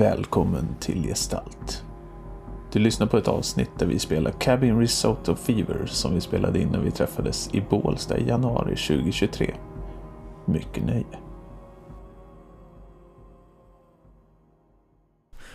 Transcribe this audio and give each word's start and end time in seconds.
Välkommen 0.00 0.76
till 0.80 1.02
Gestalt. 1.02 1.84
Du 2.72 2.78
lyssnar 2.78 3.06
på 3.06 3.16
ett 3.16 3.28
avsnitt 3.28 3.70
där 3.78 3.86
vi 3.86 3.98
spelar 3.98 4.30
Cabin 4.30 4.80
Risotto 4.80 5.36
Fever 5.36 5.86
som 5.86 6.14
vi 6.14 6.20
spelade 6.20 6.60
in 6.60 6.68
när 6.68 6.78
vi 6.78 6.90
träffades 6.90 7.54
i 7.54 7.60
Bålsta 7.60 8.18
i 8.18 8.28
januari 8.28 8.76
2023. 8.76 9.54
Mycket 10.44 10.84
nöje. 10.84 11.04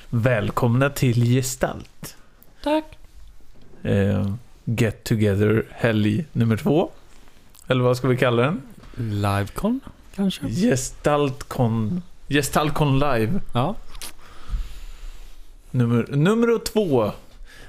Välkomna 0.09 0.90
till 0.90 1.26
Gestalt. 1.26 2.18
Tack. 2.63 2.98
Eh, 3.84 4.34
Get 4.66 5.04
Together 5.04 5.66
helg 5.71 6.26
nummer 6.32 6.57
två. 6.57 6.90
Eller 7.68 7.84
vad 7.84 7.98
ska 7.98 8.07
vi 8.07 8.18
kalla 8.18 8.41
den? 8.41 8.62
Livecon, 8.96 9.80
kanske? 10.16 10.48
Gestaltcon, 10.49 12.02
Gestaltcon 12.27 12.99
live. 12.99 13.40
Ja. 13.54 13.76
Nummer, 15.75 16.05
nummer 16.09 16.59
två. 16.59 17.11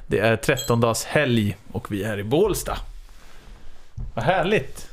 Det 0.06 0.18
är 0.18 0.36
13 0.36 0.80
dags 0.80 1.04
helg 1.04 1.56
och 1.72 1.92
vi 1.92 2.02
är 2.02 2.18
i 2.18 2.24
Bålsta. 2.24 2.78
Vad 4.14 4.24
härligt. 4.24 4.88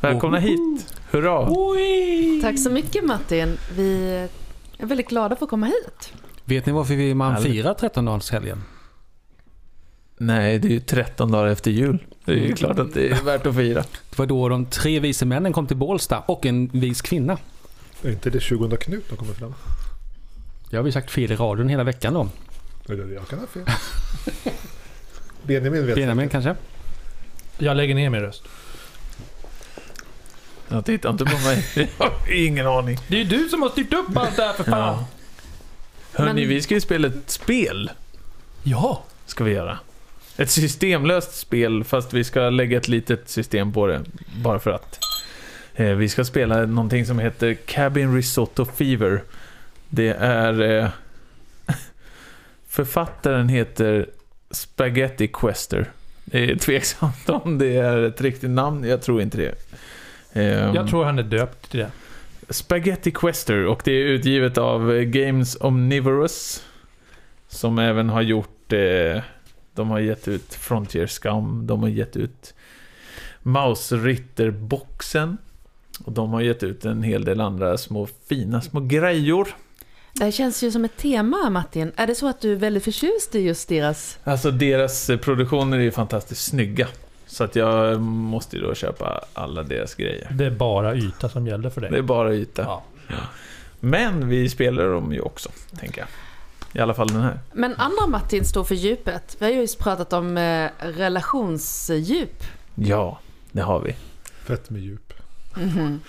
Välkomna 0.00 0.38
hit. 0.38 0.94
Hurra. 1.10 1.50
Tack 2.42 2.58
så 2.58 2.70
mycket 2.70 3.04
Martin. 3.04 3.58
Vi 3.76 4.06
är 4.78 4.86
väldigt 4.86 5.08
glada 5.08 5.36
för 5.36 5.44
att 5.46 5.50
komma 5.50 5.66
hit. 5.66 6.12
Vet 6.44 6.66
ni 6.66 6.72
varför 6.72 6.94
vi 6.94 7.14
man 7.14 7.42
firar 7.42 7.74
13-dagarshelgen? 7.74 8.58
Nej, 10.16 10.58
det 10.58 10.68
är 10.68 10.72
ju 10.72 10.80
13 10.80 11.32
dagar 11.32 11.46
efter 11.46 11.70
jul. 11.70 11.98
Det 12.24 12.32
är 12.32 12.36
ju 12.36 12.54
klart 12.54 12.78
att 12.78 12.94
det 12.94 13.08
är 13.08 13.22
värt 13.24 13.46
att 13.46 13.56
fira. 13.56 13.84
Det 14.10 14.18
var 14.18 14.26
då 14.26 14.48
de 14.48 14.66
tre 14.66 15.00
vise 15.00 15.24
männen 15.24 15.52
kom 15.52 15.66
till 15.66 15.76
Bålsta 15.76 16.18
och 16.18 16.46
en 16.46 16.66
vis 16.68 17.02
kvinna. 17.02 17.38
Är 18.02 18.10
inte 18.10 18.30
det 18.30 18.40
20 18.40 18.76
Knut 18.76 19.04
de 19.08 19.16
kommer 19.16 19.34
fram? 19.34 19.54
Jag 20.70 20.78
har 20.78 20.84
vi 20.84 20.92
sagt 20.92 21.10
fel 21.10 21.32
i 21.32 21.36
radion 21.36 21.68
hela 21.68 21.84
veckan 21.84 22.14
då. 22.14 22.28
Eller 22.88 23.14
jag 23.14 23.28
kan 23.28 23.38
ha 23.38 23.46
fel. 23.46 23.62
Benjamin 25.42 25.86
vet 25.86 25.94
Benjamin 25.94 26.28
säkert. 26.28 26.32
kanske? 26.44 26.54
Jag 27.58 27.76
lägger 27.76 27.94
ner 27.94 28.10
min 28.10 28.20
röst. 28.20 28.42
Jag 30.68 30.84
tittar 30.84 31.10
inte 31.10 31.24
på 31.24 31.38
mig. 31.38 31.64
Jag 31.98 32.04
har 32.06 32.32
ingen 32.32 32.66
aning. 32.66 32.98
Det 33.08 33.14
är 33.14 33.18
ju 33.18 33.24
du 33.24 33.48
som 33.48 33.62
har 33.62 33.68
styrt 33.68 33.92
upp 33.92 34.16
allt 34.16 34.36
det 34.36 34.42
här 34.42 34.52
för 34.52 34.64
fan. 34.64 34.74
Ja. 34.78 35.06
Hörni, 36.12 36.40
Men- 36.40 36.48
vi 36.48 36.62
ska 36.62 36.74
ju 36.74 36.80
spela 36.80 37.08
ett 37.08 37.30
spel. 37.30 37.90
Ja. 38.62 39.02
Ska 39.26 39.44
vi 39.44 39.52
göra. 39.52 39.78
Ett 40.36 40.50
systemlöst 40.50 41.34
spel, 41.34 41.84
fast 41.84 42.12
vi 42.12 42.24
ska 42.24 42.50
lägga 42.50 42.76
ett 42.78 42.88
litet 42.88 43.28
system 43.28 43.72
på 43.72 43.86
det. 43.86 44.00
Bara 44.36 44.58
för 44.58 44.70
att. 44.70 44.98
Eh, 45.74 45.86
vi 45.86 46.08
ska 46.08 46.24
spela 46.24 46.66
någonting 46.66 47.06
som 47.06 47.18
heter 47.18 47.54
Cabin 47.54 48.14
Risotto 48.16 48.64
Fever. 48.64 49.22
Det 49.88 50.08
är... 50.08 50.60
Eh, 50.62 50.88
författaren 52.72 53.48
heter 53.48 54.06
Spaghetti 54.50 55.28
Quester. 55.28 55.90
Det 56.24 56.50
är 56.50 56.56
tveksamt 56.56 57.28
om 57.28 57.58
det 57.58 57.76
är 57.76 58.02
ett 58.02 58.20
riktigt 58.20 58.50
namn. 58.50 58.84
Jag 58.84 59.02
tror 59.02 59.22
inte 59.22 59.38
det. 59.38 59.54
Ehm, 60.32 60.74
Jag 60.74 60.88
tror 60.88 61.04
han 61.04 61.18
är 61.18 61.22
döpt 61.22 61.70
till 61.70 61.80
det. 61.80 61.90
Spaghetti 62.48 63.10
Quester 63.10 63.66
och 63.66 63.82
det 63.84 63.92
är 63.92 64.04
utgivet 64.04 64.58
av 64.58 65.00
Games 65.02 65.56
Omnivorous. 65.60 66.64
Som 67.48 67.78
även 67.78 68.08
har 68.08 68.22
gjort... 68.22 68.72
Eh, 68.72 69.22
de 69.74 69.90
har 69.90 69.98
gett 70.00 70.28
ut 70.28 70.54
Frontier 70.54 71.06
Scum, 71.06 71.66
de 71.66 71.80
har 71.82 71.88
gett 71.88 72.16
ut 72.16 72.54
Mouse 73.42 73.96
Ritter-boxen. 73.96 75.36
Och 76.04 76.12
de 76.12 76.30
har 76.32 76.40
gett 76.40 76.62
ut 76.62 76.84
en 76.84 77.02
hel 77.02 77.24
del 77.24 77.40
andra 77.40 77.78
små 77.78 78.08
fina 78.28 78.60
små 78.60 78.80
grejor. 78.80 79.48
Det 80.12 80.32
känns 80.32 80.62
ju 80.62 80.70
som 80.70 80.84
ett 80.84 80.96
tema 80.96 81.50
Martin. 81.50 81.92
Är 81.96 82.06
det 82.06 82.14
så 82.14 82.28
att 82.28 82.40
du 82.40 82.52
är 82.52 82.56
väldigt 82.56 82.84
förtjust 82.84 83.34
i 83.34 83.38
just 83.40 83.68
deras... 83.68 84.18
Alltså 84.24 84.50
deras 84.50 85.10
eh, 85.10 85.18
produktioner 85.18 85.78
är 85.78 85.82
ju 85.82 85.90
fantastiskt 85.90 86.44
snygga. 86.44 86.88
Så 87.26 87.44
att 87.44 87.56
jag 87.56 88.00
måste 88.00 88.56
ju 88.56 88.62
då 88.62 88.74
köpa 88.74 89.24
alla 89.34 89.62
deras 89.62 89.94
grejer. 89.94 90.28
Det 90.30 90.44
är 90.44 90.50
bara 90.50 90.94
yta 90.96 91.28
som 91.28 91.46
gäller 91.46 91.70
för 91.70 91.80
dig. 91.80 91.90
Det 91.90 91.98
är 91.98 92.02
bara 92.02 92.34
yta. 92.34 92.62
Ja. 92.62 92.82
Men 93.80 94.28
vi 94.28 94.48
spelar 94.48 94.88
dem 94.88 95.12
ju 95.12 95.20
också, 95.20 95.50
tänker 95.78 96.00
jag. 96.00 96.08
I 96.72 96.78
alla 96.80 96.94
fall 96.94 97.08
den 97.08 97.20
här. 97.20 97.38
Men 97.52 97.74
andra 97.76 98.06
Martin 98.06 98.44
står 98.44 98.64
för 98.64 98.74
djupet. 98.74 99.36
Vi 99.38 99.44
har 99.44 99.52
ju 99.52 99.60
just 99.60 99.78
pratat 99.78 100.12
om 100.12 100.36
eh, 100.36 100.70
relationsdjup. 100.78 102.44
Ja, 102.74 103.18
det 103.52 103.60
har 103.60 103.80
vi. 103.80 103.94
Fett 104.44 104.70
med 104.70 104.82
djup. 104.82 105.12
Mhm. 105.56 106.00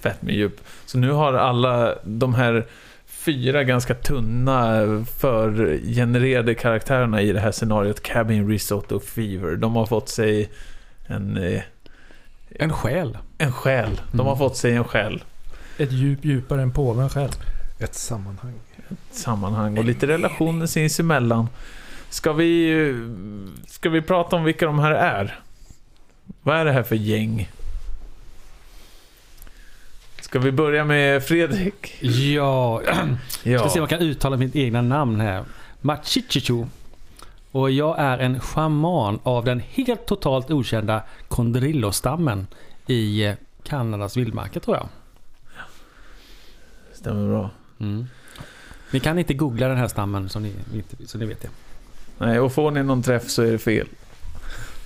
Fett 0.00 0.22
med 0.22 0.34
djup. 0.34 0.60
Så 0.86 0.98
nu 0.98 1.10
har 1.10 1.32
alla 1.34 1.94
de 2.04 2.34
här 2.34 2.66
fyra 3.24 3.64
ganska 3.64 3.94
tunna 3.94 4.80
förgenererade 5.18 6.54
karaktärerna 6.54 7.22
i 7.22 7.32
det 7.32 7.40
här 7.40 7.52
scenariot 7.52 8.02
Cabin 8.02 8.48
Risotto 8.48 9.00
Fever. 9.00 9.56
De 9.56 9.76
har 9.76 9.86
fått 9.86 10.08
sig 10.08 10.50
en, 11.06 11.36
eh, 11.36 11.60
En 12.50 12.72
själ. 12.72 13.18
en 13.38 13.52
själ. 13.52 14.00
De 14.12 14.18
har 14.20 14.26
Mm. 14.26 14.38
fått 14.38 14.56
sig 14.56 14.72
en 14.74 14.84
själ. 14.84 15.24
Ett 15.78 15.92
djup 15.92 16.24
djupare 16.24 16.62
än 16.62 16.72
påven 16.72 17.08
själv. 17.08 17.30
Ett 17.78 17.94
sammanhang. 17.94 18.54
Sammanhang 19.10 19.78
och 19.78 19.84
lite 19.84 20.06
relationer 20.06 20.66
sinsemellan. 20.66 21.48
Ska 22.10 22.32
vi, 22.32 22.70
eh, 22.88 22.94
ska 23.66 23.88
vi 23.90 24.02
prata 24.02 24.36
om 24.36 24.44
vilka 24.44 24.66
de 24.66 24.78
här 24.78 24.90
är? 24.92 25.38
Vad 26.42 26.56
är 26.56 26.64
det 26.64 26.72
här 26.72 26.82
för 26.82 26.96
gäng? 26.96 27.48
Ska 30.30 30.38
vi 30.38 30.52
börja 30.52 30.84
med 30.84 31.24
Fredrik? 31.24 31.98
Ja, 32.00 32.82
Ja. 33.42 33.58
ska 33.58 33.68
se 33.68 33.78
om 33.78 33.82
jag 33.82 33.88
kan 33.88 33.98
uttala 34.08 34.36
mitt 34.36 34.56
egna 34.56 34.82
namn 34.82 35.20
här. 35.20 35.44
Machichichu. 35.80 36.64
Och 37.50 37.70
jag 37.70 37.98
är 37.98 38.18
en 38.18 38.40
shaman 38.40 39.20
av 39.22 39.44
den 39.44 39.60
helt 39.60 40.06
totalt 40.06 40.50
okända 40.50 41.02
Condrillo-stammen 41.28 42.46
i 42.86 43.24
eh, 43.26 43.34
Kanadas 43.62 44.16
vildmarker 44.16 44.60
tror 44.60 44.76
jag. 44.76 44.88
Stämmer 46.92 47.28
bra. 47.28 47.50
Mm. 47.80 48.06
Ni 48.90 49.00
kan 49.00 49.18
inte 49.18 49.34
googla 49.34 49.68
den 49.68 49.76
här 49.78 49.88
stammen 49.88 50.28
så 50.28 50.38
ni, 50.38 50.52
så 51.06 51.18
ni 51.18 51.26
vet 51.26 51.40
det. 51.42 51.48
Nej, 52.18 52.40
och 52.40 52.52
får 52.52 52.70
ni 52.70 52.82
någon 52.82 53.02
träff 53.02 53.28
så 53.28 53.42
är 53.42 53.52
det 53.52 53.58
fel. 53.58 53.86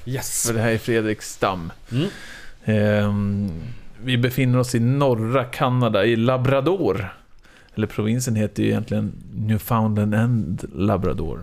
Yes. 0.06 0.46
För 0.46 0.54
det 0.54 0.60
här 0.60 0.70
är 0.70 0.78
Fredriks 0.78 1.32
stam. 1.32 1.72
Mm. 1.92 2.08
Ehm, 2.64 3.62
vi 4.04 4.18
befinner 4.18 4.58
oss 4.58 4.74
i 4.74 4.80
norra 4.80 5.44
Kanada, 5.44 6.04
i 6.04 6.16
Labrador. 6.16 7.14
Eller 7.74 7.86
provinsen 7.86 8.36
heter 8.36 8.62
ju 8.62 8.68
egentligen 8.68 9.12
Newfoundland 9.34 10.14
and 10.14 10.64
Labrador. 10.74 11.40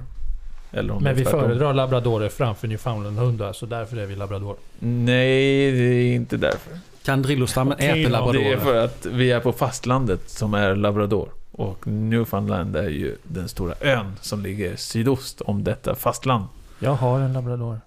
Eller 0.71 0.94
om 0.94 1.03
Men 1.03 1.16
vi 1.16 1.25
föredrar 1.25 1.73
labradorer 1.73 2.29
framför 2.29 2.67
newfoundlandhundar, 2.67 3.53
så 3.53 3.66
därför 3.66 3.97
är 3.97 4.05
vi 4.05 4.16
labrador. 4.16 4.55
Nej, 4.79 5.71
det 5.71 5.83
är 5.83 6.16
inte 6.16 6.38
därför. 6.38 6.79
Kandrillo-stammen 7.03 7.77
äter 7.77 7.95
Det 7.95 8.03
är 8.03 8.09
labradorer. 8.09 8.57
för 8.57 8.83
att 8.85 9.05
vi 9.05 9.31
är 9.31 9.39
på 9.39 9.51
fastlandet 9.53 10.29
som 10.29 10.53
är 10.53 10.75
Labrador. 10.75 11.29
Och 11.51 11.88
Newfoundland 11.88 12.75
är 12.75 12.89
ju 12.89 13.16
den 13.23 13.50
stora 13.50 13.73
ön 13.81 14.13
som 14.21 14.41
ligger 14.41 14.75
sydost 14.75 15.41
om 15.41 15.63
detta 15.63 15.95
fastland. 15.95 16.45
Jag 16.80 16.94
har 16.94 17.19
en 17.19 17.33
labrador. 17.33 17.80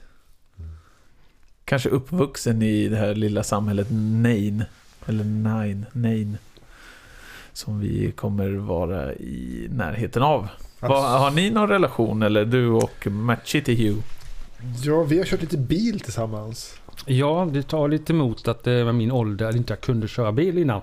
Kanske 1.64 1.88
uppvuxen 1.88 2.62
i 2.62 2.88
det 2.88 2.96
här 2.96 3.14
lilla 3.14 3.42
samhället 3.42 3.86
Nain. 3.90 4.64
Eller 5.06 5.24
Nine. 5.24 5.86
Nain. 5.92 6.38
Som 7.52 7.80
vi 7.80 8.12
kommer 8.12 8.50
vara 8.50 9.14
i 9.14 9.66
närheten 9.70 10.22
av. 10.22 10.48
Vad- 10.80 11.20
har 11.20 11.30
ni 11.30 11.50
någon 11.50 11.68
relation 11.68 12.22
eller 12.22 12.44
du 12.44 12.68
och 12.68 13.06
Matchity 13.06 13.74
Hugh? 13.88 13.98
Ja, 14.84 15.02
vi 15.02 15.18
har 15.18 15.24
kört 15.24 15.40
lite 15.40 15.58
bil 15.58 16.00
tillsammans. 16.00 16.74
Ja, 17.06 17.48
det 17.52 17.62
tar 17.62 17.88
lite 17.88 18.12
emot 18.12 18.48
att 18.48 18.62
det 18.64 18.84
med 18.84 18.94
min 18.94 19.12
ålder 19.12 19.56
inte 19.56 19.72
jag 19.72 19.80
kunde 19.80 20.08
köra 20.08 20.32
bil 20.32 20.58
innan. 20.58 20.80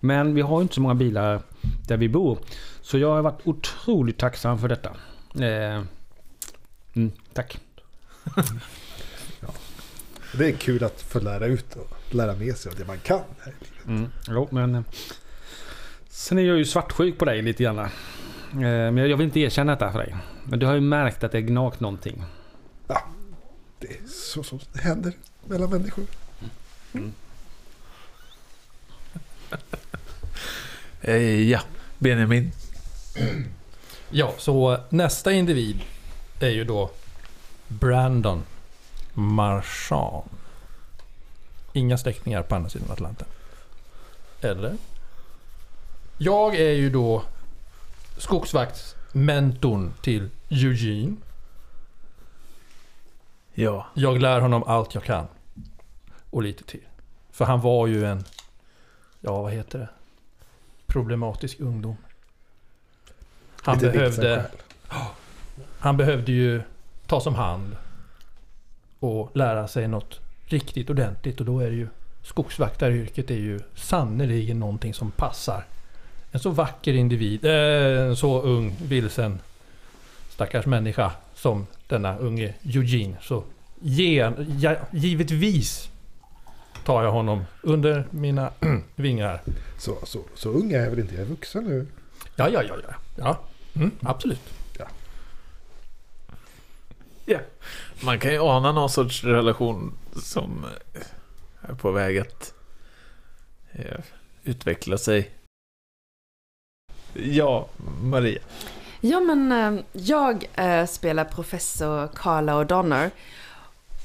Men 0.00 0.34
vi 0.34 0.40
har 0.40 0.62
inte 0.62 0.74
så 0.74 0.80
många 0.80 0.94
bilar 0.94 1.40
där 1.88 1.96
vi 1.96 2.08
bor. 2.08 2.38
Så 2.82 2.98
jag 2.98 3.14
har 3.14 3.22
varit 3.22 3.40
otroligt 3.44 4.18
tacksam 4.18 4.58
för 4.58 4.68
detta. 4.68 4.90
Eh, 5.34 5.82
mm, 6.96 7.12
tack. 7.32 7.58
Det 10.38 10.46
är 10.48 10.52
kul 10.52 10.84
att 10.84 11.02
få 11.02 11.20
lära 11.20 11.46
ut 11.46 11.76
och 11.76 12.14
lära 12.14 12.34
med 12.34 12.56
sig 12.56 12.70
av 12.72 12.78
det 12.78 12.84
man 12.84 12.98
kan. 12.98 13.20
här 13.40 13.52
i. 13.60 13.88
Mm, 13.88 14.08
jo, 14.28 14.48
men... 14.50 14.74
eh, 14.74 14.82
Sen 16.08 16.38
är 16.38 16.42
jag 16.42 16.58
ju 16.58 16.64
svartsjuk 16.64 17.18
på 17.18 17.24
dig 17.24 17.42
lite 17.42 17.62
grann. 17.62 17.78
Eh, 17.78 17.88
Men 18.52 18.96
jag 18.96 19.16
vill 19.16 19.24
inte 19.26 19.40
erkänna 19.40 19.72
detta 19.72 19.92
för 19.92 19.98
dig. 19.98 20.16
Men 20.44 20.58
du 20.58 20.66
har 20.66 20.74
ju 20.74 20.80
märkt 20.80 21.24
att 21.24 21.32
det 21.32 21.38
är 21.38 21.42
gnagt 21.42 21.80
någonting. 21.80 22.24
Det 23.78 23.86
är 23.86 24.06
så 24.06 24.42
som 24.42 24.58
det 24.72 24.80
händer 24.80 25.12
mellan 25.48 25.70
människor. 25.70 26.04
Eh, 31.00 31.50
ja, 31.50 31.60
Benjamin. 31.98 32.52
Ja, 34.10 34.34
så 34.38 34.78
nästa 34.88 35.32
individ 35.32 35.80
är 36.40 36.48
ju 36.48 36.64
då 36.64 36.90
Brandon 37.68 38.42
Marchand. 39.14 40.28
Inga 41.72 41.98
släktingar 41.98 42.42
på 42.42 42.54
andra 42.54 42.70
sidan 42.70 42.90
Atlanten. 42.90 43.26
Eller? 44.40 44.76
Jag 46.18 46.56
är 46.56 46.72
ju 46.72 46.90
då 46.90 47.22
skogsvaktsmentorn 48.18 49.92
till 50.02 50.30
Eugene. 50.48 51.16
Ja. 53.54 53.86
Jag 53.94 54.20
lär 54.20 54.40
honom 54.40 54.62
allt 54.62 54.94
jag 54.94 55.04
kan. 55.04 55.26
Och 56.36 56.42
lite 56.42 56.64
till. 56.64 56.86
För 57.30 57.44
han 57.44 57.60
var 57.60 57.86
ju 57.86 58.04
en, 58.04 58.24
ja 59.20 59.42
vad 59.42 59.52
heter 59.52 59.78
det? 59.78 59.88
Problematisk 60.86 61.60
ungdom. 61.60 61.96
Han 63.62 63.78
Lite 63.78 63.90
behövde, 63.90 64.50
han 65.78 65.96
behövde 65.96 66.32
ju 66.32 66.62
tas 67.06 67.26
om 67.26 67.34
hand. 67.34 67.76
Och 69.00 69.30
lära 69.36 69.68
sig 69.68 69.88
något 69.88 70.20
riktigt 70.46 70.90
ordentligt. 70.90 71.40
Och 71.40 71.46
då 71.46 71.60
är 71.60 71.70
det 71.70 71.76
ju 71.76 71.88
skogsvaktaryrket 72.22 73.30
är 73.30 73.34
ju 73.34 73.60
sannerligen 73.74 74.60
någonting 74.60 74.94
som 74.94 75.10
passar. 75.10 75.64
En 76.32 76.40
så 76.40 76.50
vacker 76.50 76.94
individ, 76.94 77.44
eh, 77.44 78.08
en 78.08 78.16
så 78.16 78.42
ung, 78.42 78.76
vilsen 78.82 79.40
stackars 80.28 80.66
människa 80.66 81.12
som 81.34 81.66
denna 81.88 82.18
unge 82.18 82.54
Eugene. 82.62 83.16
Så 83.22 83.44
ge, 83.80 84.32
ja, 84.58 84.76
givetvis 84.92 85.90
tar 86.86 87.04
jag 87.04 87.12
honom 87.12 87.44
under 87.62 88.04
mina 88.10 88.50
vingar. 88.94 89.42
Så, 89.78 89.98
så, 90.02 90.20
så 90.34 90.50
ung 90.50 90.72
är 90.72 90.82
jag 90.82 90.90
väl 90.90 90.98
inte? 90.98 91.14
Jag 91.14 91.22
är 91.22 91.28
vuxen 91.28 91.64
nu. 91.64 91.86
Ja, 92.36 92.48
ja, 92.48 92.62
ja, 92.62 92.74
ja. 92.88 92.94
ja. 93.16 93.40
Mm, 93.74 93.90
absolut. 94.02 94.56
Man 98.04 98.18
kan 98.18 98.32
ju 98.32 98.38
ana 98.40 98.72
någon 98.72 98.90
sorts 98.90 99.24
relation 99.24 99.98
som 100.22 100.64
eh, 100.94 101.70
är 101.70 101.74
på 101.74 101.90
väg 101.90 102.18
att 102.18 102.54
eh, 103.72 104.00
utveckla 104.44 104.98
sig. 104.98 105.30
Ja, 107.12 107.68
Maria. 108.02 108.42
Ja, 109.00 109.20
men 109.20 109.52
eh, 109.52 109.82
jag 109.92 110.46
spelar 110.88 111.24
professor 111.24 112.08
Carla 112.14 112.64
O'Donnor 112.64 113.10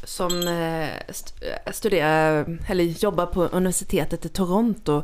som 0.04 0.48
eh, 0.48 0.90
eh, 0.96 1.72
studerar, 1.72 2.58
eller 2.68 2.84
jobbar 2.84 3.26
på 3.26 3.44
universitetet 3.44 4.26
i 4.26 4.30
Toronto. 4.30 5.04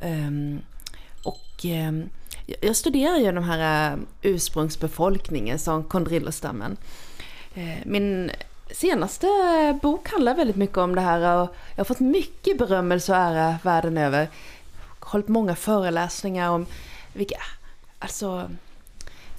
Ehm, 0.00 0.60
och 1.24 1.64
ehm, 1.64 2.08
jag- 2.60 2.76
studerar 2.76 3.16
ju 3.16 3.32
den 3.32 3.44
här 3.44 3.92
eh, 3.92 3.98
ursprungsbefolkningen 4.22 5.58
som 5.58 5.84
kondrillostammen. 5.84 6.76
Eh, 7.54 7.78
min 7.84 8.30
senaste 8.70 9.26
bok 9.82 10.08
handlar 10.08 10.34
väldigt 10.34 10.56
mycket 10.56 10.76
om 10.78 10.94
det 10.94 11.00
här 11.00 11.40
och 11.42 11.54
jag 11.70 11.76
har 11.80 11.84
fått 11.84 12.00
mycket 12.00 12.58
berömmelse 12.58 13.12
och 13.12 13.18
ära 13.18 13.58
världen 13.62 13.98
över. 13.98 14.28
Hållit 15.00 15.28
många 15.28 15.56
föreläsningar 15.56 16.50
om 16.50 16.66
vilka, 17.12 17.36
alltså 17.98 18.50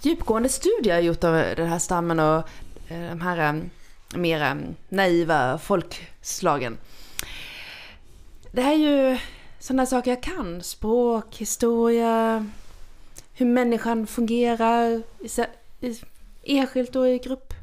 djupgående 0.01 0.49
studier 0.49 0.87
jag 0.87 0.95
har 0.95 1.01
gjort 1.01 1.23
av 1.23 1.33
den 1.33 1.67
här 1.67 1.79
stammen 1.79 2.19
och 2.19 2.37
eh, 2.89 3.09
de 3.09 3.21
här 3.21 3.53
eh, 3.55 3.61
mera 4.15 4.49
eh, 4.49 4.55
naiva 4.89 5.57
folkslagen. 5.57 6.77
Det 8.51 8.61
här 8.61 8.73
är 8.73 8.77
ju 8.77 9.17
sådana 9.59 9.85
saker 9.85 10.11
jag 10.11 10.23
kan. 10.23 10.63
Språk, 10.63 11.35
historia, 11.37 12.45
hur 13.33 13.45
människan 13.45 14.07
fungerar 14.07 15.01
i, 15.19 15.29
i, 15.87 16.01
enskilt 16.43 16.95
och 16.95 17.09
i 17.09 17.17
grupp. 17.17 17.53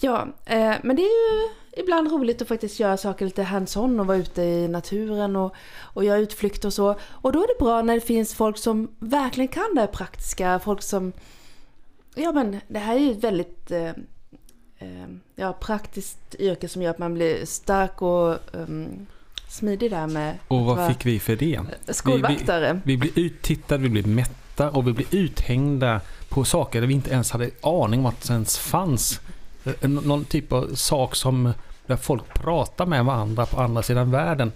Ja, 0.00 0.28
eh, 0.44 0.74
men 0.82 0.96
det 0.96 1.02
är 1.02 1.32
ju 1.32 1.48
ibland 1.76 2.12
roligt 2.12 2.42
att 2.42 2.48
faktiskt 2.48 2.80
göra 2.80 2.96
saker 2.96 3.24
lite 3.24 3.42
hands-on 3.42 4.00
och 4.00 4.06
vara 4.06 4.16
ute 4.16 4.42
i 4.42 4.68
naturen 4.68 5.36
och, 5.36 5.54
och 5.80 6.04
göra 6.04 6.18
utflykter 6.18 6.68
och 6.68 6.72
så. 6.72 6.94
Och 7.08 7.32
då 7.32 7.42
är 7.42 7.46
det 7.46 7.64
bra 7.64 7.82
när 7.82 7.94
det 7.94 8.00
finns 8.00 8.34
folk 8.34 8.58
som 8.58 8.88
verkligen 8.98 9.48
kan 9.48 9.74
det 9.74 9.80
här 9.80 9.86
praktiska, 9.86 10.58
folk 10.58 10.82
som... 10.82 11.12
Ja 12.14 12.32
men 12.32 12.60
det 12.68 12.78
här 12.78 12.96
är 12.96 13.00
ju 13.00 13.12
ett 13.12 13.24
väldigt 13.24 13.70
eh, 13.70 13.92
ja, 15.34 15.52
praktiskt 15.52 16.34
yrke 16.38 16.68
som 16.68 16.82
gör 16.82 16.90
att 16.90 16.98
man 16.98 17.14
blir 17.14 17.46
stark 17.46 18.02
och 18.02 18.38
um, 18.52 19.06
smidig 19.48 19.90
där 19.90 20.06
med 20.06 20.38
Och 20.48 20.64
vad 20.64 20.88
fick 20.88 21.06
vi 21.06 21.18
för 21.20 21.36
det? 21.36 21.60
skolvaktare. 21.88 22.80
Vi 22.84 22.96
blir 22.96 23.18
uttittade, 23.18 23.82
vi 23.82 23.88
blir 23.88 24.04
mätta 24.06 24.70
och 24.70 24.86
vi 24.88 24.92
blir 24.92 25.06
uthängda 25.10 26.00
på 26.28 26.44
saker 26.44 26.80
där 26.80 26.88
vi 26.88 26.94
inte 26.94 27.10
ens 27.10 27.30
hade 27.30 27.50
aning 27.62 28.00
om 28.00 28.06
att 28.06 28.20
det 28.28 28.32
ens 28.34 28.58
fanns. 28.58 29.20
Eh, 29.64 29.88
nå- 29.88 30.00
Någon 30.00 30.24
typ 30.24 30.52
av 30.52 30.74
sak 30.74 31.14
som 31.16 31.52
där 31.86 31.96
folk 31.96 32.34
pratar 32.34 32.86
med 32.86 33.04
varandra 33.04 33.46
på 33.46 33.60
andra 33.60 33.82
sidan 33.82 34.10
världen. 34.10 34.52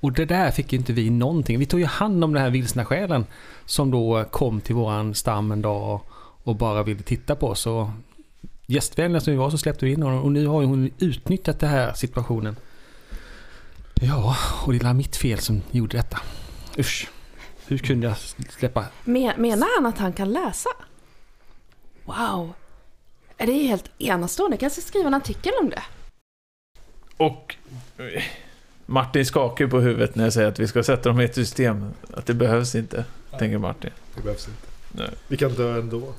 Och 0.00 0.12
det 0.12 0.24
där 0.24 0.50
fick 0.50 0.72
inte 0.72 0.92
vi 0.92 1.10
någonting. 1.10 1.58
Vi 1.58 1.66
tog 1.66 1.80
ju 1.80 1.86
hand 1.86 2.24
om 2.24 2.32
den 2.32 2.42
här 2.42 2.50
vilsna 2.50 2.84
själen 2.84 3.26
som 3.66 3.90
då 3.90 4.24
kom 4.30 4.60
till 4.60 4.74
våran 4.74 5.14
stam 5.14 5.52
en 5.52 5.62
dag 5.62 6.00
och 6.44 6.56
bara 6.56 6.82
ville 6.82 7.02
titta 7.02 7.34
på 7.36 7.48
oss. 7.48 7.66
Och 7.66 7.86
gästvänliga 8.66 9.20
som 9.20 9.32
vi 9.32 9.36
var 9.36 9.50
så 9.50 9.58
släppte 9.58 9.84
vi 9.84 9.92
in 9.92 10.02
honom 10.02 10.22
och 10.22 10.32
nu 10.32 10.46
har 10.46 10.64
hon 10.64 10.90
utnyttjat 10.98 11.60
den 11.60 11.70
här 11.70 11.92
situationen. 11.92 12.56
Ja, 13.94 14.36
och 14.66 14.72
det 14.72 14.86
är 14.86 14.94
mitt 14.94 15.16
fel 15.16 15.38
som 15.38 15.62
gjorde 15.70 15.96
detta. 15.96 16.20
Usch. 16.78 17.08
Hur 17.66 17.78
kunde 17.78 18.06
jag 18.06 18.16
släppa? 18.58 18.84
Men, 19.04 19.40
menar 19.40 19.68
han 19.76 19.86
att 19.86 19.98
han 19.98 20.12
kan 20.12 20.32
läsa? 20.32 20.70
Wow! 22.04 22.52
Är 23.36 23.46
det 23.46 23.52
helt 23.52 23.90
enastående? 23.98 24.54
Jag 24.54 24.60
kanske 24.60 24.80
skriva 24.80 25.06
en 25.06 25.14
artikel 25.14 25.52
om 25.60 25.70
det. 25.70 25.82
Och 27.16 27.56
eh, 27.98 28.22
Martin 28.86 29.26
skakar 29.26 29.66
på 29.66 29.80
huvudet 29.80 30.14
när 30.14 30.24
jag 30.24 30.32
säger 30.32 30.48
att 30.48 30.58
vi 30.58 30.68
ska 30.68 30.82
sätta 30.82 31.08
dem 31.08 31.20
i 31.20 31.24
ett 31.24 31.34
system. 31.34 31.90
Att 32.14 32.26
det 32.26 32.34
behövs 32.34 32.74
inte, 32.74 33.04
tänker 33.38 33.58
Martin. 33.58 33.90
Det 34.14 34.22
behövs 34.22 34.48
inte. 34.48 34.66
Nej. 34.92 35.10
Vi 35.28 35.36
kan 35.36 35.54
dö 35.54 35.78
ändå. 35.78 36.12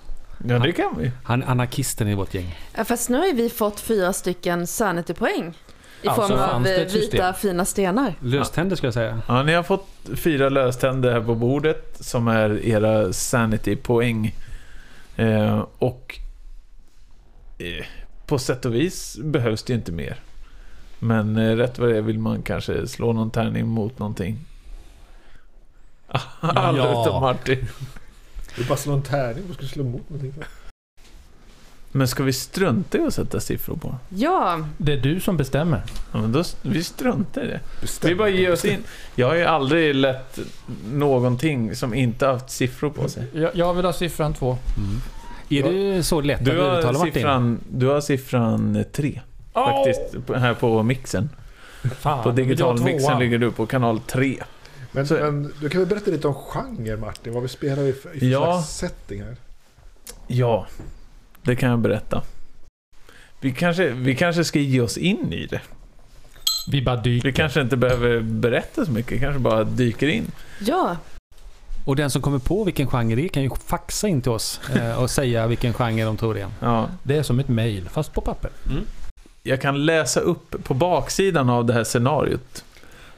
Ja, 0.47 0.59
det 0.59 0.71
kan 0.71 0.97
vi. 0.97 1.11
Han 1.23 1.43
är 1.43 1.47
anarkisten 1.47 2.07
i 2.07 2.15
vårt 2.15 2.33
gäng. 2.33 2.55
Ja, 2.77 2.83
Fast 2.85 3.09
nu 3.09 3.17
har 3.17 3.33
vi 3.33 3.49
fått 3.49 3.79
fyra 3.79 4.13
stycken 4.13 4.67
Sanity-poäng. 4.67 5.53
I 6.01 6.07
Alltså, 6.07 6.27
form 6.27 6.39
av 6.39 6.67
eh, 6.67 6.87
system? 6.87 7.01
vita 7.01 7.33
fina 7.33 7.65
stenar. 7.65 8.13
Löständer 8.19 8.75
ska 8.75 8.87
jag 8.87 8.93
säga. 8.93 9.21
Ja, 9.27 9.43
ni 9.43 9.53
har 9.53 9.63
fått 9.63 9.87
fyra 10.15 10.49
löständer 10.49 11.11
här 11.13 11.21
på 11.21 11.35
bordet 11.35 11.97
som 11.99 12.27
är 12.27 12.65
era 12.65 13.13
sanity-poäng. 13.13 14.35
Eh, 15.15 15.65
och 15.79 16.19
eh, 17.57 17.85
på 18.25 18.37
sätt 18.39 18.65
och 18.65 18.75
vis 18.75 19.17
behövs 19.23 19.63
det 19.63 19.73
inte 19.73 19.91
mer. 19.91 20.19
Men 20.99 21.37
eh, 21.37 21.55
rätt 21.55 21.79
vad 21.79 21.89
det 21.89 21.97
är 21.97 22.01
vill 22.01 22.19
man 22.19 22.41
kanske 22.41 22.87
slå 22.87 23.13
någon 23.13 23.31
tärning 23.31 23.67
mot 23.67 23.99
någonting. 23.99 24.39
Alla 26.39 26.77
Ja. 26.77 27.01
utom 27.01 27.21
Martin. 27.21 27.67
Vi 28.57 28.63
bara 28.63 28.77
slår 28.77 28.93
en 28.93 29.01
tärning 29.03 29.43
och 29.49 29.55
ska 29.55 29.65
slå 29.65 29.83
emot 29.83 30.09
någonting. 30.09 30.43
Men 31.91 32.07
ska 32.07 32.23
vi 32.23 32.33
strunta 32.33 32.97
i 32.97 33.01
att 33.01 33.13
sätta 33.13 33.39
siffror 33.39 33.75
på? 33.77 33.95
Ja, 34.09 34.59
Det 34.77 34.93
är 34.93 34.97
du 34.97 35.19
som 35.19 35.37
bestämmer. 35.37 35.81
Ja, 36.11 36.21
men 36.21 36.31
då, 36.31 36.43
vi 36.61 36.83
struntar 36.83 37.43
i 37.43 37.47
det. 37.47 37.59
Bestäm. 37.81 38.09
Vi 38.09 38.15
bara 38.15 38.29
ger 38.29 38.51
oss 38.53 38.65
in. 38.65 38.79
Jag 39.15 39.27
har 39.27 39.35
ju 39.35 39.43
aldrig 39.43 39.95
lett 39.95 40.39
någonting 40.93 41.75
som 41.75 41.93
inte 41.93 42.27
haft 42.27 42.49
siffror 42.49 42.89
på 42.89 43.09
sig. 43.09 43.23
Jag, 43.33 43.51
jag 43.55 43.73
vill 43.73 43.85
ha 43.85 43.93
siffran 43.93 44.33
två. 44.33 44.57
Är 45.49 45.63
det 45.63 46.03
så 46.03 46.21
lätt 46.21 46.39
att 46.39 46.45
Du 46.45 46.59
har 46.61 46.79
uttala 46.79 46.97
Martin? 46.99 47.13
siffran, 47.13 47.59
du 47.69 47.87
har 47.87 48.01
siffran 48.01 48.83
tre. 48.91 49.21
Faktiskt, 49.53 50.25
på- 50.27 50.33
här 50.35 50.53
på 50.53 50.83
mixen. 50.83 51.29
Fan, 51.99 52.23
På 52.23 52.31
digitalmixen 52.31 53.19
ligger 53.19 53.37
du 53.37 53.51
på 53.51 53.65
kanal 53.65 53.99
3. 53.99 54.43
Men, 54.95 55.07
Så- 55.07 55.13
men 55.13 55.53
du 55.61 55.69
kan 55.69 55.81
väl 55.81 55.89
berätta 55.89 56.11
lite 56.11 56.27
om 56.27 56.33
genre 56.33 56.97
Martin? 56.97 57.33
Vad 57.33 57.43
vi 57.43 57.49
spelar 57.49 57.83
i 57.83 57.93
för, 57.93 58.15
i 58.15 58.19
för 58.19 58.25
Ja. 58.25 58.39
slags 58.53 58.69
setting 58.77 59.23
här? 59.23 59.35
Ja, 60.27 60.67
det 61.41 61.55
kan 61.55 61.69
jag 61.69 61.79
berätta. 61.79 62.21
Vi 63.39 63.51
kanske, 63.51 63.89
vi 63.89 64.15
kanske 64.15 64.43
ska 64.43 64.59
ge 64.59 64.81
oss 64.81 64.97
in 64.97 65.33
i 65.33 65.45
det. 65.47 65.61
Vi 66.71 66.81
bara 66.81 66.95
dyker. 66.95 67.27
Vi 67.27 67.33
kanske 67.33 67.61
inte 67.61 67.77
behöver 67.77 68.19
berätta 68.21 68.85
så 68.85 68.91
mycket, 68.91 69.19
kanske 69.21 69.39
bara 69.39 69.63
dyker 69.63 70.07
in. 70.07 70.31
ja. 70.59 70.97
Och 71.85 71.95
den 71.95 72.09
som 72.09 72.21
kommer 72.21 72.39
på 72.39 72.63
vilken 72.63 72.87
genre 72.87 73.15
det 73.15 73.25
är 73.25 73.27
kan 73.27 73.43
ju 73.43 73.49
faxa 73.65 74.07
in 74.07 74.21
till 74.21 74.31
oss 74.31 74.61
eh, 74.75 75.01
och 75.01 75.09
säga 75.09 75.47
vilken 75.47 75.73
genre 75.73 76.03
de 76.05 76.17
tror 76.17 76.33
det 76.33 76.41
är. 76.41 76.47
Ja. 76.59 76.89
Det 77.03 77.17
är 77.17 77.23
som 77.23 77.39
ett 77.39 77.47
mail, 77.47 77.89
fast 77.89 78.13
på 78.13 78.21
papper. 78.21 78.51
Jag 79.43 79.61
kan 79.61 79.85
läsa 79.85 80.19
upp 80.19 80.55
på 80.63 80.73
baksidan 80.73 81.49
av 81.49 81.65
det 81.65 81.73
här 81.73 81.83
scenariot. 81.83 82.63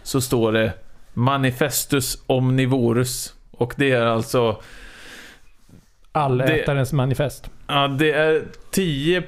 Så 0.03 0.21
står 0.21 0.51
det 0.51 0.73
Manifestus 1.17 2.23
Omnivorus. 2.27 3.33
Och 3.51 3.73
det 3.77 3.91
är 3.91 4.05
alltså... 4.05 4.61
Allätarens 6.11 6.93
manifest. 6.93 7.49
Ja, 7.67 7.87
det 7.87 8.11
är 8.11 8.43
tio, 8.71 9.23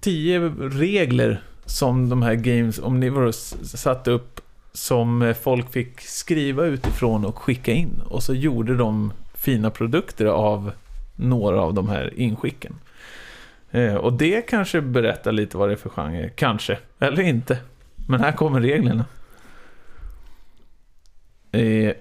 tio 0.00 0.40
regler 0.58 1.42
som 1.64 2.08
de 2.08 2.22
här 2.22 2.34
Games 2.34 2.78
Omnivorous 2.78 3.54
satte 3.62 4.10
upp 4.10 4.40
som 4.72 5.34
folk 5.42 5.72
fick 5.72 6.00
skriva 6.00 6.64
utifrån 6.64 7.24
och 7.24 7.38
skicka 7.38 7.72
in. 7.72 8.00
Och 8.04 8.22
så 8.22 8.34
gjorde 8.34 8.76
de 8.76 9.12
fina 9.34 9.70
produkter 9.70 10.26
av 10.26 10.72
några 11.16 11.60
av 11.60 11.74
de 11.74 11.88
här 11.88 12.12
inskicken. 12.16 12.74
Eh, 13.70 13.94
och 13.94 14.12
det 14.12 14.42
kanske 14.42 14.80
berättar 14.80 15.32
lite 15.32 15.56
vad 15.56 15.68
det 15.68 15.72
är 15.72 15.76
för 15.76 15.90
genre. 15.90 16.30
Kanske, 16.34 16.78
eller 16.98 17.22
inte. 17.22 17.58
Men 18.08 18.20
här 18.20 18.32
kommer 18.32 18.60
reglerna. 18.60 19.04
Eh, 21.52 21.88
eh, 21.88 21.94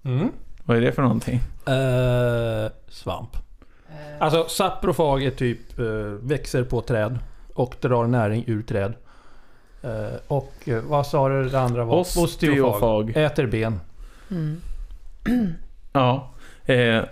Mm. 0.04 0.32
Vad 0.64 0.78
är 0.78 0.82
det 0.82 0.92
för 0.92 1.02
någonting? 1.02 1.40
Eh, 1.66 2.72
svamp. 2.88 3.38
Alltså 4.20 4.48
saprofag 4.50 5.24
är 5.24 5.32
typ 5.32 5.80
eh, 5.80 5.86
växer 6.22 6.64
på 6.64 6.82
träd 6.82 7.20
och 7.54 7.76
drar 7.82 8.08
näring 8.08 8.44
ur 8.48 8.64
träd. 8.64 8.94
Eh, 9.82 10.20
och 10.28 10.54
eh, 10.66 10.82
vad 10.82 11.08
sa 11.08 11.30
du 11.30 11.50
det 11.50 11.60
andra 11.60 11.86
var? 11.86 12.00
Osteofag. 12.00 13.14
Äter 13.16 13.46
ben. 13.46 13.80
Mm. 14.32 14.62
Ja. 15.94 16.30
Eh, 16.66 17.04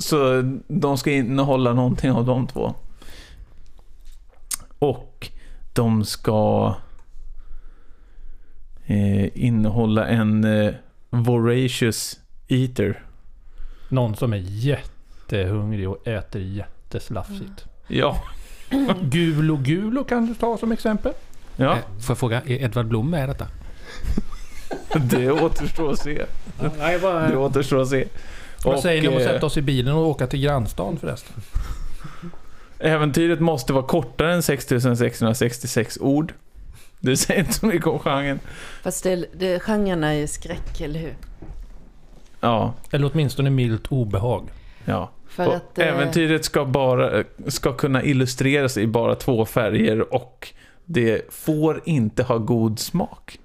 så 0.00 0.42
de 0.68 0.98
ska 0.98 1.10
innehålla 1.10 1.72
någonting 1.72 2.10
av 2.10 2.24
de 2.24 2.46
två. 2.46 2.74
Och 4.78 5.30
de 5.78 6.04
ska 6.04 6.74
eh, 8.86 9.44
innehålla 9.44 10.06
en 10.06 10.44
eh, 10.44 10.74
voracious 11.10 12.20
eater. 12.48 13.02
Någon 13.88 14.16
som 14.16 14.32
är 14.32 14.42
jättehungrig 14.44 15.88
och 15.88 16.06
äter 16.08 16.42
jätteslafsigt. 16.42 17.64
Ja. 17.88 18.22
Gulo 19.02 19.56
Gulo 19.56 20.04
kan 20.04 20.26
du 20.26 20.34
ta 20.34 20.58
som 20.58 20.72
exempel. 20.72 21.12
ja, 21.56 21.72
Eh, 21.72 21.78
Får 22.00 22.10
jag 22.10 22.18
fråga, 22.18 22.42
är 22.46 22.62
Edvard 22.62 22.86
Blom 22.86 23.10
med 23.10 23.24
i 23.24 23.26
detta? 23.26 23.46
det 25.10 25.30
återstår 25.30 25.92
att 25.92 25.98
se. 25.98 26.24
Nej, 26.78 26.98
Det 26.98 27.36
återstår 27.36 27.82
att 27.82 27.88
se. 27.88 28.08
Vad 28.64 28.80
säger 28.80 29.02
ni 29.02 29.08
om 29.08 29.16
att 29.16 29.22
sätta 29.22 29.46
oss 29.46 29.56
i 29.56 29.62
bilen 29.62 29.94
och 29.94 30.06
åka 30.06 30.26
till 30.26 30.40
grannstan 30.40 30.96
förresten? 31.00 31.42
Äventyret 32.78 33.40
måste 33.40 33.72
vara 33.72 33.82
kortare 33.86 34.34
än 34.34 34.42
6666 34.42 35.98
ord. 36.00 36.32
Det 37.00 37.16
säger 37.16 37.40
inte 37.40 37.52
så 37.52 37.66
mycket 37.66 37.86
om 37.86 37.98
genren. 37.98 38.40
Fast 38.82 39.04
det, 39.04 39.24
det, 39.38 39.60
genren 39.60 40.04
är 40.04 40.12
ju 40.12 40.26
skräck, 40.26 40.80
eller 40.80 41.00
hur? 41.00 41.14
Ja, 42.40 42.74
Eller 42.90 43.10
åtminstone 43.12 43.50
milt 43.50 43.86
obehag. 43.92 44.48
ja. 44.84 45.10
För 45.28 45.46
Och 45.46 45.54
att... 45.56 45.78
eh, 45.78 45.88
äventyret 45.88 46.44
ska, 46.44 46.64
bara, 46.64 47.24
ska 47.46 47.72
kunna 47.72 48.02
illustreras 48.02 48.76
i 48.76 48.86
bara 48.86 49.14
två 49.14 49.44
färger 49.44 50.14
och 50.14 50.48
det 50.84 51.34
får 51.34 51.82
inte 51.84 52.22
ha 52.22 52.38
god 52.38 52.78
smak. 52.78 53.38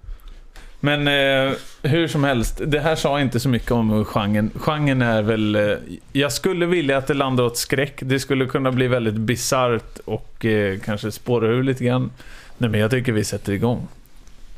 Men 0.86 1.08
eh, 1.08 1.54
hur 1.82 2.08
som 2.08 2.24
helst, 2.24 2.62
det 2.66 2.80
här 2.80 2.96
sa 2.96 3.22
inte 3.22 3.40
så 3.40 3.50
mycket 3.50 3.72
om 3.72 4.06
genren. 4.06 4.52
Genren 4.56 5.02
är 5.02 5.22
väl... 5.22 5.56
Eh, 5.56 5.78
jag 6.14 6.32
skulle 6.32 6.66
vilja 6.66 6.98
att 6.98 7.08
det 7.08 7.14
landar 7.14 7.44
åt 7.44 7.58
skräck. 7.58 7.94
Det 8.00 8.20
skulle 8.20 8.46
kunna 8.46 8.72
bli 8.72 8.88
väldigt 8.88 9.14
bisarrt 9.14 10.00
och 10.06 10.46
eh, 10.46 10.80
kanske 10.80 11.12
spåra 11.12 11.48
ur 11.48 11.64
lite 11.64 11.84
grann. 11.84 12.12
Nej 12.58 12.70
men 12.70 12.80
jag 12.80 12.92
tycker 12.92 13.12
vi 13.12 13.24
sätter 13.24 13.54
igång. 13.54 13.88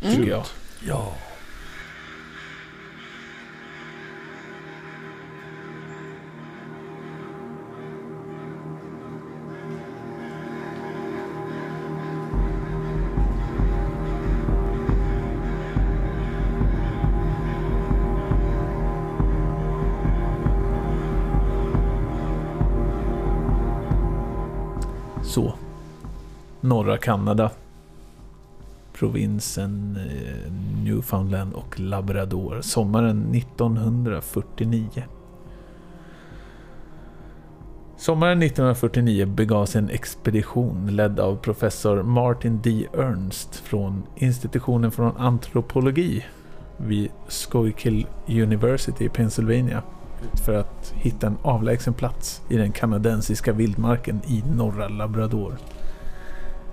Tycker 0.02 0.16
Mm. 0.18 0.30
jag. 0.30 0.44
Ja. 0.88 1.14
Norra 26.66 26.98
Kanada. 26.98 27.52
Provinsen 28.94 29.98
eh, 29.98 30.52
Newfoundland 30.84 31.54
och 31.54 31.80
Labrador. 31.80 32.62
Sommaren 32.62 33.36
1949. 33.36 34.88
Sommaren 37.98 38.42
1949 38.42 39.26
begav 39.26 39.66
sig 39.66 39.80
en 39.80 39.90
expedition 39.90 40.96
ledd 40.96 41.20
av 41.20 41.36
professor 41.36 42.04
Martin 42.04 42.60
D. 42.64 42.88
Ernst 42.94 43.56
från 43.56 44.04
institutionen 44.16 44.92
för 44.92 45.12
antropologi 45.18 46.26
vid 46.78 47.12
Schuylkill 47.28 48.08
University 48.28 49.06
i 49.06 49.10
Pennsylvania 49.10 49.84
ut 50.34 50.40
för 50.40 50.54
att 50.54 50.94
hitta 50.96 51.28
en 51.28 51.38
avlägsen 51.42 51.94
plats 51.94 52.42
i 52.50 52.58
den 52.58 52.72
kanadensiska 52.72 53.54
vildmarken 53.54 54.22
i 54.28 54.44
norra 54.56 54.88
Labrador. 54.88 55.58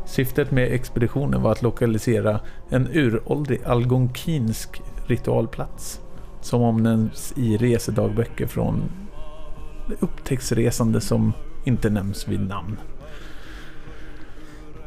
Syftet 0.07 0.51
med 0.51 0.73
expeditionen 0.73 1.43
var 1.43 1.53
att 1.53 1.63
lokalisera 1.63 2.41
en 2.69 2.89
uråldrig 2.93 3.61
algonkinsk 3.65 4.83
ritualplats 5.07 6.01
som 6.41 6.63
omnämns 6.63 7.33
i 7.37 7.57
resedagböcker 7.57 8.47
från 8.47 8.83
upptäcktsresande 10.01 11.01
som 11.01 11.33
inte 11.65 11.91
nämns 11.91 12.29
vid 12.29 12.41
namn. 12.41 12.77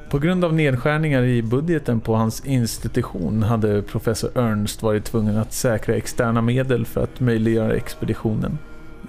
På 0.09 0.19
grund 0.19 0.45
av 0.45 0.53
nedskärningar 0.53 1.23
i 1.23 1.41
budgeten 1.41 1.99
på 1.99 2.15
hans 2.15 2.45
institution 2.45 3.43
hade 3.43 3.81
professor 3.81 4.37
Ernst 4.37 4.83
varit 4.83 5.05
tvungen 5.05 5.37
att 5.37 5.53
säkra 5.53 5.95
externa 5.95 6.41
medel 6.41 6.85
för 6.85 7.03
att 7.03 7.19
möjliggöra 7.19 7.73
expeditionen. 7.75 8.57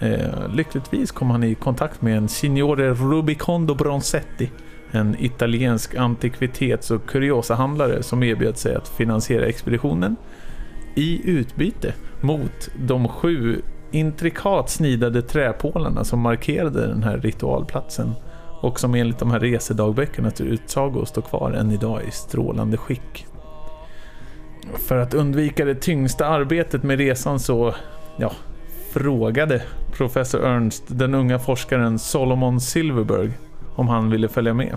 Eh, 0.01 0.55
lyckligtvis 0.55 1.11
kom 1.11 1.31
han 1.31 1.45
i 1.45 1.55
kontakt 1.55 2.03
med 2.03 2.17
en 2.17 2.29
signore 2.29 2.95
Rubicondo 2.95 3.75
Bronzetti, 3.75 4.51
en 4.91 5.17
italiensk 5.19 5.95
antikvitets 5.95 6.91
och 6.91 7.07
kuriosahandlare 7.07 8.03
som 8.03 8.23
erbjöd 8.23 8.59
sig 8.59 8.75
att 8.75 8.89
finansiera 8.89 9.47
expeditionen 9.47 10.17
i 10.95 11.31
utbyte 11.31 11.95
mot 12.21 12.69
de 12.79 13.09
sju 13.09 13.63
intrikat 13.91 14.71
snidade 14.71 15.23
träpålarna 15.23 16.05
som 16.05 16.21
markerade 16.21 16.87
den 16.87 17.03
här 17.03 17.19
ritualplatsen 17.19 18.15
och 18.61 18.81
som 18.81 18.95
enligt 18.95 19.19
de 19.19 19.31
här 19.31 19.41
resedagböckerna 19.41 20.31
till 20.31 20.47
utsago 20.47 21.07
står 21.07 21.23
kvar 21.23 21.53
än 21.53 21.71
idag 21.71 22.01
i 22.09 22.11
strålande 22.11 22.77
skick. 22.77 23.27
För 24.75 24.97
att 24.97 25.15
undvika 25.15 25.65
det 25.65 25.75
tyngsta 25.75 26.27
arbetet 26.27 26.83
med 26.83 26.99
resan 26.99 27.41
så, 27.41 27.75
ja, 28.17 28.33
frågade 28.93 29.63
professor 29.93 30.47
Ernst 30.47 30.85
den 30.87 31.15
unga 31.15 31.39
forskaren 31.39 31.99
Solomon 31.99 32.61
Silverberg 32.61 33.31
om 33.77 33.89
han 33.89 34.11
ville 34.11 34.29
följa 34.29 34.55
med. 34.55 34.77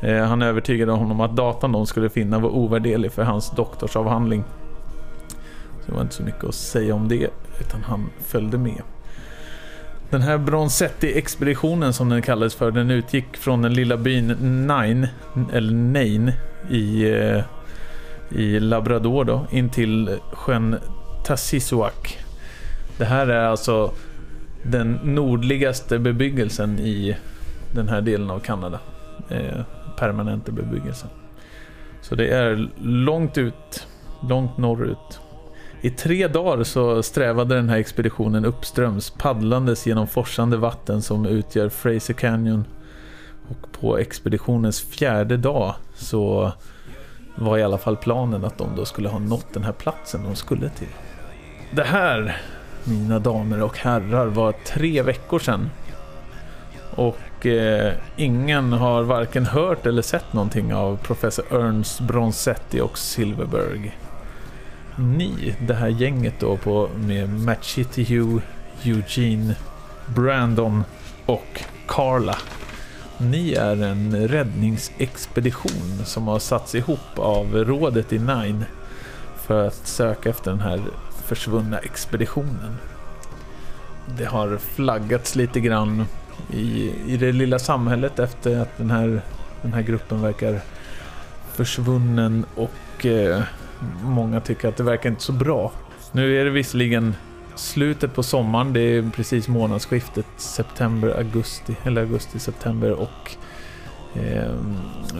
Eh, 0.00 0.24
han 0.24 0.42
övertygade 0.42 0.92
honom 0.92 1.20
att 1.20 1.36
datan 1.36 1.72
de 1.72 1.86
skulle 1.86 2.08
finna 2.08 2.38
var 2.38 2.50
ovärderlig 2.50 3.12
för 3.12 3.22
hans 3.22 3.50
doktorsavhandling. 3.50 4.44
Så 5.80 5.86
det 5.86 5.92
var 5.92 6.02
inte 6.02 6.14
så 6.14 6.22
mycket 6.22 6.44
att 6.44 6.54
säga 6.54 6.94
om 6.94 7.08
det, 7.08 7.30
utan 7.60 7.82
han 7.82 8.10
följde 8.26 8.58
med. 8.58 8.82
Den 10.10 10.22
här 10.22 10.38
Bronzetti-expeditionen 10.38 11.92
som 11.92 12.08
den 12.08 12.22
kallades 12.22 12.54
för, 12.54 12.70
den 12.70 12.90
utgick 12.90 13.36
från 13.36 13.62
den 13.62 13.74
lilla 13.74 13.96
byn 13.96 14.36
Nain, 14.66 15.08
eller 15.52 15.72
Nain, 15.72 16.32
i 16.70 17.10
eh, 17.10 17.42
i 18.30 18.60
Labrador 18.60 19.24
då, 19.24 19.46
in 19.50 19.70
till 19.70 20.18
sjön 20.32 20.76
Tassisuak. 21.24 22.18
Det 22.98 23.04
här 23.04 23.26
är 23.26 23.46
alltså 23.46 23.92
den 24.62 24.92
nordligaste 24.92 25.98
bebyggelsen 25.98 26.78
i 26.78 27.16
den 27.76 27.88
här 27.88 28.00
delen 28.00 28.30
av 28.30 28.38
Kanada. 28.38 28.80
Eh, 29.28 29.60
permanenta 29.98 30.52
bebyggelsen. 30.52 31.08
Så 32.00 32.14
det 32.14 32.28
är 32.28 32.68
långt 32.82 33.38
ut, 33.38 33.86
långt 34.28 34.58
norrut. 34.58 35.20
I 35.80 35.90
tre 35.90 36.28
dagar 36.28 36.64
så 36.64 37.02
strävade 37.02 37.54
den 37.54 37.68
här 37.68 37.78
expeditionen 37.78 38.44
uppströms 38.44 39.10
paddlandes 39.10 39.86
genom 39.86 40.06
forsande 40.06 40.56
vatten 40.56 41.02
som 41.02 41.26
utgör 41.26 41.68
Fraser 41.68 42.14
Canyon. 42.14 42.64
Och 43.48 43.72
på 43.80 43.98
expeditionens 43.98 44.80
fjärde 44.80 45.36
dag 45.36 45.74
så 45.94 46.52
var 47.34 47.58
i 47.58 47.62
alla 47.62 47.78
fall 47.78 47.96
planen 47.96 48.44
att 48.44 48.58
de 48.58 48.76
då 48.76 48.84
skulle 48.84 49.08
ha 49.08 49.18
nått 49.18 49.46
den 49.52 49.64
här 49.64 49.72
platsen 49.72 50.24
de 50.24 50.34
skulle 50.36 50.68
till. 50.68 50.88
Det 51.70 51.84
här, 51.84 52.40
mina 52.84 53.18
damer 53.18 53.62
och 53.62 53.78
herrar, 53.78 54.26
var 54.26 54.52
tre 54.52 55.02
veckor 55.02 55.38
sedan. 55.38 55.70
Och 56.96 57.18
eh, 57.44 57.92
ingen 58.16 58.72
har 58.72 59.02
varken 59.02 59.46
hört 59.46 59.86
eller 59.86 60.02
sett 60.02 60.32
någonting 60.32 60.74
av 60.74 60.96
professor 60.96 61.44
Ernst 61.50 62.00
Bronzetti 62.00 62.80
och 62.80 62.98
Silverberg. 62.98 63.96
Ni, 64.96 65.54
det 65.66 65.74
här 65.74 65.88
gänget 65.88 66.40
då 66.40 66.56
på, 66.56 66.88
med 66.96 67.28
Machete 67.28 68.02
Hugh, 68.02 68.42
Eugene, 68.82 69.54
Brandon 70.06 70.84
och 71.26 71.62
Carla. 71.86 72.36
Ni 73.18 73.52
är 73.52 73.82
en 73.82 74.28
räddningsexpedition 74.28 76.04
som 76.04 76.28
har 76.28 76.38
satts 76.38 76.74
ihop 76.74 77.18
av 77.18 77.54
rådet 77.54 78.12
i 78.12 78.18
Nine 78.18 78.64
för 79.36 79.66
att 79.66 79.86
söka 79.86 80.30
efter 80.30 80.50
den 80.50 80.60
här 80.60 80.80
försvunna 81.24 81.78
expeditionen. 81.78 82.76
Det 84.18 84.24
har 84.24 84.58
flaggats 84.58 85.36
lite 85.36 85.60
grann 85.60 86.06
i, 86.50 86.92
i 87.06 87.16
det 87.16 87.32
lilla 87.32 87.58
samhället 87.58 88.18
efter 88.18 88.60
att 88.60 88.78
den 88.78 88.90
här, 88.90 89.20
den 89.62 89.72
här 89.72 89.82
gruppen 89.82 90.22
verkar 90.22 90.60
försvunnen 91.52 92.44
och 92.54 93.06
eh, 93.06 93.42
många 94.02 94.40
tycker 94.40 94.68
att 94.68 94.76
det 94.76 94.82
verkar 94.82 95.10
inte 95.10 95.22
så 95.22 95.32
bra. 95.32 95.72
Nu 96.12 96.40
är 96.40 96.44
det 96.44 96.50
visserligen 96.50 97.14
slutet 97.54 98.14
på 98.14 98.22
sommaren, 98.22 98.72
det 98.72 98.80
är 98.80 99.10
precis 99.10 99.48
månadsskiftet 99.48 100.26
september-augusti, 100.36 101.76
eller 101.84 102.00
augusti-september 102.00 102.92
och 102.92 103.36
eh, 104.14 104.54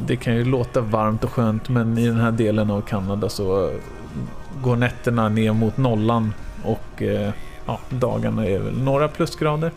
det 0.06 0.16
kan 0.16 0.34
ju 0.36 0.44
låta 0.44 0.80
varmt 0.80 1.24
och 1.24 1.30
skönt 1.30 1.68
men 1.68 1.98
i 1.98 2.06
den 2.06 2.20
här 2.20 2.32
delen 2.32 2.70
av 2.70 2.80
Kanada 2.80 3.28
så 3.28 3.72
går 4.62 4.76
nätterna 4.76 5.28
ner 5.28 5.52
mot 5.52 5.76
nollan 5.76 6.34
och 6.64 7.02
eh, 7.02 7.30
ja, 7.66 7.80
dagarna 7.90 8.46
är 8.46 8.58
väl 8.58 8.82
några 8.82 9.08
plusgrader. 9.08 9.72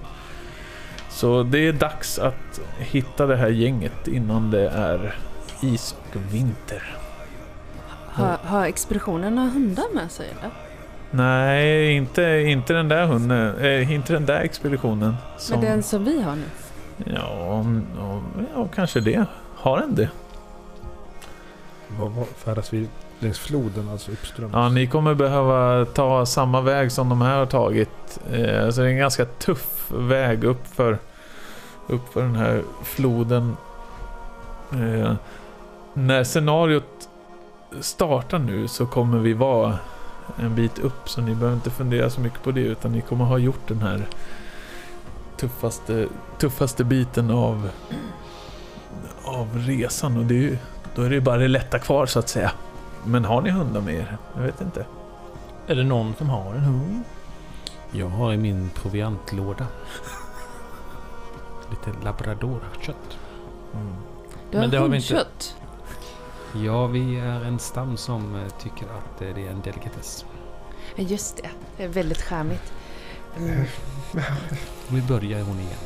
Så 1.20 1.44
det 1.44 1.68
är 1.68 1.74
dags 1.74 2.20
att 2.20 2.60
hitta 2.78 3.26
det 3.26 3.36
här 3.36 3.50
gänget 3.50 4.08
innan 4.08 4.52
det 4.52 4.70
är 4.70 5.16
is 5.62 5.96
och 6.10 6.34
vinter. 6.34 6.98
Har, 8.08 8.38
har 8.44 8.66
expeditionen 8.66 9.36
några 9.36 9.50
hundar 9.50 9.96
med 9.96 10.12
sig 10.12 10.28
eller? 10.40 10.52
Nej, 11.12 11.92
inte, 11.96 12.24
inte 12.24 12.74
den 12.74 12.88
där 12.88 13.06
hunden, 13.06 13.56
eh, 13.58 13.92
inte 13.92 14.14
den 14.14 14.26
där 14.26 14.40
expeditionen. 14.40 15.16
Som, 15.38 15.60
Men 15.60 15.70
den 15.70 15.84
som 15.84 16.04
vi 16.06 16.22
har 16.22 16.36
nu? 16.36 16.44
ja, 17.16 17.66
ja, 17.98 18.22
ja, 18.56 18.68
kanske 18.76 19.00
det. 19.00 19.26
Har 19.56 19.80
den 19.80 19.96
det? 19.96 20.10
Färdas 22.36 22.74
vi 22.74 22.88
längs 23.20 23.40
floden, 23.40 23.90
alltså 23.90 24.12
uppströms? 24.12 24.54
Ja, 24.54 24.70
ni 24.70 24.88
kommer 24.88 25.14
behöva 25.14 25.86
ta 25.86 26.26
samma 26.26 26.62
väg 26.62 26.92
som 26.92 27.10
de 27.10 27.22
här 27.22 27.38
har 27.38 27.46
tagit. 27.46 28.20
Eh, 28.32 28.70
så 28.70 28.82
det 28.82 28.88
är 28.88 28.92
en 28.92 28.98
ganska 28.98 29.26
tuff 29.26 29.92
väg 29.92 30.44
upp 30.44 30.68
för, 30.68 30.98
upp 31.90 32.14
för 32.14 32.22
den 32.22 32.36
här 32.36 32.64
floden. 32.84 33.58
Eh, 34.72 35.14
när 35.94 36.24
scenariot 36.24 37.10
startar 37.80 38.40
nu 38.40 38.68
så 38.68 38.86
kommer 38.86 39.20
vi 39.20 39.34
vara 39.34 39.78
en 40.38 40.56
bit 40.56 40.80
upp 40.80 41.10
så 41.10 41.22
ni 41.22 41.36
behöver 41.36 41.56
inte 41.56 41.70
fundera 41.70 42.10
så 42.10 42.22
mycket 42.22 42.44
på 42.44 42.52
det 42.52 42.62
utan 42.62 42.92
ni 42.92 43.02
kommer 43.02 43.26
ha 43.26 43.38
gjort 43.38 43.68
den 43.68 43.82
här 43.82 44.08
tuffaste, 45.38 46.08
tuffaste 46.38 46.84
biten 46.84 47.32
av, 47.32 47.70
av 49.24 49.58
resan 49.58 50.18
och 50.18 50.26
det 50.26 50.34
är 50.34 50.42
ju, 50.42 50.58
då 50.96 51.02
är 51.02 51.10
det 51.10 51.16
ju 51.16 51.22
bara 51.22 51.38
det 51.38 51.48
lätta 51.48 51.80
kvar 51.80 52.06
så 52.06 52.20
att 52.20 52.30
säga. 52.30 52.52
Men 53.06 53.26
har 53.26 53.42
ni 53.42 53.50
hundar 53.50 53.82
med 53.82 53.96
er? 53.96 54.18
Jag 54.36 54.42
vet 54.42 54.62
inte. 54.62 54.86
Är 55.68 55.76
det 55.76 55.84
någon 55.84 56.16
som 56.18 56.30
har 56.30 56.54
en 56.54 56.60
hund? 56.60 57.04
Jag 57.92 58.08
har 58.08 58.34
i 58.34 58.38
min 58.38 58.70
proviantlåda 58.70 59.66
lite 61.70 62.00
labradorkött. 62.06 63.18
Du 64.52 64.58
har 64.58 64.62
Men 64.64 64.70
det 64.70 64.78
har 64.78 64.88
vi 64.88 64.96
inte- 64.98 65.14
hundkött? 65.14 65.56
Ja, 66.66 66.88
vi 66.88 67.20
är 67.20 67.46
en 67.46 67.60
stam 67.60 67.98
som 67.98 68.36
eh, 68.36 68.48
tycker 68.62 68.86
att 68.86 69.22
eh, 69.22 69.28
det 69.36 69.48
är 69.48 69.52
en 69.52 69.62
delikatess. 69.62 70.26
Ja, 70.96 71.04
just 71.04 71.38
det. 71.38 71.50
Det 71.78 71.84
är 71.84 71.88
väldigt 71.88 72.22
charmigt. 72.22 72.74
Mm. 73.38 73.66
Nu 74.88 75.02
börjar 75.02 75.42
hon 75.42 75.60
igen. 75.60 75.78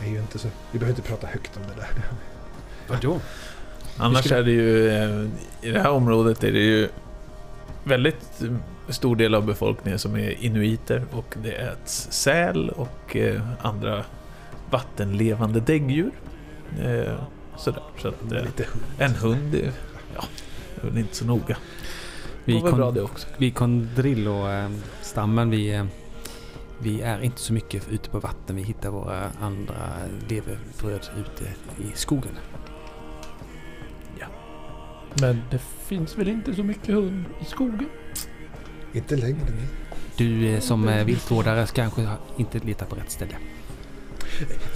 Det 0.00 0.06
är 0.06 0.10
ju 0.10 0.18
inte 0.18 0.38
så... 0.38 0.48
Vi 0.70 0.78
behöver 0.78 0.98
inte 0.98 1.08
prata 1.08 1.26
högt 1.26 1.56
om 1.56 1.62
det 1.62 1.80
där. 1.80 1.88
Vadå? 2.88 3.20
Annars 3.98 4.24
skulle- 4.24 4.36
är 4.40 4.42
det 4.42 4.50
ju, 4.50 4.88
eh, 4.88 5.28
i 5.68 5.70
det 5.70 5.80
här 5.80 5.90
området 5.90 6.44
är 6.44 6.52
det 6.52 6.58
ju 6.58 6.88
väldigt 7.84 8.42
stor 8.88 9.16
del 9.16 9.34
av 9.34 9.46
befolkningen 9.46 9.98
som 9.98 10.16
är 10.16 10.44
inuiter 10.44 11.02
och 11.12 11.34
det 11.42 11.52
äts 11.52 12.12
säl 12.12 12.70
och 12.70 13.16
eh, 13.16 13.42
andra 13.60 14.04
vattenlevande 14.70 15.60
däggdjur. 15.60 16.10
Eh, 16.80 17.14
sådär, 17.56 17.82
så 17.98 18.08
att, 18.08 18.32
eh, 18.32 18.44
Lite 18.44 18.64
hund. 18.64 18.84
en 18.98 19.14
hund, 19.14 19.54
är, 19.54 19.72
ja, 20.14 20.24
det 20.82 20.88
är 20.88 20.98
inte 20.98 21.16
så 21.16 21.24
noga. 21.24 21.56
Vi, 22.44 22.60
var 22.60 22.72
bra 22.72 22.90
det 22.90 23.02
också. 23.02 23.26
vi 23.38 23.50
kondrillo-stammen, 23.50 25.50
vi, 25.50 25.74
eh, 25.74 25.84
vi 26.78 27.00
är 27.00 27.20
inte 27.20 27.40
så 27.40 27.52
mycket 27.52 27.88
ute 27.88 28.10
på 28.10 28.18
vatten. 28.18 28.56
Vi 28.56 28.62
hittar 28.62 28.90
våra 28.90 29.30
andra 29.40 29.74
levebröd 30.28 31.08
ute 31.18 31.44
i 31.78 31.92
skogen. 31.94 32.32
Men 35.20 35.42
det 35.50 35.58
finns 35.58 36.18
väl 36.18 36.28
inte 36.28 36.54
så 36.54 36.62
mycket 36.62 36.94
hund 36.94 37.24
i 37.40 37.44
skogen? 37.44 37.88
Inte 38.94 39.16
längre. 39.16 39.46
Du 40.16 40.54
eh, 40.54 40.60
som 40.60 40.88
eh, 40.88 41.04
viltvårdare 41.04 41.66
ska 41.66 41.82
kanske 41.82 42.08
inte 42.36 42.58
leta 42.58 42.84
på 42.84 42.96
rätt 42.96 43.10
ställe. 43.10 43.36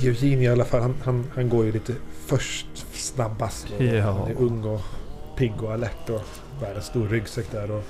Eugene 0.03 0.43
i 0.43 0.49
alla 0.49 0.65
fall, 0.65 0.81
han, 0.81 0.95
han, 1.05 1.27
han 1.35 1.49
går 1.49 1.65
ju 1.65 1.73
lite 1.73 1.95
först 2.27 2.67
snabbast. 2.93 3.67
Ja. 3.79 4.03
Han 4.03 4.31
är 4.31 4.35
ung 4.39 4.65
och 4.65 4.81
pigg 5.37 5.63
och 5.63 5.73
alert 5.73 6.11
och 6.11 6.23
bär 6.61 6.75
en 6.75 6.83
stor 6.83 7.09
ryggsäck 7.09 7.51
där. 7.51 7.71
Och... 7.71 7.85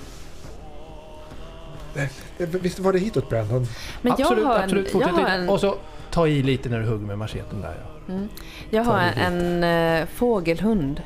Eh, 1.96 2.08
Visst 2.36 2.78
var 2.78 2.92
det 2.92 2.98
hitåt 2.98 3.28
Brandon? 3.28 3.66
Men 4.02 4.12
absolut, 4.12 4.38
jag 4.38 4.46
har 4.46 4.58
absolut. 4.58 4.86
en... 4.86 4.92
Fortsätt 4.92 5.12
Jag 5.16 5.22
har 5.22 5.28
en, 5.28 5.48
Och 5.48 5.60
så 5.60 5.76
ta 6.10 6.28
i 6.28 6.42
lite 6.42 6.68
när 6.68 6.80
du 6.80 6.86
hugger 6.86 7.06
med 7.06 7.18
macheten 7.18 7.60
där 7.60 7.74
ja. 7.84 8.14
mm, 8.14 8.28
jag 8.70 8.84
Ta 8.84 8.90
har 8.90 9.00
en, 9.00 9.64
en 9.64 10.06
fågelhund. 10.06 11.02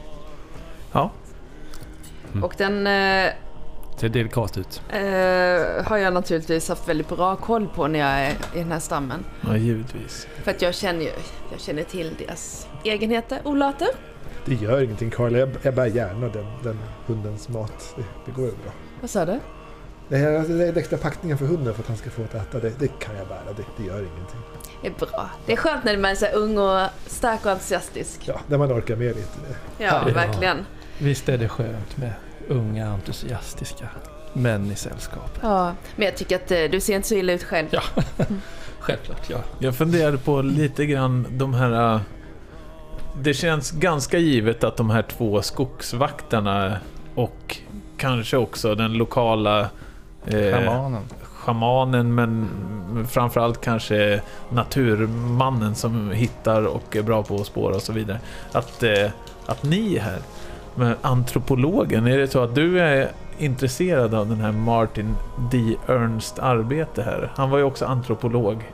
Ja, 0.92 1.10
Mm. 2.32 2.44
Och 2.44 2.54
den 2.58 2.86
eh, 2.86 3.32
Ser 4.02 4.08
delikat 4.08 4.58
ut. 4.58 4.82
eh, 4.88 5.84
har 5.86 5.96
jag 5.96 6.12
naturligtvis 6.14 6.68
haft 6.68 6.88
väldigt 6.88 7.08
bra 7.08 7.36
koll 7.36 7.68
på 7.68 7.86
när 7.88 7.98
jag 7.98 8.08
är 8.08 8.30
i 8.30 8.58
den 8.58 8.72
här 8.72 8.80
stammen. 8.80 9.24
ja 9.40 9.56
givetvis. 9.56 10.26
För 10.42 10.50
att 10.50 10.62
jag 10.62 10.74
känner 10.74 11.00
ju, 11.00 11.10
jag 11.52 11.60
känner 11.60 11.82
till 11.82 12.10
deras 12.18 12.68
egenheter, 12.84 13.40
olater. 13.44 13.88
Det 14.44 14.54
gör 14.54 14.82
ingenting 14.82 15.10
Carl, 15.10 15.36
jag, 15.36 15.50
jag 15.62 15.74
bär 15.74 15.86
gärna 15.86 16.28
den, 16.28 16.46
den 16.62 16.78
hundens 17.06 17.48
mat. 17.48 17.94
Det, 17.96 18.02
det 18.26 18.30
går 18.32 18.44
ju 18.44 18.50
bra. 18.50 18.72
Vad 19.00 19.10
sa 19.10 19.24
du? 19.24 19.40
Det 20.08 20.16
här 20.16 20.32
alltså, 20.38 20.52
extra 20.78 20.98
packningen 20.98 21.38
för 21.38 21.46
hunden 21.46 21.74
för 21.74 21.82
att 21.82 21.88
han 21.88 21.96
ska 21.96 22.10
få 22.10 22.22
att 22.22 22.34
äta. 22.34 22.58
Det, 22.58 22.78
det 22.78 22.88
kan 22.98 23.16
jag 23.16 23.28
bära, 23.28 23.52
det, 23.56 23.62
det 23.76 23.84
gör 23.88 23.98
ingenting. 23.98 24.40
Det 24.82 24.88
är 24.88 25.06
bra. 25.06 25.30
Det 25.46 25.52
är 25.52 25.56
skönt 25.56 25.84
när 25.84 25.96
man 25.96 26.10
är 26.10 26.14
så 26.14 26.26
ung 26.26 26.58
och 26.58 26.88
stark 27.06 27.44
och 27.46 27.50
entusiastisk. 27.52 28.20
Ja, 28.24 28.40
när 28.46 28.58
man 28.58 28.72
orkar 28.72 28.96
med 28.96 29.16
lite. 29.16 29.38
Ja, 29.78 30.02
Ja. 30.06 30.14
verkligen. 30.14 30.66
Visst 30.98 31.28
är 31.28 31.38
det 31.38 31.48
skönt 31.48 31.96
med 31.96 32.12
unga 32.48 32.86
entusiastiska 32.86 33.88
män 34.32 34.70
i 34.70 34.74
sällskap. 34.76 35.38
Ja, 35.42 35.72
men 35.96 36.06
jag 36.06 36.16
tycker 36.16 36.36
att 36.36 36.50
eh, 36.50 36.58
du 36.70 36.80
ser 36.80 36.96
inte 36.96 37.08
så 37.08 37.14
illa 37.14 37.32
ut 37.32 37.42
själv. 37.44 37.66
Ja. 37.70 37.82
Självklart, 38.80 39.30
ja. 39.30 39.36
Jag 39.58 39.74
funderade 39.76 40.18
på 40.18 40.42
lite 40.42 40.86
grann 40.86 41.26
de 41.30 41.54
här... 41.54 41.94
äh, 41.94 42.00
Det 43.22 43.34
känns 43.34 43.70
ganska 43.70 44.18
givet 44.18 44.64
att 44.64 44.76
de 44.76 44.90
här 44.90 45.02
två 45.02 45.42
skogsvaktarna 45.42 46.76
och 47.14 47.58
kanske 47.96 48.36
också 48.36 48.74
den 48.74 48.92
lokala 48.92 49.60
eh, 50.26 50.50
Schamanen. 50.52 51.02
schamanen 51.22 52.14
men 52.14 52.48
framförallt 53.10 53.60
kanske 53.60 54.20
naturmannen 54.50 55.74
som 55.74 56.10
hittar 56.10 56.66
och 56.66 56.96
är 56.96 57.02
bra 57.02 57.22
på 57.22 57.34
att 57.36 57.46
spåra 57.46 57.74
och 57.74 57.82
så 57.82 57.92
vidare. 57.92 58.20
Att, 58.52 58.82
eh, 58.82 59.10
att 59.46 59.62
ni 59.62 59.96
är 59.96 60.00
här. 60.00 60.18
Men 60.74 60.94
antropologen, 61.02 62.06
är 62.06 62.18
det 62.18 62.28
så 62.28 62.42
att 62.42 62.54
du 62.54 62.80
är 62.80 63.10
intresserad 63.38 64.14
av 64.14 64.28
den 64.28 64.40
här 64.40 64.52
Martin 64.52 65.14
D. 65.50 65.76
Ernst 65.88 66.38
arbete 66.38 67.02
här? 67.02 67.32
Han 67.36 67.50
var 67.50 67.58
ju 67.58 67.64
också 67.64 67.84
antropolog. 67.84 68.72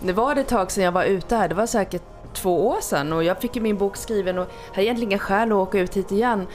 Det 0.00 0.12
var 0.12 0.34
det 0.34 0.40
ett 0.40 0.48
tag 0.48 0.70
sedan 0.70 0.84
jag 0.84 0.92
var 0.92 1.04
ute 1.04 1.36
här, 1.36 1.48
det 1.48 1.54
var 1.54 1.66
säkert 1.66 2.02
två 2.32 2.68
år 2.68 2.80
sedan 2.80 3.12
och 3.12 3.24
jag 3.24 3.40
fick 3.40 3.56
ju 3.56 3.62
min 3.62 3.78
bok 3.78 3.96
skriven 3.96 4.38
och 4.38 4.46
hade 4.68 4.84
egentligen 4.84 5.12
inga 5.12 5.18
skäl 5.18 5.48
att 5.48 5.56
åka 5.56 5.78
ut 5.78 5.96
hit 5.96 6.12
igen. 6.12 6.46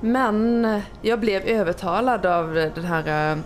Men 0.00 0.80
jag 1.02 1.20
blev 1.20 1.42
övertalad 1.42 2.26
av 2.26 2.54
den 2.54 2.84
här 2.84 3.32
uh, 3.36 3.42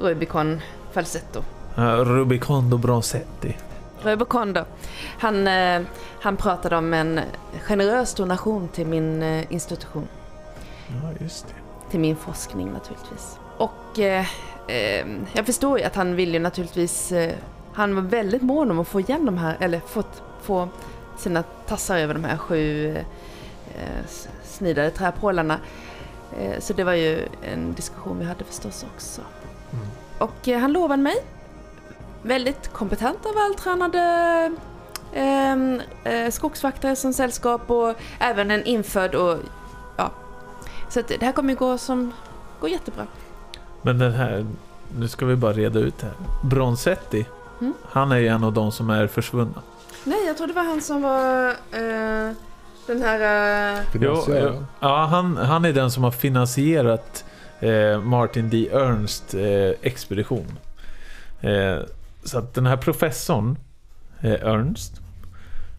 Rubicon 0.00 0.60
Falsetto. 0.92 1.40
Uh, 1.78 1.84
Rubicondo 1.84 2.78
Bronzetti. 2.78 3.56
Rubicon 4.02 4.52
då. 4.52 4.64
Han, 5.18 5.46
eh, 5.46 5.82
han 6.20 6.36
pratade 6.36 6.76
om 6.76 6.94
en 6.94 7.20
generös 7.60 8.14
donation 8.14 8.68
till 8.68 8.86
min 8.86 9.22
eh, 9.22 9.52
institution. 9.52 10.08
Ja, 10.88 11.12
just 11.20 11.46
det. 11.48 11.90
Till 11.90 12.00
min 12.00 12.16
forskning 12.16 12.72
naturligtvis. 12.72 13.38
Och 13.56 13.98
eh, 13.98 14.26
eh, 14.68 15.06
jag 15.32 15.46
förstår 15.46 15.78
ju 15.78 15.84
att 15.84 15.94
han 15.94 16.16
vill 16.16 16.32
ju 16.32 16.38
naturligtvis... 16.38 17.12
Eh, 17.12 17.32
han 17.72 17.94
var 17.94 18.02
väldigt 18.02 18.42
mån 18.42 18.70
om 18.70 18.78
att 18.78 18.88
få 18.88 19.00
igen 19.00 19.26
de 19.26 19.38
här, 19.38 19.56
eller 19.60 19.80
fått, 19.80 20.22
få 20.42 20.68
sina 21.18 21.42
tassar 21.42 21.98
över 21.98 22.14
de 22.14 22.24
här 22.24 22.36
sju 22.36 22.96
snidade 24.44 24.90
träpålarna. 24.90 25.58
Så 26.58 26.72
det 26.72 26.84
var 26.84 26.92
ju 26.92 27.28
en 27.42 27.74
diskussion 27.74 28.18
vi 28.18 28.24
hade 28.24 28.44
förstås 28.44 28.86
också. 28.94 29.20
Mm. 29.72 29.86
Och 30.18 30.60
han 30.60 30.72
lovade 30.72 31.02
mig 31.02 31.16
väldigt 32.22 32.72
kompetenta, 32.72 33.28
vältränade 33.32 34.00
ehm, 35.14 35.80
eh, 36.04 36.30
skogsvaktare 36.30 36.96
som 36.96 37.12
sällskap 37.12 37.70
och 37.70 37.94
även 38.18 38.50
en 38.50 38.64
infödd 38.64 39.14
och 39.14 39.38
ja. 39.96 40.10
Så 40.88 41.00
att 41.00 41.08
det 41.08 41.22
här 41.22 41.32
kommer 41.32 41.50
ju 41.52 41.56
gå 41.58 41.78
som, 41.78 42.12
gå 42.60 42.68
jättebra. 42.68 43.06
Men 43.82 43.98
den 43.98 44.12
här, 44.12 44.46
nu 44.98 45.08
ska 45.08 45.26
vi 45.26 45.36
bara 45.36 45.52
reda 45.52 45.78
ut 45.78 45.98
det 45.98 46.06
här. 46.06 46.14
Bronzetti, 46.48 47.26
Mm. 47.60 47.74
han 47.90 48.12
är 48.12 48.16
ju 48.16 48.26
en 48.28 48.44
av 48.44 48.52
de 48.52 48.72
som 48.72 48.90
är 48.90 49.06
försvunna. 49.06 49.62
Nej, 50.04 50.26
jag 50.26 50.36
tror 50.36 50.46
det 50.46 50.52
var 50.52 50.62
han 50.64 50.80
som 50.80 51.02
var 51.02 51.48
eh, 51.50 52.32
den 52.86 53.02
här... 53.02 53.74
Eh. 53.74 53.84
Jo, 54.00 54.24
ja, 54.80 55.06
han, 55.10 55.36
han 55.36 55.64
är 55.64 55.72
den 55.72 55.90
som 55.90 56.04
har 56.04 56.10
finansierat 56.10 57.24
eh, 57.60 58.00
Martin 58.00 58.50
D. 58.50 58.68
Ernst 58.72 59.34
eh, 59.34 59.70
expedition. 59.82 60.46
Så 62.24 62.38
att 62.38 62.54
den 62.54 62.66
här 62.66 62.76
professorn, 62.76 63.58
eh, 64.20 64.32
Ernst, 64.32 64.92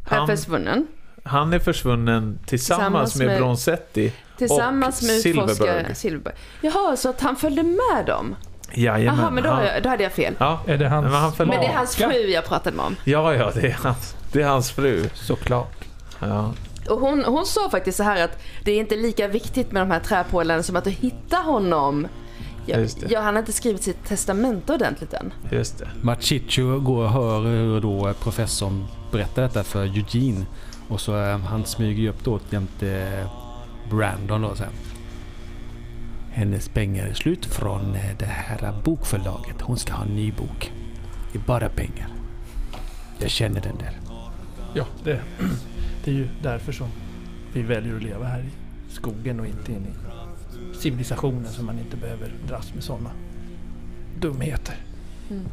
är 0.10 0.16
han, 0.18 0.28
försvunnen. 0.28 0.88
han 1.24 1.54
är 1.54 1.60
försvunnen 1.60 2.40
tillsammans, 2.46 2.82
Tillsammans 2.84 3.16
med, 3.16 3.28
med- 3.28 3.38
Bronzetti. 3.38 4.14
Tillsammans 4.38 5.02
Och 5.02 5.08
med 5.08 5.16
Silverberg. 5.22 5.96
Silverberg. 5.96 6.34
Jaha, 6.62 6.96
så 6.96 7.10
att 7.10 7.22
han 7.22 7.36
följde 7.36 7.64
med 7.64 8.06
dem? 8.06 8.36
Jajamän. 8.74 9.20
Jaha, 9.20 9.30
men 9.32 9.44
då, 9.44 9.50
han, 9.50 9.66
jag, 9.66 9.84
då 9.84 9.90
hade 9.90 10.04
jag 10.04 10.12
fel. 10.12 10.36
ja, 10.40 10.60
Är 10.68 10.78
det 10.78 10.88
hans 10.90 11.04
Men 11.04 11.14
han 11.14 11.34
Men 11.38 11.48
det 11.50 11.66
är 11.66 11.74
hans 11.78 11.96
fru 11.96 12.14
jag 12.14 12.46
pratade 12.46 12.76
med 12.78 12.86
om. 12.86 12.96
ja, 13.04 13.34
ja, 13.36 13.52
det 13.56 13.68
är 13.68 13.78
hans, 13.84 14.16
det 14.32 14.42
är 14.42 14.48
hans 14.48 14.72
fru. 14.72 15.10
Såklart. 15.14 15.86
Ja. 16.20 16.54
Och 16.90 17.00
hon, 17.00 17.24
hon 17.26 17.46
sa 17.46 17.70
faktiskt 17.70 17.98
så 17.98 18.04
här 18.04 18.24
att 18.24 18.42
det 18.66 18.72
är 18.72 18.80
inte 18.80 18.96
lika 18.96 19.28
viktigt 19.28 19.72
med 19.72 19.82
de 19.82 19.92
här 19.92 20.00
träpålarna 20.00 20.64
som 20.64 20.76
att 20.76 20.84
du 20.84 20.90
hittar 20.90 21.44
honom. 21.44 22.08
Jag, 22.66 22.80
Just 22.82 23.02
det. 23.02 23.12
jag, 23.12 23.22
han 23.22 23.34
har 23.34 23.40
inte 23.40 23.54
skrivit 23.54 23.84
sitt 23.84 24.06
testamente 24.06 24.74
ordentligt 24.74 25.14
än. 25.14 25.34
Just 25.52 25.78
det. 25.78 25.90
Machicho 26.02 26.80
går 26.80 27.04
och 27.04 27.10
hör 27.10 27.42
hur 27.42 27.82
då 27.82 28.14
professorn 28.14 28.86
berättar 29.12 29.42
detta 29.42 29.64
för 29.64 29.84
Eugene. 29.84 30.46
Och 30.88 31.02
så 31.02 31.24
eh, 31.24 31.38
han 31.40 31.66
smyger 31.66 32.02
ju 32.02 32.10
upp 32.10 32.24
då 32.24 32.40
jämte 32.50 32.92
eh, 32.92 33.32
Brandon 33.90 34.42
då 34.42 34.56
sen. 34.56 34.74
Hennes 36.32 36.70
pengar 36.70 37.06
är 37.08 37.14
slut 37.14 37.46
från 37.46 37.96
eh, 37.96 38.18
det 38.20 38.26
här 38.26 38.74
bokförlaget. 38.84 39.62
Hon 39.62 39.78
ska 39.78 39.94
ha 39.94 40.04
en 40.04 40.16
ny 40.16 40.32
bok. 40.32 40.72
Det 41.32 41.38
är 41.38 41.44
bara 41.44 41.70
pengar. 41.70 42.08
Jag 43.20 43.30
känner 43.30 43.62
den 43.62 43.78
där. 43.78 44.00
Ja, 44.74 44.86
det, 45.04 45.22
det 46.04 46.12
är 46.12 46.16
ju 46.16 46.28
därför 46.42 46.72
som 46.72 46.88
vi 47.54 47.62
väljer 47.62 47.96
att 47.96 48.04
leva 48.04 48.26
här 48.26 48.40
i 48.40 48.50
skogen 48.94 49.40
och 49.40 49.46
inte 49.46 49.72
in 49.72 49.86
i 49.86 50.11
civilisationen 50.80 51.52
så 51.52 51.64
man 51.64 51.80
inte 51.80 51.98
behöver 51.98 52.34
dras 52.48 52.74
med 52.74 52.84
sådana 52.84 53.10
dumheter. 54.20 54.76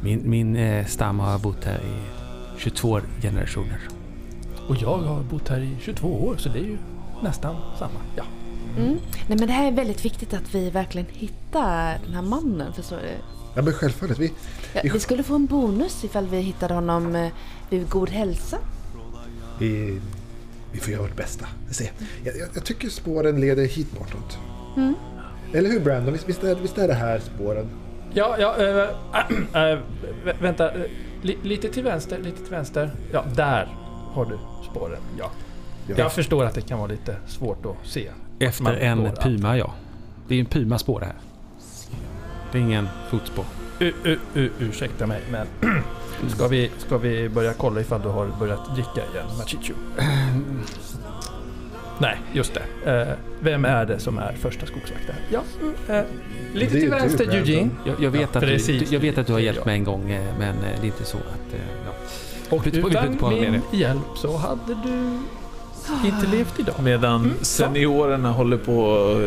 Min, 0.01 0.29
min 0.29 0.55
eh, 0.55 0.85
stam 0.85 1.19
har 1.19 1.39
bott 1.39 1.63
här 1.63 1.79
i 1.79 2.01
22 2.57 2.99
generationer. 3.21 3.79
Och 4.67 4.75
jag 4.75 4.97
har 4.97 5.23
bott 5.23 5.49
här 5.49 5.59
i 5.59 5.75
22 5.81 6.07
år 6.07 6.35
så 6.37 6.49
det 6.49 6.59
är 6.59 6.63
ju 6.63 6.77
nästan 7.23 7.55
samma. 7.79 7.99
Ja. 8.15 8.23
Mm. 8.77 8.97
Nej 9.27 9.37
men 9.37 9.47
det 9.47 9.53
här 9.53 9.67
är 9.67 9.71
väldigt 9.71 10.05
viktigt 10.05 10.33
att 10.33 10.55
vi 10.55 10.69
verkligen 10.69 11.07
hittar 11.11 11.99
den 12.05 12.13
här 12.13 12.21
mannen, 12.21 12.73
förstår 12.73 12.97
du? 12.97 13.11
Ja 13.55 13.61
men 13.61 13.73
självfallet. 13.73 14.19
Vi, 14.19 14.33
Ja, 14.73 14.81
vi 14.93 14.99
skulle 14.99 15.23
få 15.23 15.35
en 15.35 15.45
bonus 15.45 16.03
ifall 16.03 16.27
vi 16.27 16.37
hittade 16.39 16.73
honom 16.73 17.15
eh, 17.15 17.31
vid 17.69 17.89
god 17.89 18.09
hälsa. 18.09 18.57
vi, 19.59 19.99
vi 20.71 20.79
får 20.79 20.93
göra 20.93 21.01
vårt 21.01 21.15
bästa. 21.15 21.45
Vi. 21.79 21.91
Jag, 22.23 22.37
jag, 22.37 22.49
jag 22.53 22.63
tycker 22.63 22.89
spåren 22.89 23.41
leder 23.41 23.65
hit 23.65 23.99
bortåt. 23.99 24.37
Mm. 24.77 24.95
Eller 25.53 25.69
hur 25.69 25.79
Brandon? 25.79 26.13
Visst, 26.13 26.29
visst, 26.29 26.43
är, 26.43 26.55
visst 26.55 26.77
är 26.77 26.87
det 26.87 26.93
här 26.93 27.19
spåren? 27.19 27.65
Ja, 28.13 28.35
ja, 28.39 28.55
äh, 28.57 28.77
äh, 28.77 28.85
vä- 30.25 30.41
vänta. 30.41 30.71
äh, 30.75 30.81
Li, 31.21 31.37
lite 31.43 31.69
till 31.69 31.83
vänster, 31.83 32.17
lite 32.19 32.37
till 32.37 32.51
vänster. 32.51 32.91
Ja, 33.11 33.23
där 33.35 33.67
har 34.13 34.25
du 34.25 34.37
spåren. 34.71 34.99
Ja. 35.19 35.31
Ja. 35.87 35.95
Jag 35.97 36.13
förstår 36.13 36.45
att 36.45 36.53
det 36.53 36.61
kan 36.61 36.77
vara 36.79 36.87
lite 36.91 37.15
svårt 37.27 37.65
att 37.65 37.87
se. 37.87 38.09
Efter 38.39 38.63
Man 38.63 38.75
en 38.75 39.11
puma 39.15 39.57
ja. 39.57 39.73
Det 40.27 40.35
är 40.35 40.39
en 40.39 40.45
puma 40.45 40.77
spår 40.79 40.99
det 40.99 41.05
här. 41.05 41.15
Det 42.51 42.57
är 42.57 42.61
ingen 42.61 42.87
fotspår. 43.09 43.45
U, 43.79 43.93
u, 44.03 44.17
u, 44.33 44.49
ursäkta 44.59 45.07
mig, 45.07 45.21
men 45.31 45.47
ska 46.29 46.47
vi, 46.47 46.71
ska 46.77 46.97
vi 46.97 47.29
börja 47.29 47.53
kolla 47.53 47.81
ifall 47.81 48.01
du 48.01 48.07
har 48.09 48.27
börjat 48.39 48.75
dricka 48.75 49.01
igen, 49.13 49.25
Machicho? 49.37 49.73
Nej, 52.01 52.17
just 52.33 52.53
det. 52.83 52.91
Eh, 53.01 53.07
vem 53.39 53.65
är 53.65 53.85
det 53.85 53.99
som 53.99 54.17
är 54.17 54.33
första 54.39 54.65
skogsvaktare? 54.65 55.15
Ja, 55.31 55.39
eh, 55.89 56.01
lite 56.53 56.59
Det 56.59 56.65
är 56.65 56.69
till 56.69 56.79
ju 56.79 56.85
du, 56.85 56.89
vänster 56.89 57.25
Brandon. 57.25 57.37
Eugene. 57.47 57.69
Jag, 57.85 57.95
jag, 58.03 58.11
vet 58.11 58.21
Ja, 58.21 58.27
att 58.27 58.33
du, 58.33 58.47
precis. 58.47 58.91
jag 58.91 58.99
vet 58.99 59.17
att 59.17 59.27
du 59.27 59.33
har 59.33 59.39
är 59.39 59.43
hjälpt 59.43 59.65
mig 59.65 59.75
en 59.75 59.83
gång 59.83 60.11
eh, 60.11 60.33
men 60.39 60.49
eh, 60.57 60.63
det 60.81 60.81
är 60.81 60.85
inte 60.85 61.05
så 61.05 61.17
att... 61.17 61.53
eh, 61.53 61.59
Ja. 61.85 61.91
Och 62.57 62.65
Vi- 62.67 62.69
vi- 62.71 62.81
vi- 62.81 62.87
utan 62.89 63.29
vi- 63.29 63.39
vi- 63.39 63.51
min 63.51 63.61
hjälp 63.71 64.01
så 64.15 64.37
hade 64.37 64.75
du 64.83 65.17
inte 66.07 66.27
levt 66.37 66.59
idag. 66.59 66.75
Medan 66.83 67.15
Mm, 67.23 67.33
seniorerna 67.41 68.31
håller 68.31 68.57
på 68.57 68.79
och 68.79 69.21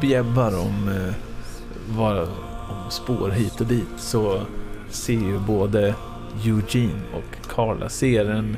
bjäbbar 0.00 0.58
om, 0.60 0.88
eh, 0.88 1.14
vad, 1.96 2.18
om 2.18 2.90
spår 2.90 3.30
hit 3.30 3.60
och 3.60 3.66
dit 3.66 3.88
så 3.96 4.40
ser 4.90 5.12
ju 5.12 5.38
både 5.38 5.94
Eugene 6.44 7.00
och 7.14 7.54
Carla 7.54 7.88
ser 7.88 8.30
en, 8.30 8.56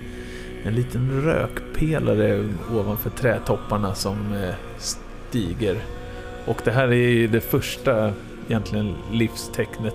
en 0.66 0.74
liten 0.74 1.22
rökpelare 1.22 2.48
ovanför 2.74 3.10
trädtopparna 3.10 3.94
som 3.94 4.32
eh, 4.32 4.54
stiger. 4.78 5.76
Och 6.46 6.60
det 6.64 6.70
här 6.70 6.88
är 6.88 7.08
ju 7.08 7.26
det 7.28 7.40
första 7.40 8.12
egentligen 8.48 8.94
livstecknet 9.12 9.94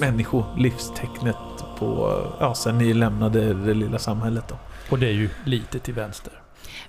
människolivstecknet 0.00 1.36
på, 1.78 2.20
ja, 2.40 2.54
sen 2.54 2.78
ni 2.78 2.94
lämnade 2.94 3.54
det 3.54 3.74
lilla 3.74 3.98
samhället 3.98 4.44
då. 4.48 4.56
Och 4.90 4.98
det 4.98 5.06
är 5.06 5.12
ju 5.12 5.28
lite 5.44 5.78
till 5.78 5.94
vänster. 5.94 6.32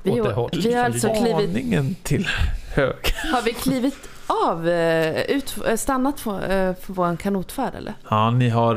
Vi, 0.04 0.12
Åt 0.12 0.18
det 0.18 0.24
har- 0.24 0.32
hållet. 0.34 0.66
vi 0.66 0.74
har 0.74 0.84
alltså 0.86 1.10
klivit, 1.10 1.50
Aningen 1.50 1.96
till 2.04 2.28
hög. 2.74 2.96
har 3.34 3.42
vi 3.42 3.54
klivit 3.54 4.10
av, 4.46 4.70
eh, 4.70 5.22
ut, 5.22 5.56
eh, 5.68 5.76
stannat 5.76 6.20
för, 6.20 6.40
för 6.74 6.94
vår 6.94 7.16
kanotfärd 7.16 7.76
eller? 7.76 7.94
Ja, 8.10 8.32
ni 8.32 8.50
har... 8.50 8.76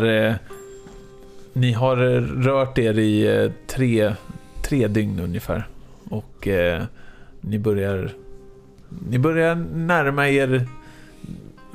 Eh, 1.56 1.60
ni 1.60 1.72
har 1.72 1.96
eh, 1.96 2.20
rört 2.20 2.78
er 2.78 2.98
i 2.98 3.42
eh, 3.44 3.50
tre, 3.66 4.14
tre 4.62 4.88
dygn 4.88 5.20
ungefär. 5.20 5.68
Och 6.10 6.48
eh, 6.48 6.82
ni 7.40 7.58
börjar... 7.58 8.12
Ni 9.08 9.18
börjar 9.18 9.54
närma 9.74 10.28
er 10.28 10.68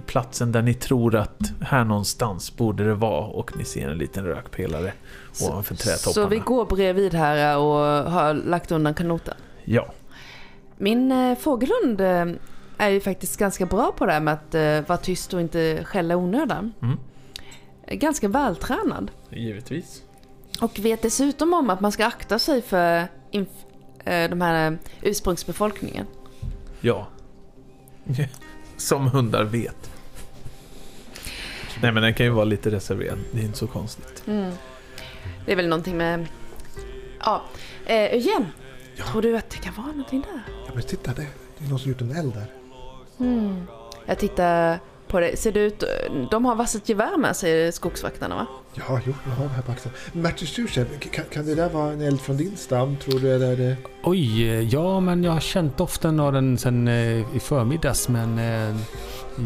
platsen 0.06 0.52
där 0.52 0.62
ni 0.62 0.74
tror 0.74 1.15
att 1.15 1.54
här 1.62 1.84
någonstans 1.84 2.58
borde 2.58 2.84
det 2.84 2.94
vara 2.94 3.26
och 3.26 3.58
ni 3.58 3.63
ser 3.63 3.89
en 3.89 3.98
liten 3.98 4.26
rökpelare 4.26 4.94
ovanför 5.41 5.76
trädtopparna. 5.76 6.13
Så 6.13 6.28
vi 6.28 6.39
går 6.39 6.65
bredvid 6.65 7.13
här 7.13 7.58
och 7.58 8.12
har 8.12 8.34
lagt 8.34 8.72
undan 8.72 8.94
kanoten. 8.94 9.36
Ja, 9.63 9.94
Min 10.78 11.12
eh, 11.12 11.38
fågelhund 11.38 12.02
eh, 12.02 12.26
är 12.78 12.89
ju 12.89 13.00
faktiskt 13.00 13.38
ganska 13.38 13.65
bra 13.65 13.91
på 13.98 14.06
det 14.06 14.12
här 14.12 14.20
med 14.20 14.34
att 14.34 14.56
eh, 14.56 14.89
vara 14.89 14.98
tyst 14.98 15.34
och 15.34 15.41
inte 15.41 15.84
skälla 15.84 16.15
onödan. 16.15 16.74
Mm. 16.82 16.98
Ganska 17.88 18.28
vältränad. 18.28 19.12
Givetvis. 19.32 20.04
Och 20.62 20.80
vet 20.80 21.02
dessutom 21.02 21.54
om 21.54 21.70
att 21.70 21.80
man 21.82 21.91
ska 21.91 22.06
akta 22.06 22.39
sig 22.39 22.62
för 22.62 23.08
inf- 23.32 23.65
eh, 24.06 24.30
de 24.30 24.41
här 24.41 24.72
eh, 24.72 24.78
ursprungsbefolkningen. 25.02 26.06
Ja. 26.82 27.08
Som 28.78 29.08
hundar 29.08 29.44
vet. 29.44 29.91
Nej 31.82 31.91
men 31.91 32.04
den 32.04 32.13
kan 32.13 32.26
ju 32.26 32.32
vara 32.32 32.46
lite 32.46 32.72
reserverad. 32.72 33.20
Det 33.32 33.39
är 33.39 33.44
inte 33.44 33.58
så 33.58 33.67
konstigt. 33.67 34.24
Mm. 34.28 34.54
Det 35.46 35.52
är 35.52 35.56
väl 35.56 35.67
någonting 35.67 35.98
med... 35.98 36.28
Ja, 37.20 37.41
eh, 37.86 37.96
Eugene. 37.96 38.46
Ja. 38.96 39.04
Tror 39.06 39.22
du 39.22 39.38
att 39.38 39.50
det 39.50 39.58
kan 39.58 39.74
vara 39.74 39.88
någonting 39.88 40.22
där? 40.22 40.41
Ja 40.67 40.72
men 40.74 40.84
titta, 40.84 41.13
det, 41.13 41.28
det 41.58 41.65
är 41.65 41.70
någon 41.70 41.80
som 41.80 41.91
gjort 41.91 42.02
en 42.02 42.15
eld 42.15 42.34
där. 42.34 42.46
Mm. 43.26 43.63
Jag 44.06 44.20
tittar 44.20 44.80
på 45.12 45.19
det. 45.19 45.39
Ser 45.39 45.52
det 45.52 45.60
ut... 45.60 45.84
De 46.32 46.45
har 46.45 46.56
varsitt 46.56 46.89
gevär 46.89 47.17
med 47.17 47.36
sig, 47.36 47.71
skogsvaktarna 47.71 48.36
va? 48.36 48.47
Ja, 48.74 49.00
jo, 49.06 49.13
jag 49.26 49.32
har 49.32 49.43
det 49.43 49.50
här 49.50 49.62
på 49.62 49.71
axeln. 49.71 49.95
Martin 50.13 50.47
Stursen, 50.47 50.86
kan, 51.12 51.26
kan 51.26 51.45
det 51.45 51.56
där 51.56 51.69
vara 51.69 51.93
en 51.93 52.02
eld 52.02 52.21
från 52.21 52.38
din 52.38 52.58
stam, 52.58 52.97
tror 52.97 53.19
du? 53.19 53.36
Eller 53.36 53.52
är 53.52 53.58
det... 53.58 53.78
Oj, 54.04 54.50
eh, 54.50 54.62
ja 54.62 55.00
men 55.00 55.24
jag 55.24 55.32
har 55.32 55.39
känt 55.39 55.78
doften 55.78 56.19
av 56.19 56.34
den 56.34 56.58
sen 56.58 56.88
eh, 56.88 57.36
i 57.36 57.39
förmiddags 57.39 58.10
men 58.10 58.39
eh, 58.39 58.76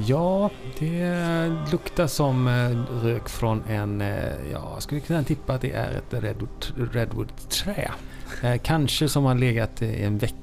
ja, 0.07 0.49
det 0.79 1.51
luktar 1.71 2.07
som 2.07 2.47
eh, 2.47 3.03
rök 3.03 3.29
från 3.29 3.63
en, 3.69 4.01
eh, 4.01 4.51
ja, 4.51 4.71
jag 4.73 4.83
skulle 4.83 5.01
kunna 5.01 5.23
tippa 5.23 5.53
att 5.53 5.61
det 5.61 5.71
är 5.71 5.91
ett 5.91 6.23
redwood, 6.23 6.91
redwood-trä. 6.93 7.91
Eh, 8.43 8.61
kanske 8.63 9.09
som 9.09 9.23
har 9.23 9.35
legat 9.35 9.81
i 9.81 10.03
en 10.03 10.17
vecka 10.17 10.35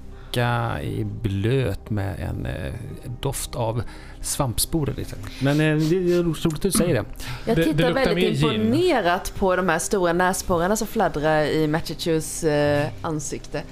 i 0.83 1.05
blöt 1.23 1.91
med 1.91 2.21
en 2.21 2.47
eh, 2.47 2.73
doft 3.21 3.55
av 3.55 3.83
svampsporer. 4.21 4.95
Liksom. 4.97 5.19
Men 5.43 5.61
eh, 5.61 5.77
det 5.89 5.97
är 5.97 6.23
roligt 6.23 6.47
att 6.47 6.63
du 6.63 6.71
säger 6.71 6.95
det. 6.95 7.05
Jag 7.47 7.57
Det- 7.57 7.63
det 7.65 7.73
tittar 7.73 7.89
luktar 7.89 8.05
väldigt 8.15 8.41
mer 8.43 8.51
gin. 8.51 8.61
imponerat 8.63 9.33
på 9.39 9.57
de 9.57 9.69
här 9.69 9.79
stora 9.79 10.13
näsborrarna 10.13 10.77
som 10.77 10.87
fladdrar 10.87 11.43
i 11.45 11.67
Machichus 11.67 12.45
eh, 12.45 12.87
ansikte. 13.03 13.63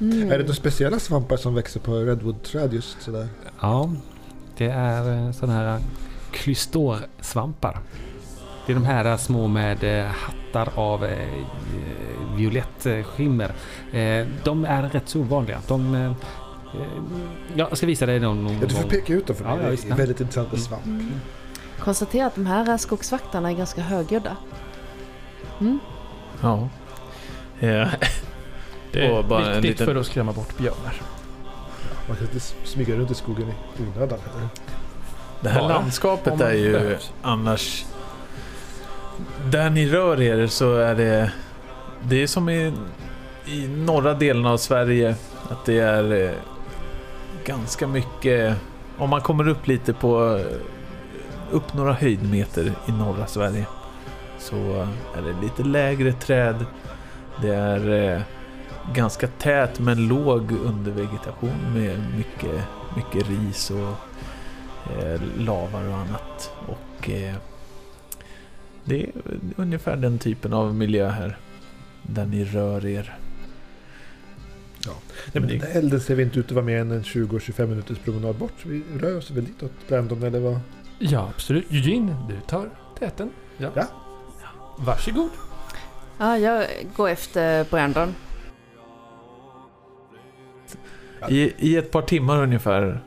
Mm. 0.00 0.22
Är 0.32 0.38
det 0.38 0.38
några 0.44 0.54
speciella 0.54 0.98
svampar 0.98 1.36
som 1.36 1.54
växer 1.54 1.80
på 1.80 1.92
redwood-träd 1.94 2.72
just 2.74 3.02
sådär? 3.02 3.28
Ja, 3.60 3.92
det 4.56 4.66
är 4.66 5.26
eh, 5.26 5.32
sådana 5.32 5.58
här 5.58 5.80
klystorsvampar. 6.32 7.78
Det 8.68 8.72
är 8.72 8.74
de 8.74 8.84
här 8.84 9.16
små 9.16 9.46
med 9.48 9.84
eh, 9.84 10.06
hattar 10.06 10.68
av 10.74 11.04
eh, 11.04 11.28
violett 12.36 12.86
eh, 12.86 13.02
skimmer. 13.02 13.52
De 14.44 14.64
är 14.64 14.82
rätt 14.82 15.08
så 15.08 15.20
ovanliga. 15.20 15.58
De, 15.68 16.14
ja, 17.54 17.66
jag 17.70 17.76
ska 17.76 17.86
visa 17.86 18.06
dig 18.06 18.20
någon, 18.20 18.44
någon 18.44 18.52
Ja, 18.54 18.66
du 18.66 18.74
får 18.74 18.80
gång. 18.82 18.90
peka 18.90 19.12
ut 19.12 19.26
dem 19.26 19.36
för 19.36 19.44
mig. 19.44 19.54
Ja, 19.62 19.70
ja, 19.70 19.76
det 19.82 19.90
är 19.90 19.96
väldigt 19.96 20.20
intressanta 20.20 20.50
Mm. 20.50 20.60
svamp. 20.64 20.86
Mm. 20.86 21.10
Konstatera 21.78 22.26
att 22.26 22.34
de 22.34 22.46
här 22.46 22.76
skogsvaktarna 22.76 23.50
är 23.50 23.54
ganska 23.54 23.80
högljudda. 23.82 24.36
Mm. 25.60 25.78
Ja. 26.40 26.68
Det 28.92 29.10
Och 29.12 29.18
är 29.18 29.22
bara 29.22 29.40
en 29.46 29.52
viktigt 29.62 29.70
liten- 29.70 29.86
för 29.86 30.00
att 30.00 30.06
skrämma 30.06 30.32
bort 30.32 30.56
björnar. 30.58 30.94
Man 32.08 32.16
kan 32.16 32.26
inte 32.26 32.40
smyga 32.64 32.94
runt 32.96 33.10
i 33.10 33.14
skogen 33.14 33.48
i 33.48 33.82
onödan. 33.96 34.18
Det 35.40 35.48
här 35.48 35.60
Bara 35.60 35.68
landskapet 35.68 36.40
är 36.40 36.52
ju 36.52 36.72
behövs. 36.72 37.12
annars... 37.22 37.84
Där 39.50 39.70
ni 39.70 39.88
rör 39.88 40.20
er 40.20 40.46
så 40.46 40.74
är 40.76 40.94
det... 40.94 41.32
Det 42.02 42.22
är 42.22 42.26
som 42.26 42.48
i, 42.48 42.72
i 43.46 43.68
norra 43.68 44.14
delen 44.14 44.46
av 44.46 44.56
Sverige. 44.56 45.14
Att 45.50 45.64
det 45.64 45.78
är 45.78 46.12
eh, 46.12 46.34
ganska 47.44 47.86
mycket... 47.86 48.56
Om 48.98 49.10
man 49.10 49.20
kommer 49.20 49.48
upp 49.48 49.66
lite 49.66 49.92
på... 49.92 50.36
Eh, 50.36 50.56
upp 51.50 51.74
några 51.74 51.92
höjdmeter 51.92 52.72
i 52.88 52.92
norra 52.92 53.26
Sverige. 53.26 53.66
Så 54.38 54.56
är 55.16 55.22
det 55.22 55.42
lite 55.42 55.62
lägre 55.62 56.12
träd. 56.12 56.66
Det 57.42 57.54
är 57.54 58.14
eh, 58.14 58.22
ganska 58.94 59.26
tät 59.26 59.80
men 59.80 60.08
låg 60.08 60.52
undervegetation 60.52 61.74
med 61.74 62.16
mycket, 62.16 62.64
mycket 62.96 63.28
ris 63.28 63.70
och 63.70 63.96
eh, 64.92 65.20
lavar 65.38 65.88
och 65.88 65.94
annat. 65.94 66.52
Och 66.66 67.10
eh, 67.10 67.34
det 68.88 69.02
är 69.02 69.12
ungefär 69.56 69.96
den 69.96 70.18
typen 70.18 70.52
av 70.52 70.74
miljö 70.74 71.08
här. 71.08 71.38
Där 72.02 72.26
ni 72.26 72.44
rör 72.44 72.86
er. 72.86 73.18
Nej, 75.32 75.42
men 75.42 75.58
den 75.58 75.62
elden 75.72 76.00
ser 76.00 76.14
vi 76.14 76.22
inte 76.22 76.40
ut 76.40 76.46
att 76.46 76.52
vara 76.52 76.64
mer 76.64 76.80
än 76.80 76.90
en 76.90 77.02
20-25 77.02 77.66
minuters 77.66 77.98
promenad 77.98 78.36
bort. 78.36 78.66
Vi 78.66 78.82
rör 79.00 79.18
oss 79.18 79.30
väl 79.30 79.44
ditåt, 79.44 79.72
Brandon, 79.88 80.22
eller 80.22 80.40
vad? 80.40 80.60
Ja, 80.98 81.30
absolut. 81.34 81.72
Eugene, 81.72 82.16
du 82.28 82.40
tar 82.46 82.70
täten. 82.98 83.30
Ja. 83.58 83.70
Ja. 83.74 83.86
Varsågod. 84.78 85.30
Ja, 86.18 86.38
jag 86.38 86.66
går 86.96 87.08
efter 87.08 87.64
Brandon. 87.64 88.14
I, 91.28 91.52
I 91.58 91.76
ett 91.76 91.90
par 91.90 92.02
timmar 92.02 92.42
ungefär 92.42 93.00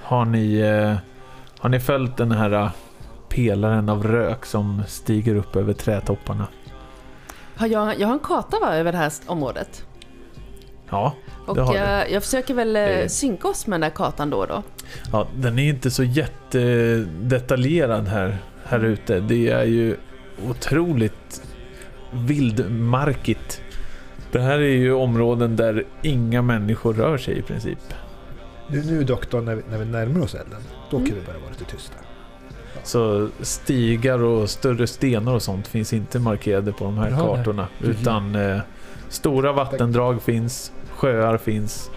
har 0.00 0.24
ni, 0.24 0.58
eh, 0.58 0.96
har 1.58 1.68
ni 1.68 1.80
följt 1.80 2.16
den 2.16 2.32
här 2.32 2.70
pelaren 3.34 3.88
av 3.88 4.02
rök 4.06 4.46
som 4.46 4.82
stiger 4.88 5.34
upp 5.34 5.56
över 5.56 5.72
trädtopparna. 5.72 6.46
Har 7.56 7.66
jag, 7.66 8.00
jag 8.00 8.06
har 8.06 8.14
en 8.14 8.18
karta 8.20 8.58
va, 8.60 8.74
över 8.76 8.92
det 8.92 8.98
här 8.98 9.12
området. 9.26 9.86
Ja, 10.90 11.14
Och 11.46 11.54
Det 11.56 11.62
har 11.62 11.72
du. 11.72 11.78
jag, 11.78 12.10
jag 12.10 12.22
försöker 12.22 12.54
väl 12.54 12.76
eh, 12.76 12.82
Det- 12.82 13.08
synka 13.08 13.48
oss 13.48 13.66
med 13.66 13.74
den 13.74 13.80
där 13.90 13.96
kartan 13.96 14.30
då 14.30 14.36
och 14.38 14.46
då. 14.46 14.62
Ja, 15.12 15.28
den 15.36 15.58
är 15.58 15.68
inte 15.68 15.90
så 15.90 16.02
jättedetaljerad 16.04 18.08
här, 18.08 18.38
här 18.64 18.84
ute. 18.84 19.20
Det 19.20 19.48
är 19.48 19.64
ju 19.64 19.96
otroligt 20.48 21.42
vildmarkigt. 22.12 23.62
Det 24.32 24.40
här 24.40 24.58
är 24.58 24.76
ju 24.76 24.92
områden 24.92 25.56
där 25.56 25.84
inga 26.02 26.42
människor 26.42 26.94
rör 26.94 27.18
sig 27.18 27.38
i 27.38 27.42
princip. 27.42 27.78
Nu, 28.68 28.82
nu 28.84 29.04
doktorn, 29.04 29.44
när 29.44 29.54
vi, 29.54 29.62
när 29.70 29.78
vi 29.78 29.84
närmar 29.84 30.20
oss 30.20 30.34
elden, 30.34 30.60
då 30.90 30.96
kan 30.96 31.06
Mm. 31.06 31.18
vi 31.20 31.26
börja 31.26 31.38
vara 31.40 31.50
lite 31.50 31.64
tysta. 31.64 31.94
Så 32.84 33.28
stigar 33.40 34.22
och 34.22 34.50
större 34.50 34.86
stenar 34.86 35.34
och 35.34 35.42
sånt 35.42 35.68
finns 35.68 35.92
inte 35.92 36.18
markerade 36.18 36.72
på 36.72 36.84
de 36.84 36.98
här 36.98 37.10
Bra 37.10 37.36
kartorna. 37.36 37.68
Mhm. 37.78 37.90
Utan 37.90 38.34
eh, 38.34 38.60
stora 39.08 39.52
vattendrag 39.52 40.22
finns, 40.22 40.72
sjöar 40.90 41.38
finns. 41.38 41.90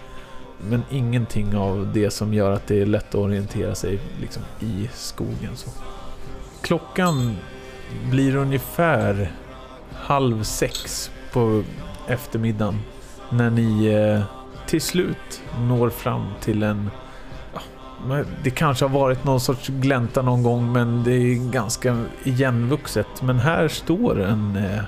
Men 0.70 0.82
ingenting 0.90 1.56
av 1.56 1.90
det 1.94 2.10
som 2.10 2.34
gör 2.34 2.52
att 2.52 2.66
det 2.66 2.80
är 2.80 2.86
lätt 2.86 3.08
att 3.08 3.14
orientera 3.14 3.74
sig 3.74 3.98
liksom, 4.20 4.42
i 4.60 4.90
skogen. 4.94 5.56
Så. 5.56 5.70
Klockan 6.62 7.36
blir 8.10 8.36
ungefär 8.36 9.32
halv 9.94 10.42
sex 10.42 11.10
på 11.32 11.62
eftermiddagen. 12.06 12.80
När 13.30 13.50
ni 13.50 13.86
eh, 13.86 14.22
till 14.66 14.80
slut 14.80 15.42
når 15.58 15.90
fram 15.90 16.26
till 16.40 16.62
en 16.62 16.90
det 18.42 18.50
kanske 18.50 18.84
har 18.84 18.90
varit 18.90 19.24
någon 19.24 19.40
sorts 19.40 19.68
glänta 19.68 20.22
någon 20.22 20.42
gång 20.42 20.72
men 20.72 21.04
det 21.04 21.12
är 21.12 21.50
ganska 21.50 22.04
igenvuxet. 22.24 23.22
Men 23.22 23.38
här 23.38 23.68
står 23.68 24.20
en, 24.22 24.56
eh, 24.56 24.84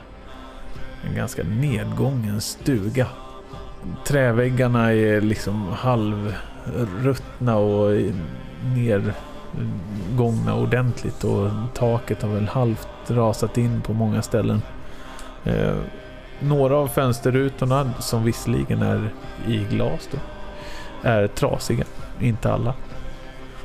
en 1.09 1.15
ganska 1.17 1.43
nedgången 1.43 2.41
stuga. 2.41 3.07
Träväggarna 4.07 4.93
är 4.93 5.21
liksom 5.21 5.69
halvruttna 5.73 7.57
och 7.57 7.91
nergångna 8.77 10.55
ordentligt 10.55 11.25
och 11.25 11.51
taket 11.75 12.23
har 12.23 12.29
väl 12.29 12.49
halvt 12.49 12.89
rasat 13.07 13.59
in 13.59 13.81
på 13.81 13.93
många 13.93 14.23
ställen. 14.23 14.63
Eh, 15.45 15.77
några 16.41 16.77
av 16.77 16.89
fönsterrutorna, 16.89 17.91
som 17.99 18.25
visserligen 18.25 18.83
är 18.83 19.11
i 19.47 19.57
glas 19.57 20.09
då, 20.13 20.19
är 21.03 21.27
trasiga. 21.27 21.85
Inte 22.21 22.53
alla. 22.53 22.75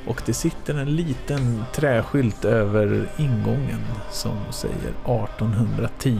Och 0.07 0.21
det 0.25 0.33
sitter 0.33 0.73
en 0.73 0.95
liten 0.95 1.63
träskylt 1.73 2.45
över 2.45 3.09
ingången 3.17 3.81
som 4.11 4.37
säger 4.51 4.89
1810. 4.89 6.19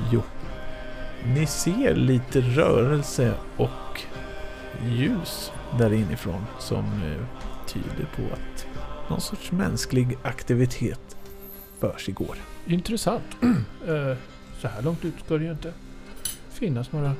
Ni 1.25 1.45
ser 1.45 1.95
lite 1.95 2.41
rörelse 2.41 3.33
och 3.57 4.01
ljus 4.85 5.51
där 5.77 5.93
inifrån 5.93 6.45
som 6.59 6.85
eh, 6.85 7.25
tyder 7.67 8.07
på 8.15 8.33
att 8.33 8.67
någon 9.09 9.21
sorts 9.21 9.51
mänsklig 9.51 10.17
aktivitet 10.23 11.17
försiggår. 11.79 12.37
Intressant. 12.67 13.23
Eh, 13.87 14.17
så 14.61 14.67
här 14.67 14.81
långt 14.81 15.05
ut 15.05 15.13
ska 15.25 15.37
det 15.37 15.43
ju 15.43 15.51
inte 15.51 15.73
finnas 16.49 16.91
några 16.91 17.15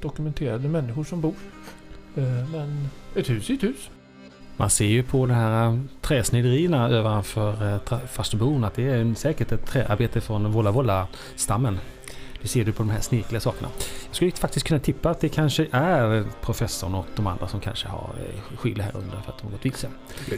dokumenterade 0.00 0.68
människor 0.68 1.04
som 1.04 1.20
bor. 1.20 1.34
Eh, 2.16 2.48
men 2.52 2.88
ett 3.14 3.30
hus 3.30 3.50
är 3.50 3.54
ett 3.54 3.62
hus. 3.62 3.90
Man 4.56 4.70
ser 4.70 4.84
ju 4.84 5.02
på 5.02 5.26
de 5.26 5.32
här 5.34 5.80
träsniderierna 6.00 7.00
ovanför 7.00 7.74
eh, 7.92 7.98
farstubron 8.06 8.64
att 8.64 8.74
det 8.74 8.82
är 8.88 9.14
säkert 9.14 9.52
ett 9.52 9.66
träarbete 9.66 10.20
från 10.20 10.52
Volla 10.52 10.70
Volla-stammen. 10.70 11.78
Det 12.42 12.48
ser 12.48 12.64
du 12.64 12.72
på 12.72 12.82
de 12.82 12.90
här 12.90 13.00
snirkliga 13.00 13.40
sakerna. 13.40 13.68
Jag 14.06 14.16
skulle 14.16 14.30
faktiskt 14.30 14.66
kunna 14.66 14.80
tippa 14.80 15.10
att 15.10 15.20
det 15.20 15.28
kanske 15.28 15.66
är 15.70 16.24
professorn 16.40 16.94
och 16.94 17.06
de 17.16 17.26
andra 17.26 17.48
som 17.48 17.60
kanske 17.60 17.88
har 17.88 18.10
eh, 18.18 18.56
skyll 18.58 18.80
här 18.80 18.90
under 18.96 19.20
för 19.20 19.32
att 19.32 19.38
de 19.38 19.44
har 19.46 19.50
gått 19.52 19.64
vilse. 19.64 19.88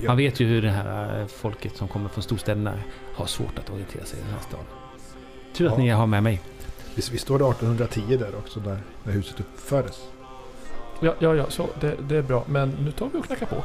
Man 0.07 0.17
vet 0.17 0.41
ju 0.41 0.47
hur 0.47 0.63
det 0.63 0.71
här 0.71 1.21
eh, 1.21 1.27
folket 1.27 1.77
som 1.77 1.89
kommer 1.89 2.09
från 2.09 2.23
storstäderna 2.23 2.73
har 3.15 3.27
svårt 3.27 3.59
att 3.59 3.71
orientera 3.71 4.05
sig 4.05 4.19
i 4.19 4.23
den 4.23 4.31
här 4.31 4.41
staden. 4.49 4.67
Tur 5.55 5.67
att 5.67 5.73
Ja. 5.73 5.79
ni 5.79 5.89
har 5.89 6.07
med 6.07 6.23
mig. 6.23 6.41
vi, 6.95 7.03
står 7.03 7.39
det 7.39 7.45
1810 7.45 8.17
där 8.17 8.39
också, 8.39 8.61
när 9.05 9.13
huset 9.13 9.41
uppfördes. 9.41 9.99
Ja, 11.01 11.15
ja, 11.19 11.35
ja 11.35 11.47
så 11.51 11.69
det, 11.81 11.97
det 12.09 12.17
är 12.17 12.23
bra. 12.23 12.45
Men 12.47 12.71
nu 12.71 12.93
tar 12.93 13.09
vi 13.13 13.19
och 13.19 13.25
knackar 13.27 13.47
på. 13.47 13.65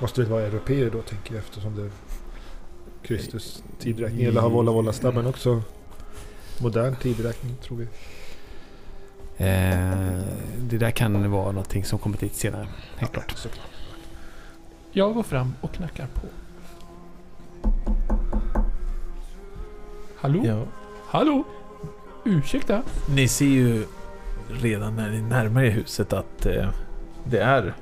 Måste 0.00 0.20
väl 0.20 0.30
vara 0.30 0.42
europeer 0.42 0.90
då, 0.90 1.02
tänker 1.02 1.34
jag, 1.34 1.38
eftersom 1.38 1.76
det 1.76 1.82
är 1.82 1.90
Kristus 3.02 3.62
tidräkning. 3.78 4.24
Eller 4.24 4.40
har 4.40 4.50
Volla 4.50 4.72
Volla-stammen 4.72 5.26
också 5.26 5.62
modern 6.62 6.96
tidräkning, 6.96 7.56
tror 7.62 7.78
vi. 7.78 7.84
Eh, 9.36 10.20
det 10.58 10.78
där 10.78 10.90
kan 10.90 11.30
vara 11.30 11.52
någonting 11.52 11.84
som 11.84 11.98
kommer 11.98 12.18
dit 12.18 12.34
senare. 12.34 12.68
Helt 12.96 13.12
klart. 13.12 13.30
Såklart. 13.36 13.66
Jag 14.92 15.14
går 15.14 15.22
fram 15.22 15.52
och 15.60 15.72
knackar 15.72 16.06
på. 16.06 16.26
Hallå? 20.16 20.42
Ja. 20.46 20.64
Hallå? 21.06 21.44
Ursäkta? 22.24 22.82
Ni 23.14 23.28
ser 23.28 23.46
ju 23.46 23.84
redan 24.48 24.96
när 24.96 25.10
ni 25.10 25.22
närmar 25.22 25.62
er 25.62 25.70
huset 25.70 26.12
att 26.12 26.46
eh, 26.46 26.70
det 27.24 27.38
är 27.38 27.74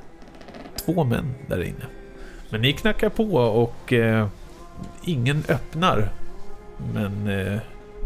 två 0.76 1.04
män 1.04 1.34
där 1.48 1.62
inne. 1.62 1.86
Men 2.54 2.60
ni 2.62 2.72
knackar 2.72 3.08
på 3.08 3.34
och 3.36 3.92
eh, 3.92 4.26
ingen 5.04 5.42
öppnar. 5.48 6.12
Men 6.94 7.28
eh, 7.28 7.58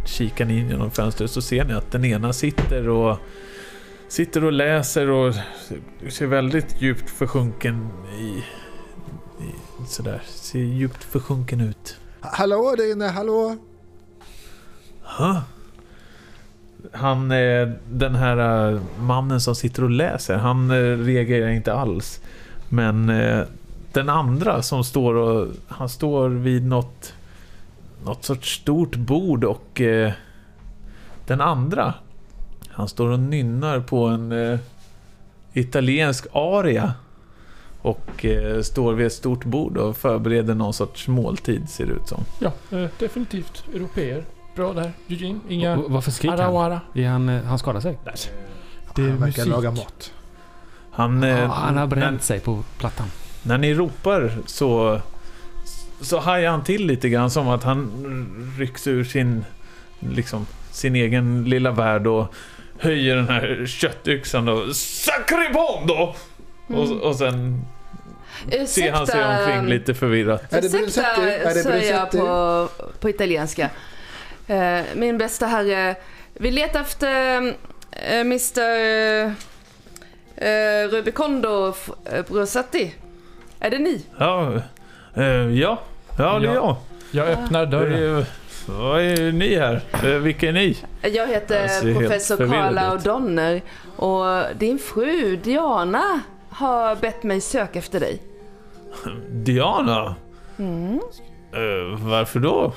kikar 0.06 0.44
ni 0.44 0.58
in 0.58 0.68
genom 0.68 0.90
fönstret 0.90 1.30
så 1.30 1.42
ser 1.42 1.64
ni 1.64 1.72
att 1.74 1.90
den 1.92 2.04
ena 2.04 2.32
sitter 2.32 2.88
och 2.88 3.16
sitter 4.08 4.44
och 4.44 4.52
läser 4.52 5.10
och 5.10 5.34
ser 6.08 6.26
väldigt 6.26 6.82
djupt 6.82 7.10
försjunken 7.10 7.88
i, 8.20 8.24
i 9.44 9.52
sådär, 9.86 10.22
ser 10.26 10.58
djupt 10.58 11.04
försjunken 11.04 11.60
ut. 11.60 11.96
Ha- 12.20 12.30
Hallå 12.32 12.74
där 12.76 12.92
inne, 12.92 13.06
hallå? 13.08 13.56
Ha? 15.02 15.42
Han, 16.92 17.30
eh, 17.30 17.68
den 17.90 18.14
här 18.14 18.70
eh, 18.72 18.80
mannen 19.00 19.40
som 19.40 19.54
sitter 19.54 19.84
och 19.84 19.90
läser, 19.90 20.36
han 20.36 20.70
eh, 20.70 20.96
reagerar 20.98 21.48
inte 21.48 21.72
alls. 21.72 22.20
Men 22.68 23.08
den 23.98 24.08
andra 24.08 24.62
som 24.62 24.84
står 24.84 25.14
och, 25.14 25.48
han 25.68 25.88
står 25.88 26.28
vid 26.28 26.66
något, 26.66 27.12
något 28.04 28.24
sorts 28.24 28.54
stort 28.54 28.96
bord 28.96 29.44
och 29.44 29.80
eh, 29.80 30.12
den 31.26 31.40
andra, 31.40 31.94
han 32.70 32.88
står 32.88 33.08
och 33.08 33.18
nynnar 33.18 33.80
på 33.80 34.06
en 34.06 34.32
eh, 34.32 34.58
italiensk 35.52 36.26
aria. 36.32 36.94
Och 37.82 38.24
eh, 38.24 38.62
står 38.62 38.92
vid 38.92 39.06
ett 39.06 39.12
stort 39.12 39.44
bord 39.44 39.76
och 39.76 39.96
förbereder 39.96 40.54
någon 40.54 40.74
sorts 40.74 41.08
måltid 41.08 41.68
ser 41.68 41.86
det 41.86 41.92
ut 41.92 42.08
som. 42.08 42.24
Ja, 42.38 42.52
eh, 42.78 42.86
definitivt. 42.98 43.64
Europeer. 43.74 44.24
Bra 44.56 44.72
där. 44.72 44.92
Eugene, 45.08 45.40
inga 45.48 45.76
Och 45.78 45.90
Varför 45.90 46.10
skriker 46.10 46.36
han? 46.36 46.80
Är 46.94 47.08
han, 47.08 47.28
eh, 47.28 47.42
han 47.44 47.58
skadar 47.58 47.80
sig? 47.80 47.98
Det 48.04 49.02
är 49.02 49.08
Han 49.08 49.20
verkar 49.20 49.26
musik. 49.26 49.46
laga 49.46 49.70
mat. 49.70 50.12
Han, 50.90 51.22
eh, 51.22 51.28
Ja, 51.28 51.46
han 51.46 51.76
har 51.76 51.86
bränt 51.86 52.22
sig 52.22 52.40
på 52.40 52.62
plattan. 52.78 53.06
När 53.42 53.58
ni 53.58 53.74
ropar 53.74 54.32
så, 54.46 55.00
så 56.00 56.18
hajar 56.18 56.50
han 56.50 56.64
till 56.64 56.86
lite 56.86 57.08
grann 57.08 57.30
som 57.30 57.48
att 57.48 57.64
han 57.64 58.54
rycks 58.58 58.86
ur 58.86 59.04
sin, 59.04 59.44
liksom, 59.98 60.46
sin 60.70 60.96
egen 60.96 61.44
lilla 61.44 61.70
värld 61.70 62.06
och 62.06 62.34
höjer 62.78 63.16
den 63.16 63.28
här 63.28 63.66
köttyxan 63.66 64.48
och 64.48 64.76
Sacribondo! 64.76 66.14
Och, 66.66 66.90
och 66.90 67.16
sen 67.16 67.64
ser 68.66 68.92
han 68.92 69.06
sig 69.06 69.24
omkring 69.24 69.66
lite 69.66 69.94
förvirrat. 69.94 70.52
Är 70.52 70.62
det 70.62 70.66
Ursäkta, 70.66 71.14
Brunetti? 71.16 71.44
Är 71.44 71.54
det 71.54 71.62
säger 71.62 71.94
jag 71.94 72.10
på, 72.10 72.68
på 73.00 73.10
italienska. 73.10 73.70
Eh, 74.46 74.80
min 74.94 75.18
bästa 75.18 75.46
herre, 75.46 75.96
vi 76.34 76.50
letar 76.50 76.80
efter 76.80 77.36
eh, 77.90 78.20
Mr. 78.20 79.28
Uh, 80.42 80.88
Rubicondo 80.88 81.74
eh, 82.04 82.24
Brusetti. 82.28 82.94
Är 83.60 83.70
det 83.70 83.78
ni? 83.78 84.04
Ja, 84.18 84.52
eh, 85.14 85.24
ja, 85.58 85.78
ja 86.18 86.38
det 86.38 86.48
är 86.48 86.54
jag. 86.54 86.76
Jag 87.10 87.28
öppnar 87.28 87.66
dörren. 87.66 88.18
Eh, 88.18 88.24
Vad 88.66 89.00
är 89.00 89.32
ni 89.32 89.56
här? 89.58 89.80
Eh, 90.04 90.10
Vilka 90.10 90.48
är 90.48 90.52
ni? 90.52 90.76
Jag 91.02 91.26
heter 91.26 91.86
Jag 91.86 91.98
professor 91.98 92.36
Carla. 92.36 92.96
O'Donner 92.96 93.60
och 93.96 94.56
din 94.56 94.78
fru 94.78 95.36
Diana 95.36 96.20
har 96.50 96.96
bett 96.96 97.22
mig 97.22 97.40
söka 97.40 97.78
efter 97.78 98.00
dig. 98.00 98.22
Diana? 99.30 100.14
Mm. 100.58 101.00
Eh, 101.52 101.98
varför 102.08 102.40
då? 102.40 102.72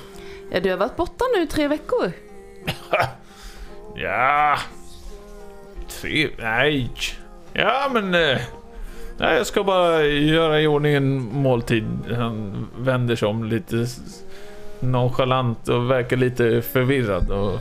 Ja, 0.52 0.60
du 0.60 0.70
har 0.70 0.78
varit 0.78 0.96
borta 0.96 1.26
nu 1.36 1.46
tre 1.46 1.68
veckor. 1.68 2.12
Ja... 3.96 4.58
Tre... 6.02 6.30
Nej. 6.40 6.90
Ja, 7.54 7.90
men... 7.94 8.38
Nej, 9.22 9.38
jag 9.38 9.48
ska 9.48 9.64
bara 9.64 10.04
göra 10.06 10.62
i 10.62 10.68
ordning 10.68 10.94
en 10.94 11.20
måltid. 11.36 11.86
Han 12.18 12.68
vänder 12.78 13.16
sig 13.16 13.28
om 13.28 13.44
lite 13.44 13.86
nonchalant 14.80 15.70
och 15.70 15.92
verkar 15.92 16.18
lite 16.18 16.62
förvirrad 16.62 17.32
och 17.32 17.60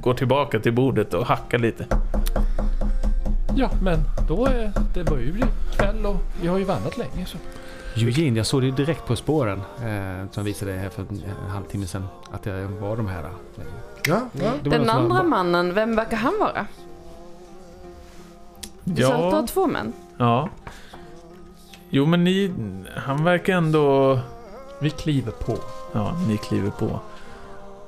går 0.00 0.14
tillbaka 0.14 0.60
till 0.60 0.72
bordet 0.72 1.14
och 1.14 1.26
hackar 1.26 1.58
lite. 1.58 1.86
Ja, 3.56 3.70
men 3.82 3.98
då 4.28 4.46
är 4.46 4.72
det 4.94 5.04
börjar 5.04 5.24
ju 5.24 5.32
bli 5.32 5.44
kväll 5.76 6.06
och 6.06 6.16
vi 6.42 6.48
har 6.48 6.58
ju 6.58 6.64
vandrat 6.64 6.98
länge 6.98 7.26
så. 7.26 7.38
Eugene, 7.96 8.36
jag 8.36 8.46
såg 8.46 8.62
det 8.62 8.70
direkt 8.70 9.06
på 9.06 9.16
spåren. 9.16 9.58
Eh, 9.58 10.30
som 10.30 10.40
jag 10.40 10.42
visade 10.42 10.72
här 10.72 10.88
för 10.88 11.02
en 11.02 11.22
halvtimme 11.50 11.86
sedan. 11.86 12.04
Att 12.32 12.42
det 12.42 12.66
var 12.80 12.96
de 12.96 13.06
här. 13.06 13.24
Ja, 14.06 14.20
ja. 14.32 14.50
Den 14.70 14.90
andra 14.90 15.14
var- 15.22 15.22
mannen, 15.28 15.74
vem 15.74 15.96
verkar 15.96 16.16
han 16.16 16.34
vara? 16.40 16.66
Du 18.84 19.02
sa 19.02 19.12
att 19.12 19.18
du 19.18 19.24
har 19.24 19.32
Ja, 19.42 19.46
två 19.46 19.66
män. 19.66 19.92
ja. 20.18 20.48
Jo, 21.90 22.06
men 22.06 22.24
ni... 22.24 22.52
Han 22.96 23.24
verkar 23.24 23.52
ändå... 23.52 24.18
Vi 24.80 24.90
kliver 24.90 25.32
på. 25.32 25.58
Ja, 25.92 26.16
ni 26.28 26.36
kliver 26.36 26.70
på. 26.70 27.00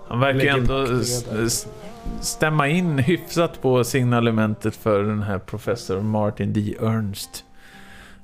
Han 0.09 0.21
verkar 0.21 0.39
Lägger 0.39 0.57
ändå 0.57 1.49
stämma 2.21 2.69
in 2.69 2.99
hyfsat 2.99 3.63
på 3.63 3.85
signalementet 3.85 4.77
för 4.77 5.03
den 5.03 5.23
här 5.23 5.39
professor 5.39 6.01
Martin 6.01 6.53
D. 6.53 6.75
Ernst. 6.81 7.45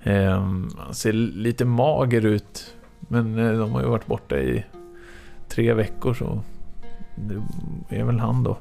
Ehm, 0.03 0.71
han 0.79 0.95
ser 0.95 1.13
lite 1.13 1.65
mager 1.65 2.27
ut, 2.27 2.75
men 3.01 3.39
eh, 3.39 3.59
de 3.59 3.73
har 3.73 3.81
ju 3.81 3.89
varit 3.89 4.07
borta 4.07 4.39
i 4.39 4.65
tre 5.49 5.73
veckor 5.73 6.15
så 6.15 6.43
det 7.89 7.97
är 7.97 8.05
väl 8.05 8.19
han 8.19 8.45
då. 8.45 8.57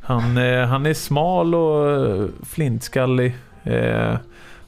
Han, 0.00 0.36
eh, 0.36 0.66
han 0.66 0.86
är 0.86 0.94
smal 0.94 1.54
och 1.54 1.90
eh, 1.90 2.26
flintskallig. 2.42 3.36
Eh, 3.62 4.16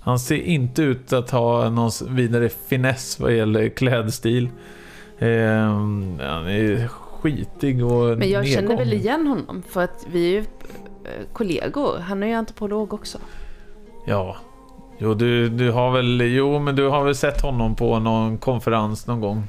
han 0.02 0.18
ser 0.18 0.36
inte 0.36 0.82
ut 0.82 1.12
att 1.12 1.30
ha 1.30 1.70
någon 1.70 1.90
vidare 2.08 2.48
finess 2.48 3.20
vad 3.20 3.32
gäller 3.32 3.68
klädstil. 3.68 4.48
Ehm, 5.18 6.18
han 6.20 6.46
är 6.46 6.88
skitig 6.88 7.84
och 7.84 8.18
Men 8.18 8.30
jag 8.30 8.46
känner 8.48 8.76
väl 8.76 8.92
igen 8.92 9.26
honom 9.26 9.62
för 9.68 9.82
att 9.82 10.06
vi 10.12 10.26
är 10.26 10.30
ju 10.30 10.38
eh, 10.38 11.26
kollegor. 11.32 11.98
Han 11.98 12.22
är 12.22 12.26
ju 12.26 12.32
antropolog 12.32 12.94
också. 12.94 13.18
Ja. 14.06 14.36
Jo, 14.98 15.14
du, 15.14 15.48
du 15.48 15.70
har 15.70 15.90
väl... 15.90 16.20
Jo, 16.20 16.58
men 16.58 16.76
du 16.76 16.88
har 16.88 17.04
väl 17.04 17.14
sett 17.14 17.40
honom 17.40 17.74
på 17.74 17.98
någon 17.98 18.38
konferens 18.38 19.06
någon 19.06 19.20
gång. 19.20 19.44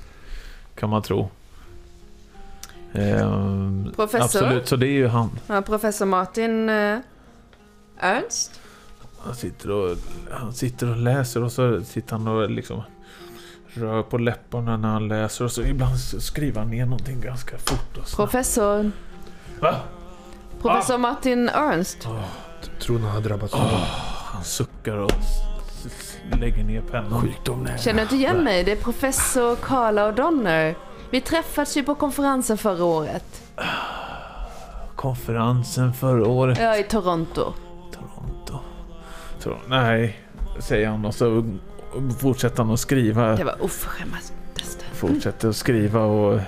Kan 0.76 0.89
man 0.89 1.02
tro. 1.02 1.30
Ehm, 2.94 3.92
Professor? 3.96 4.24
Absolut, 4.24 4.68
så 4.68 4.76
det 4.76 4.88
är 4.88 4.92
ju 4.92 5.08
han. 5.08 5.30
Ja, 5.48 5.62
professor 5.62 6.06
Martin 6.06 6.70
eh, 6.70 6.98
Ernst. 8.00 8.60
Han 9.26 9.36
sitter 9.36 9.72
och, 9.72 9.98
han 10.32 10.54
sitter 10.54 10.90
och 10.90 10.98
läser 10.98 11.44
och 11.44 11.52
så 11.52 11.84
sitter 11.84 12.17
han 12.17 12.28
och 12.28 12.50
liksom 12.50 12.82
rör 13.74 14.04
på 14.04 14.17
läpparna 14.17 14.78
när 14.78 14.90
han 14.90 15.08
läser 15.08 15.46
och 15.46 15.52
så 15.52 15.62
ibland 15.62 16.00
så 16.00 16.21
skriver 16.21 16.60
han 16.60 16.69
ner 16.69 16.86
någonting 16.86 17.21
ganska 17.21 17.58
fort 17.58 17.98
och 17.98 18.08
snabbt. 18.08 18.15
Professor, 18.32 18.92
Va? 19.60 19.76
professor 20.62 20.98
Martin 20.98 21.50
Ernst. 21.50 22.08
Tror 22.80 23.00
nog 23.00 23.06
han 23.08 23.15
har 23.15 23.21
drabbats 23.30 23.54
av 23.54 23.60
Han 24.26 24.44
suckar 24.44 24.98
och 24.98 25.12
lägger 26.40 26.63
ner 26.63 26.82
pennan. 26.82 27.21
Sjukdom. 27.21 27.67
Känner 27.80 27.98
du 27.98 28.04
inte 28.04 28.15
igen 28.15 28.44
mig? 28.44 28.63
Det 28.63 28.71
är 28.71 28.76
professor 28.76 29.56
Carla 29.56 30.12
O'Donner. 30.12 30.76
Vi 31.12 31.21
träffades 31.21 31.78
ju 31.78 31.84
på 31.84 31.96
konferensen 31.96 32.58
förra 32.58 32.84
året. 32.86 33.42
Konferensen 34.96 35.94
förra 35.94 36.28
året. 36.28 36.60
Ja, 36.62 36.78
i. 36.78 36.84
Toronto. 36.84 37.54
Tor- 39.44 39.60
Nej, 39.67 40.19
säger 40.60 40.87
han 40.87 41.06
och 41.06 41.15
så 41.15 41.46
fortsätter 42.19 42.63
han 42.63 42.73
att 42.73 42.79
skriva. 42.79 43.35
Det 43.35 43.44
var 43.44 43.63
oförskämdaste. 43.63 44.85
Fortsätter 44.94 45.50
att 45.50 45.56
skriva 45.56 46.00
och 46.04 46.39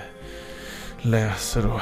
läser 1.02 1.66
och 1.72 1.80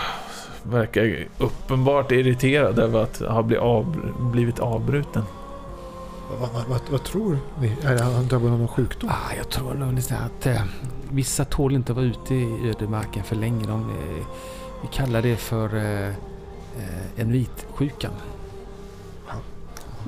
verkar 0.62 1.28
uppenbart 1.38 2.12
irriterad 2.12 2.78
över 2.78 3.02
att 3.02 3.18
ha 3.18 3.42
blivit, 3.42 3.62
av, 3.62 3.96
blivit 4.32 4.58
avbruten. 4.58 5.22
Vad, 6.40 6.52
vad, 6.52 6.64
vad, 6.68 6.80
vad 6.90 7.04
tror 7.04 7.38
ni? 7.60 7.76
Är 7.82 7.98
han 7.98 8.28
drabbad 8.28 8.52
av 8.52 8.58
någon 8.58 8.68
sjukdom? 8.68 9.10
Ah, 9.10 9.34
jag 9.36 9.48
tror 9.48 9.74
nog 9.74 9.98
att 9.98 10.46
eh, 10.46 10.62
vissa 11.10 11.44
tål 11.44 11.74
inte 11.74 11.92
att 11.92 11.96
vara 11.96 12.06
ute 12.06 12.34
i 12.34 12.68
ödemarken 12.68 13.24
för 13.24 13.36
länge. 13.36 13.66
De, 13.66 13.80
eh, 13.90 14.26
vi 14.82 14.88
kallar 14.92 15.22
det 15.22 15.36
för 15.36 15.76
eh, 15.76 16.08
eh, 16.08 16.14
en 17.20 17.32
vitsjukan. 17.32 18.12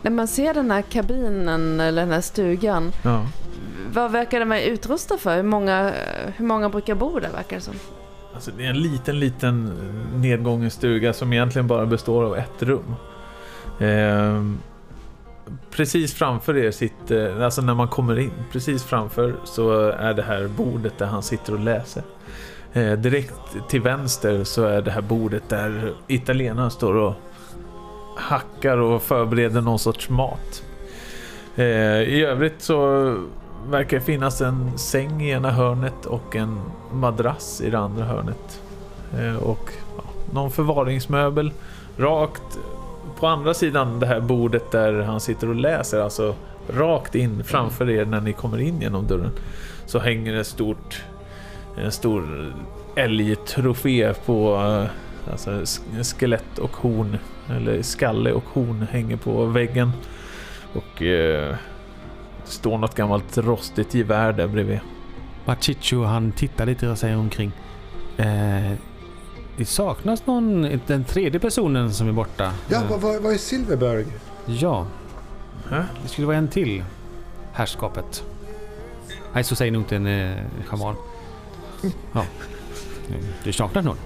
När 0.02 0.10
man 0.10 0.28
ser 0.28 0.54
den 0.54 0.70
här 0.70 0.82
kabinen 0.82 1.80
eller 1.80 2.02
den 2.02 2.12
här 2.12 2.20
stugan. 2.20 2.92
Ja. 3.04 3.26
Vad 3.92 4.12
verkar 4.12 4.38
den 4.38 4.48
vara 4.48 4.62
utrustad 4.62 5.18
för? 5.18 5.36
Hur 5.36 5.42
många, 5.42 5.92
hur 6.36 6.46
många 6.46 6.68
brukar 6.68 6.94
bo 6.94 7.20
där 7.20 7.30
verkar 7.30 7.56
det 7.56 7.62
som? 7.62 7.74
Alltså, 8.34 8.50
det 8.58 8.64
är 8.64 8.70
en 8.70 8.82
liten, 8.82 9.20
liten 9.20 9.72
nedgången 10.14 10.70
stuga 10.70 11.12
som 11.12 11.32
egentligen 11.32 11.66
bara 11.66 11.86
består 11.86 12.24
av 12.24 12.36
ett 12.36 12.62
rum. 12.62 12.94
Ehm, 13.80 14.58
precis 15.70 16.14
framför 16.14 16.56
er 16.56 16.70
sitter, 16.70 17.40
alltså 17.40 17.62
när 17.62 17.74
man 17.74 17.88
kommer 17.88 18.18
in, 18.18 18.32
precis 18.52 18.84
framför 18.84 19.34
så 19.44 19.88
är 19.90 20.14
det 20.14 20.22
här 20.22 20.48
bordet 20.48 20.98
där 20.98 21.06
han 21.06 21.22
sitter 21.22 21.52
och 21.52 21.60
läser. 21.60 22.02
Eh, 22.72 22.92
direkt 22.92 23.34
till 23.68 23.80
vänster 23.80 24.44
så 24.44 24.64
är 24.64 24.82
det 24.82 24.90
här 24.90 25.00
bordet 25.00 25.48
där 25.48 25.92
italienaren 26.06 26.70
står 26.70 26.94
och 26.94 27.14
hackar 28.16 28.78
och 28.78 29.02
förbereder 29.02 29.60
någon 29.60 29.78
sorts 29.78 30.08
mat. 30.08 30.62
Eh, 31.56 32.02
I 32.02 32.24
övrigt 32.24 32.62
så 32.62 32.76
verkar 33.68 33.98
det 33.98 34.04
finnas 34.04 34.40
en 34.40 34.78
säng 34.78 35.22
i 35.22 35.30
ena 35.30 35.50
hörnet 35.50 36.06
och 36.06 36.36
en 36.36 36.60
madrass 36.92 37.60
i 37.60 37.70
det 37.70 37.78
andra 37.78 38.04
hörnet. 38.04 38.60
Eh, 39.18 39.36
och 39.36 39.70
ja, 39.96 40.02
någon 40.32 40.50
förvaringsmöbel 40.50 41.52
rakt 41.96 42.58
på 43.20 43.26
andra 43.26 43.54
sidan 43.54 44.00
det 44.00 44.06
här 44.06 44.20
bordet 44.20 44.70
där 44.70 45.02
han 45.02 45.20
sitter 45.20 45.48
och 45.48 45.54
läser, 45.54 46.00
alltså 46.00 46.34
rakt 46.68 47.14
in 47.14 47.44
framför 47.44 47.90
er 47.90 48.04
när 48.04 48.20
ni 48.20 48.32
kommer 48.32 48.58
in 48.58 48.80
genom 48.80 49.06
dörren, 49.06 49.32
så 49.86 49.98
hänger 49.98 50.32
det 50.34 50.44
stort, 50.44 51.02
en 51.76 51.92
stor 51.92 52.52
älgtrofé 52.96 54.14
på 54.26 54.54
eh, 54.56 55.32
alltså 55.32 55.80
skelett 56.18 56.58
och 56.58 56.76
horn, 56.76 57.18
eller 57.50 57.82
skalle 57.82 58.32
och 58.32 58.44
horn 58.52 58.86
hänger 58.90 59.16
på 59.16 59.44
väggen. 59.46 59.92
Och 60.72 61.02
eh, 61.02 61.56
det 62.44 62.50
står 62.50 62.78
något 62.78 62.94
gammalt 62.94 63.38
rostigt 63.38 63.94
gevär 63.94 64.32
där 64.32 64.46
bredvid. 64.48 64.80
Machicho 65.44 66.02
han 66.04 66.32
tittar 66.32 66.66
lite 66.66 66.88
och 66.88 66.98
säger 66.98 67.16
omkring. 67.16 67.52
Eh, 68.16 68.72
det 69.56 69.64
saknas 69.64 70.26
någon, 70.26 70.80
den 70.86 71.04
tredje 71.04 71.40
personen 71.40 71.92
som 71.94 72.08
är 72.08 72.12
borta. 72.12 72.52
Ja, 72.68 72.76
Eh, 72.82 72.90
vad, 72.90 73.00
vad, 73.00 73.22
vad 73.22 73.32
är 73.32 73.38
Silverberg? 73.38 74.06
ja, 74.46 74.86
Hä? 75.70 75.84
det 76.02 76.08
skulle 76.08 76.26
vara 76.26 76.36
en 76.36 76.48
till. 76.48 76.84
Herrskapet. 77.52 78.24
Nej, 79.34 79.44
så 79.44 79.56
säger 79.56 79.72
nog 79.72 79.82
inte 79.82 79.96
en 79.96 80.06
eh, 80.06 80.36
schaman. 80.66 80.94
Ja. 82.12 82.24
Det 83.44 83.52
saknas 83.52 83.84
någon. 83.84 83.96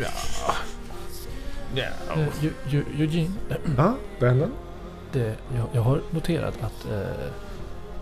Ja. 0.00 0.08
Eh, 1.78 2.28
Eu- 2.42 2.52
Eu- 2.70 2.84
Eugene, 3.00 3.30
Ja, 3.76 3.94
Brandon? 4.20 4.50
det, 5.12 5.34
jag, 5.56 5.66
jag 5.72 5.82
har 5.82 6.00
noterat 6.10 6.54
att 6.62 6.90
eh, 6.92 7.00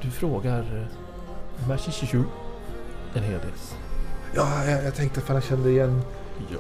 du 0.03 0.11
frågar 0.11 0.59
eh, 0.61 1.69
Mashishishu 1.69 2.23
en 3.15 3.23
hel 3.23 3.33
del. 3.39 3.51
Ja, 4.35 4.65
jag, 4.65 4.85
jag 4.85 4.95
tänkte 4.95 5.21
för 5.21 5.33
han 5.33 5.43
kände 5.43 5.71
igen 5.71 6.03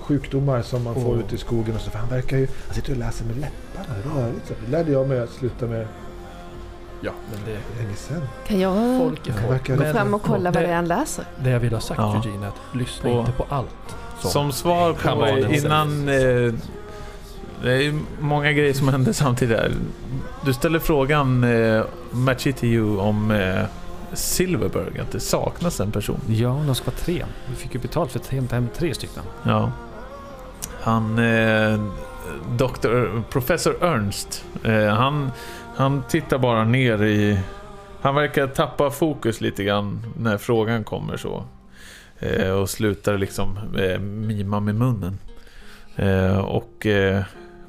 sjukdomar 0.00 0.62
som 0.62 0.82
man 0.84 0.94
får 0.94 1.14
Oh. 1.14 1.18
ute 1.20 1.34
i 1.34 1.38
skogen 1.38 1.74
och 1.74 1.80
så. 1.80 1.90
För 1.90 1.98
han 1.98 2.08
verkar 2.08 2.36
ju... 2.36 2.46
Han 2.66 2.74
sitter 2.74 2.92
och 2.92 2.98
läser 2.98 3.24
med 3.24 3.36
läpparna 3.36 3.98
rörligt. 4.16 4.46
så. 4.48 4.54
Det 4.64 4.70
lärde 4.70 4.92
jag 4.92 5.08
mig 5.08 5.20
att 5.20 5.30
sluta 5.30 5.66
med 5.66 5.86
Ja, 7.00 7.12
men 7.32 7.40
det... 7.54 7.82
länge 7.82 7.96
sedan. 7.96 8.22
Kan 8.46 8.60
jag 8.60 8.98
Folk 9.00 9.26
är 9.28 9.32
folk. 9.32 9.68
gå 9.68 9.84
fram 9.92 10.14
och 10.14 10.22
kolla 10.22 10.50
vad 10.50 10.62
det 10.62 10.68
är 10.68 10.74
han 10.74 10.88
läser? 10.88 11.24
det 11.44 11.50
jag 11.50 11.60
vill 11.60 11.72
ha 11.72 11.80
sagt 11.80 11.98
Ja. 12.00 12.16
Eugene 12.16 12.46
är 12.46 12.48
att 12.48 12.76
lyssna 12.76 13.10
På- 13.10 13.18
inte 13.20 13.32
på 13.32 13.46
allt. 13.48 13.96
Som 14.20 14.52
svar 14.52 14.92
på 14.92 15.28
innan... 15.54 16.08
Eh, 16.08 16.54
det 17.62 17.84
är 17.84 17.94
många 18.20 18.52
grejer 18.52 18.74
som 18.74 18.88
händer 18.88 19.12
samtidigt 19.12 19.58
här. 19.58 19.72
Du 20.44 20.52
ställer 20.52 20.78
frågan 20.78 21.44
eh, 21.44 21.84
Machitiyu 22.10 22.96
om 22.96 23.30
eh, 23.30 23.64
Silverberg, 24.12 25.00
att 25.00 25.12
det 25.12 25.20
saknas 25.20 25.80
en 25.80 25.92
person. 25.92 26.20
Ja, 26.26 26.62
de 26.66 26.74
ska 26.74 26.86
vara 26.86 26.96
tre. 26.96 27.24
Vi 27.50 27.56
fick 27.56 27.74
ju 27.74 27.80
betalt 27.80 28.12
för 28.12 28.20
att 28.20 28.26
hämta 28.28 28.54
hem 28.54 28.68
tre 28.74 28.94
stycken. 28.94 29.22
Ja. 29.42 29.72
Han... 30.80 31.18
Eh, 31.18 31.80
Dr. 32.56 33.22
Professor 33.30 33.84
Ernst. 33.84 34.44
Eh, 34.64 34.86
han, 34.86 35.30
han 35.76 36.02
tittar 36.08 36.38
bara 36.38 36.64
ner 36.64 37.02
i... 37.02 37.40
Han 38.00 38.14
verkar 38.14 38.46
tappa 38.46 38.90
fokus 38.90 39.40
lite 39.40 39.64
grann 39.64 40.06
när 40.18 40.38
frågan 40.38 40.84
kommer 40.84 41.16
så. 41.16 41.44
Eh, 42.18 42.50
och 42.50 42.70
slutar 42.70 43.18
liksom 43.18 43.58
eh, 43.78 43.98
mima 44.00 44.60
med 44.60 44.74
munnen. 44.74 45.18
Eh, 45.96 46.38
och... 46.38 46.86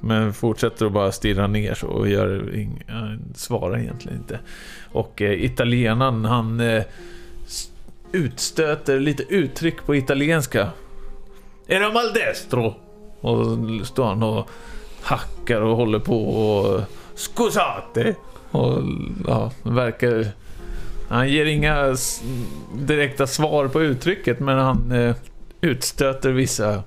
Men 0.05 0.33
fortsätter 0.33 0.85
att 0.85 0.91
bara 0.91 1.11
stirra 1.11 1.47
ner 1.47 1.73
så 1.73 1.87
och 1.87 2.07
gör 2.07 2.49
ing- 2.53 2.83
han 2.87 3.33
svarar 3.35 3.79
egentligen 3.79 4.17
inte. 4.17 4.39
Och 4.91 5.21
eh, 5.21 5.43
italienaren 5.43 6.25
han 6.25 6.59
eh, 6.59 6.83
utstöter 8.11 8.99
lite 8.99 9.23
uttryck 9.23 9.85
på 9.85 9.95
italienska. 9.95 10.69
Era 11.67 11.91
maldestro! 11.93 12.75
Och 13.21 13.45
så 13.45 13.85
står 13.85 14.05
han 14.05 14.23
och 14.23 14.49
hackar 15.01 15.61
och 15.61 15.77
håller 15.77 15.99
på 15.99 16.29
och 16.29 16.81
scusate! 17.15 18.15
Och 18.51 18.79
ja, 19.27 19.51
verkar... 19.63 20.27
Han 21.09 21.29
ger 21.29 21.45
inga 21.45 21.95
direkta 22.75 23.27
svar 23.27 23.67
på 23.67 23.81
uttrycket 23.81 24.39
men 24.39 24.57
han 24.57 24.91
eh, 24.91 25.15
utstöter 25.61 26.31
vissa 26.31 26.83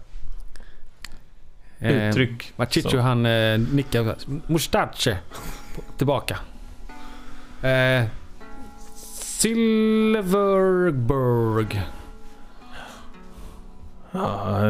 Eh, 1.80 2.08
uttryck. 2.08 2.52
Machicho 2.56 2.90
Så. 2.90 2.98
han 3.00 3.26
eh, 3.26 3.58
nickar. 3.58 4.16
Mustache. 4.46 5.18
Tillbaka. 5.96 6.38
Eh, 7.62 8.04
Silverberg. 10.26 11.82
Ja, 14.12 14.60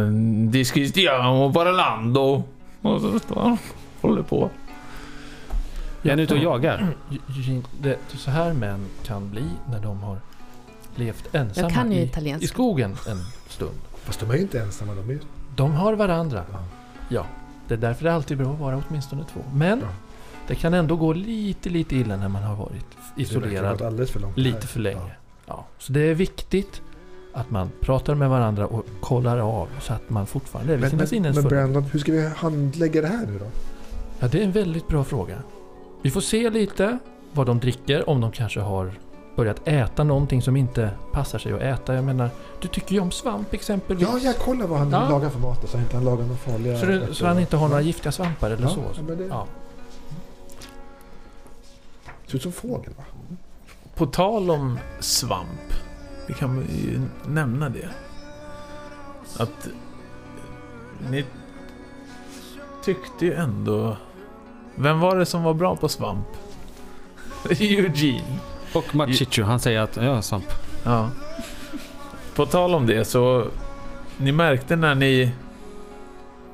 Discristiamo 0.51 1.53
parlando. 1.53 2.45
Och 2.83 3.01
så 3.01 3.19
står 3.19 3.41
han 3.41 3.59
håller 4.01 4.23
på. 4.23 4.51
Är 6.03 6.11
han 6.11 6.19
ute 6.19 6.35
och 6.35 6.41
jagar? 6.41 6.95
Det, 7.81 7.99
så 8.09 8.31
här 8.31 8.53
män 8.53 8.87
kan 9.05 9.31
bli 9.31 9.45
när 9.71 9.81
de 9.81 10.03
har 10.03 10.21
levt 10.95 11.35
ensamma 11.35 11.69
Jag 11.69 11.75
kan 11.75 11.93
ju 11.93 11.99
i, 11.99 12.37
i 12.41 12.47
skogen 12.47 12.97
en 13.09 13.21
stund. 13.49 13.79
Fast 14.05 14.21
de 14.21 14.31
är 14.31 14.35
ju 14.35 14.41
inte 14.43 14.61
ensamma. 14.61 14.95
De 14.95 15.11
är. 15.11 15.19
De 15.57 15.75
har 15.75 15.93
varandra. 15.93 16.45
Ja. 16.53 16.59
Ja, 17.09 17.27
det 17.69 17.75
är 17.75 17.79
därför 17.79 18.05
det 18.05 18.11
är 18.11 18.15
alltid 18.15 18.39
bra 18.39 18.53
att 18.53 18.59
vara 18.61 18.83
åtminstone 18.89 19.25
två. 19.33 19.41
Men 19.55 19.81
Ja. 19.81 19.87
det 20.49 20.55
kan 20.55 20.75
ändå 20.75 20.97
gå 20.97 21.13
lite, 21.13 21.69
lite 21.71 21.97
illa 21.97 22.17
när 22.17 22.29
man 22.29 22.43
har 22.43 22.57
varit 22.57 22.87
isolerad 23.17 23.83
alldeles 23.83 24.11
för 24.11 24.21
långt. 24.21 24.37
lite 24.39 24.59
här. 24.59 24.67
för 24.67 24.81
länge. 24.81 25.01
Ja. 25.01 25.11
Ja. 25.47 25.65
Så 25.79 25.93
det 25.93 26.01
är 26.01 26.15
viktigt 26.15 26.83
att 27.33 27.51
man 27.51 27.71
pratar 27.81 28.15
med 28.15 28.31
varandra 28.31 28.67
och 28.67 28.87
kollar 29.01 29.39
av 29.39 29.69
så 29.81 29.93
att 29.93 30.11
man 30.11 30.27
fortfarande 30.27 30.73
är 30.73 30.77
vid 30.77 30.91
sina 30.91 30.99
men, 30.99 31.07
sinnens 31.09 31.37
men. 31.37 31.49
Brandon, 31.49 31.83
hur 31.83 31.99
ska 31.99 32.13
vi 32.13 32.29
handlägga 32.29 33.01
det 33.03 33.09
här 33.09 33.27
nu 33.27 33.39
då? 33.39 33.47
Ja, 34.21 34.29
det 34.29 34.41
är 34.41 34.45
en 34.45 34.53
väldigt 34.53 34.89
bra 34.89 35.05
fråga. 35.05 35.37
Vi 36.03 36.11
får 36.11 36.21
se 36.21 36.51
lite 36.51 36.99
vad 37.33 37.47
de 37.47 37.59
dricker, 37.61 38.09
om 38.11 38.21
de 38.21 38.33
kanske 38.33 38.61
har 38.61 38.93
börjat 39.37 39.69
äta 39.69 40.05
någonting 40.05 40.43
som 40.43 40.57
inte 40.57 40.91
passar 41.13 41.39
sig 41.39 41.53
att 41.53 41.61
äta. 41.61 41.95
Jag 41.95 42.05
menar, 42.05 42.31
du 42.61 42.69
tycker 42.69 42.95
ju 42.95 43.01
om 43.01 43.11
svamp 43.11 43.55
exempelvis. 43.55 44.09
Ja, 44.13 44.19
jag 44.19 44.37
kollar 44.39 44.67
vad 44.67 44.79
han 44.79 44.91
Ja. 44.91 45.09
lagar 45.09 45.31
för 45.31 45.39
mat 45.39 45.69
så 45.71 45.77
han 45.77 45.85
inte 45.85 45.97
han 45.97 46.05
lagar 46.05 46.23
några 46.25 46.37
farliga... 46.37 46.79
så, 46.79 46.87
det, 46.87 47.15
så 47.15 47.27
han 47.27 47.39
inte 47.41 47.57
har 47.57 47.69
några 47.69 47.81
giftiga 47.83 48.13
svampar 48.13 48.51
eller 48.51 48.63
ja, 48.63 48.69
så. 48.69 48.81
Ja, 48.97 49.03
men 49.09 49.19
det 49.19 49.25
Ja. 49.27 49.47
ser 52.27 52.37
ut 52.37 52.43
som 52.43 52.53
fågel 52.53 52.93
va? 52.97 53.05
På 53.95 54.07
tal 54.07 54.51
om 54.51 54.79
svamp. 55.01 55.75
Vi 56.29 56.35
kan 56.35 56.57
ju 56.57 57.01
nämna 57.27 57.69
det. 57.69 57.89
Att 59.39 59.69
ni 61.11 61.25
tyckte 62.85 63.27
ju 63.27 63.35
ändå... 63.35 63.97
Vem 64.75 65.01
var 65.01 65.17
det 65.17 65.27
som 65.27 65.43
var 65.43 65.55
bra 65.55 65.77
på 65.77 65.89
svamp? 65.89 66.27
Eugene. 67.51 68.39
Och 68.73 68.95
Machicho 68.95 69.43
han 69.43 69.61
säger 69.61 69.81
att 69.81 69.97
ja, 69.97 70.23
svamp. 70.23 70.45
Ja. 70.85 71.11
På 72.35 72.47
tal 72.47 72.75
om 72.75 72.87
det 72.87 73.05
så... 73.05 73.47
Ni 74.17 74.33
märkte 74.33 74.77
när 74.77 74.95
ni... 74.95 75.33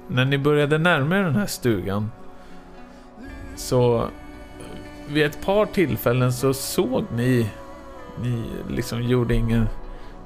När 0.09 0.25
ni 0.25 0.39
började 0.39 0.79
närma 0.79 1.17
er 1.17 1.23
den 1.23 1.37
här 1.37 1.47
stugan. 1.47 2.11
Så... 3.57 4.09
Vid 5.09 5.27
ett 5.27 5.45
par 5.45 5.67
tillfällen 5.67 6.33
så 6.33 6.55
såg 6.55 7.05
ni... 7.15 7.51
Ni 8.23 8.45
liksom 8.69 9.03
gjorde 9.03 9.35
ingen 9.35 9.69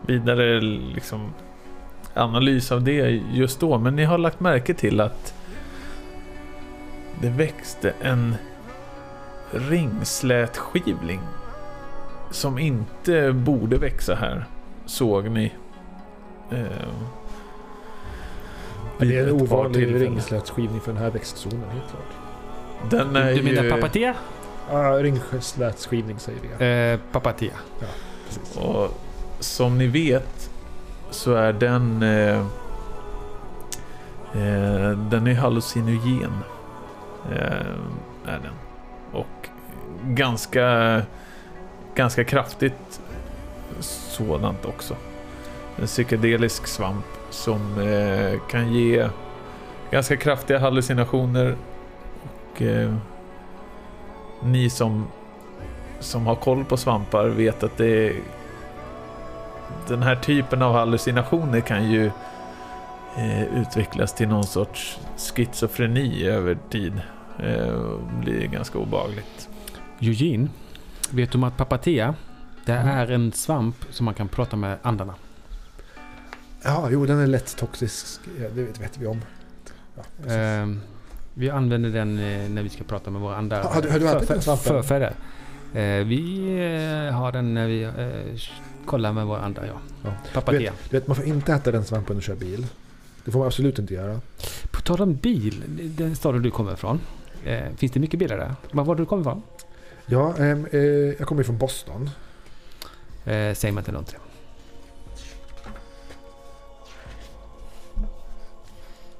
vidare 0.06 0.60
liksom 0.60 1.34
analys 2.14 2.72
av 2.72 2.82
det 2.82 3.22
just 3.32 3.60
då. 3.60 3.78
Men 3.78 3.96
ni 3.96 4.04
har 4.04 4.18
lagt 4.18 4.40
märke 4.40 4.74
till 4.74 5.00
att 5.00 5.34
det 7.20 7.30
växte 7.30 7.92
en 8.00 8.34
ringslätskivling 9.50 11.20
som 12.30 12.58
inte 12.58 13.32
borde 13.32 13.78
växa 13.78 14.14
här, 14.14 14.46
såg 14.86 15.30
ni. 15.30 15.52
Eh, 16.50 16.66
det 18.98 19.18
är 19.18 19.26
en 19.28 19.32
ovanlig 19.32 19.94
ringslätskivning 20.00 20.80
för 20.80 20.92
den 20.92 21.02
här 21.02 21.10
växtzonen, 21.10 21.70
helt 21.70 21.90
klart. 21.90 22.90
Den 22.90 23.16
är 23.16 23.34
Du 23.34 23.42
menar 23.42 23.62
ju, 23.62 23.70
papatia? 23.70 24.14
Ja, 24.70 25.02
ringslätskivning 25.02 26.18
säger 26.18 26.38
vi. 26.58 26.92
Eh, 26.92 27.00
papatia. 27.12 27.52
Precis. 28.28 28.56
och 28.56 29.00
som 29.40 29.78
ni 29.78 29.86
vet 29.86 30.50
så 31.10 31.34
är 31.34 31.52
den 31.52 32.02
eh, 32.02 32.38
eh, 34.34 34.90
den 34.90 35.26
är 35.26 35.34
hallucinogen. 35.34 36.32
Eh, 37.32 37.66
är 38.26 38.40
den. 38.42 38.54
Och 39.12 39.48
ganska, 40.04 41.02
ganska 41.96 42.24
kraftigt 42.24 43.00
sådant 43.80 44.64
också. 44.64 44.96
En 45.76 45.86
psykedelisk 45.86 46.66
svamp 46.66 47.04
som 47.30 47.80
eh, 47.80 48.40
kan 48.50 48.72
ge 48.72 49.08
ganska 49.90 50.16
kraftiga 50.16 50.58
hallucinationer. 50.58 51.56
Och 52.22 52.62
eh, 52.62 52.94
ni 54.42 54.70
som, 54.70 55.06
som 56.00 56.26
har 56.26 56.34
koll 56.34 56.64
på 56.64 56.76
svampar 56.76 57.26
vet 57.26 57.62
att 57.62 57.76
det 57.76 58.12
den 59.88 60.02
här 60.02 60.16
typen 60.16 60.62
av 60.62 60.72
hallucinationer 60.72 61.60
kan 61.60 61.90
ju 61.90 62.10
eh, 63.16 63.42
utvecklas 63.60 64.14
till 64.14 64.28
någon 64.28 64.44
sorts 64.44 64.98
schizofreni 65.16 66.26
över 66.26 66.58
tid. 66.70 67.00
Eh, 67.38 67.68
och 67.68 68.00
blir 68.00 68.46
ganska 68.46 68.78
obagligt. 68.78 69.48
Eugene, 70.00 70.48
vet 71.10 71.32
du 71.32 71.38
om 71.38 71.44
att 71.44 71.56
papatea, 71.56 72.14
det 72.64 72.72
är 72.72 73.10
en 73.10 73.32
svamp 73.32 73.76
som 73.90 74.04
man 74.04 74.14
kan 74.14 74.28
prata 74.28 74.56
med 74.56 74.78
andarna. 74.82 75.14
Ja, 76.62 76.88
jo 76.90 77.06
den 77.06 77.18
är 77.18 77.26
lätt 77.26 77.56
toxisk. 77.56 78.20
Det 78.38 78.48
vet, 78.62 78.80
vet 78.80 78.98
vi 78.98 79.06
om. 79.06 79.20
Ja. 79.96 80.32
Ehm, 80.32 80.80
vi 81.34 81.50
använder 81.50 81.90
den 81.90 82.18
eh, 82.18 82.48
när 82.48 82.62
vi 82.62 82.68
ska 82.68 82.84
prata 82.84 83.10
med 83.10 83.20
våra 83.20 83.36
andar. 83.36 83.62
Har- 83.62 83.82
du- 83.82 83.90
har 83.90 83.98
du 83.98 84.06
svampen? 84.06 84.56
Förfäder. 84.58 85.12
Eh, 85.74 86.04
vi 86.04 86.48
eh, 87.08 87.14
har 87.14 87.32
den 87.32 87.54
när 87.54 87.66
vi 87.66 87.82
eh, 87.82 88.40
kollar 88.86 89.12
med 89.12 89.26
våra 89.26 89.40
andar, 89.40 89.64
ja. 89.64 89.72
Ja. 90.04 90.10
Papatea. 90.34 90.72
Du 90.90 90.96
vet, 90.96 91.06
man 91.06 91.16
får 91.16 91.24
inte 91.24 91.52
äta 91.52 91.70
den 91.72 91.84
svampen 91.84 92.16
och 92.16 92.22
köra 92.22 92.36
bil. 92.36 92.66
Det 93.24 93.30
får 93.30 93.38
man 93.38 93.46
absolut 93.46 93.78
inte 93.78 93.94
göra. 93.94 94.20
På 94.70 94.80
tal 94.80 95.00
om 95.02 95.14
bil, 95.14 95.62
den 95.96 96.16
staden 96.16 96.42
du 96.42 96.50
kommer 96.50 96.72
ifrån. 96.72 97.00
Eh, 97.44 97.62
finns 97.76 97.92
det 97.92 98.00
mycket 98.00 98.18
bilar 98.18 98.36
där? 98.38 98.54
Var 98.72 98.84
var 98.84 98.94
du 98.94 99.06
kommer 99.06 99.20
ifrån? 99.22 99.42
Ja, 100.06 100.36
ehm, 100.38 100.66
eh, 100.72 100.80
jag 101.18 101.28
kommer 101.28 101.42
från 101.42 101.58
Boston. 101.58 102.10
Eh, 103.24 103.54
säger 103.54 103.72
man 103.72 103.80
inte 103.80 103.92
något 103.92 104.06
till. 104.06 104.18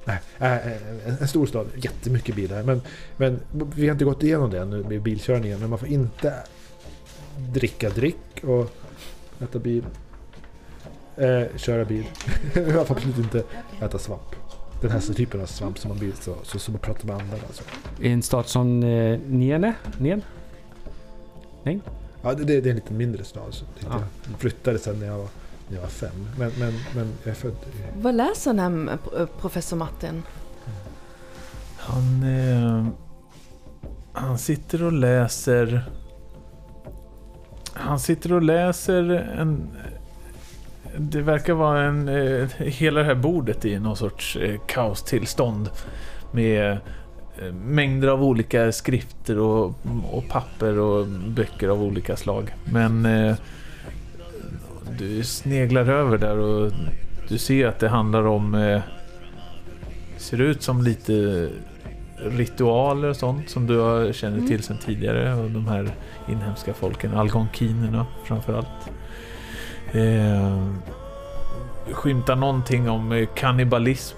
Nej, 0.05 0.19
äh, 0.37 0.67
äh, 0.67 1.21
en, 1.21 1.27
stor 1.27 1.45
stad. 1.45 1.67
Jättemycket 1.75 2.35
bilar. 2.35 2.63
Men, 2.63 2.81
men 3.17 3.39
vi 3.51 3.87
har 3.87 3.91
inte 3.91 4.05
gått 4.05 4.23
igenom 4.23 4.49
det 4.49 4.59
ännu 4.59 4.83
med 4.83 5.01
bilkörningen. 5.01 5.59
Men 5.59 5.69
man 5.69 5.79
får 5.79 5.87
inte 5.87 6.33
dricka 7.37 7.89
dryck 7.89 8.43
och 8.43 8.71
äta 9.39 9.59
bil. 9.59 9.85
Eh, 11.17 11.57
köra 11.57 11.85
bil. 11.85 12.05
Jag 12.53 12.87
får 12.87 12.95
absolut 12.95 13.17
inte 13.17 13.43
äta 13.81 13.99
svamp. 13.99 14.35
Den 14.81 14.91
här 14.91 14.99
typen 14.99 15.41
av 15.41 15.45
svamp 15.45 15.79
som 15.79 15.89
man 15.89 15.97
blir 15.97 16.11
så, 16.21 16.35
så, 16.43 16.71
man 16.71 16.79
pratar 16.79 17.07
med 17.07 17.15
andra. 17.15 17.37
Alltså. 17.47 17.63
I 18.01 18.11
en 18.11 18.21
stad 18.21 18.47
som 18.47 18.83
eh, 18.83 19.19
Niene? 19.19 19.73
Nien? 19.97 20.21
Ja, 22.21 22.33
det, 22.33 22.43
det 22.43 22.53
är 22.53 22.67
en 22.67 22.75
lite 22.75 22.93
mindre 22.93 23.23
stad. 23.23 23.53
Så 23.53 23.65
Ja. 23.79 24.03
Jag 24.29 24.39
flyttade 24.39 24.79
sen 24.79 24.99
när 24.99 25.07
jag 25.07 25.17
var, 25.17 25.27
när 25.67 25.75
jag 25.75 25.81
var 25.81 25.89
fem. 25.89 26.27
Men, 26.37 26.51
men, 26.59 26.73
men 26.95 27.13
jag 27.23 27.31
är 27.31 27.35
född 27.35 27.51
i... 27.51 28.01
Vad 28.01 28.15
läser 28.15 28.53
den 28.53 28.87
här 28.87 28.97
eh, 29.19 29.25
professor 29.25 29.77
Martin? 29.77 30.23
Han, 31.77 32.23
eh, 32.23 32.87
han 34.13 34.37
sitter 34.37 34.83
och 34.83 34.91
läser... 34.93 35.89
Han 37.73 37.99
sitter 37.99 38.33
och 38.33 38.41
läser 38.41 39.09
en... 39.39 39.69
Det 40.97 41.21
verkar 41.21 41.53
vara 41.53 41.83
en... 41.83 42.07
Eh, 42.07 42.47
hela 42.57 42.99
det 42.99 43.05
här 43.05 43.15
bordet 43.15 43.65
i 43.65 43.79
någon 43.79 43.97
sorts 43.97 44.35
eh, 44.35 44.59
kaostillstånd. 44.67 45.69
Med 46.31 46.71
eh, 46.71 46.77
Eh, 47.41 47.53
mängder 47.53 48.07
av 48.07 48.23
olika 48.23 48.71
skrifter 48.71 49.39
och, 49.39 49.73
och 50.11 50.27
papper 50.29 50.79
och 50.79 51.07
böcker 51.07 51.69
av 51.69 51.83
olika 51.83 52.15
slag. 52.15 52.55
Men 52.63 53.05
eh, 53.05 53.35
du 54.99 55.23
sneglar 55.23 55.89
över 55.89 56.17
där 56.17 56.37
och 56.37 56.71
du 57.27 57.37
ser 57.37 57.67
att 57.67 57.79
det 57.79 57.89
handlar 57.89 58.27
om... 58.27 58.55
Eh, 58.55 58.81
ser 60.17 60.41
ut 60.41 60.63
som 60.63 60.81
lite 60.81 61.49
ritualer 62.17 63.09
och 63.09 63.15
sånt 63.15 63.49
som 63.49 63.67
du 63.67 64.09
känner 64.13 64.47
till 64.47 64.63
sedan 64.63 64.77
tidigare. 64.85 65.33
Och 65.33 65.51
de 65.51 65.67
här 65.67 65.91
inhemska 66.29 66.73
folken, 66.73 67.13
algonkinerna 67.13 68.05
framförallt. 68.25 68.91
Eh, 69.91 70.67
skymtar 71.91 72.35
någonting 72.35 72.89
om 72.89 73.11
eh, 73.11 73.27
kannibalism 73.35 74.16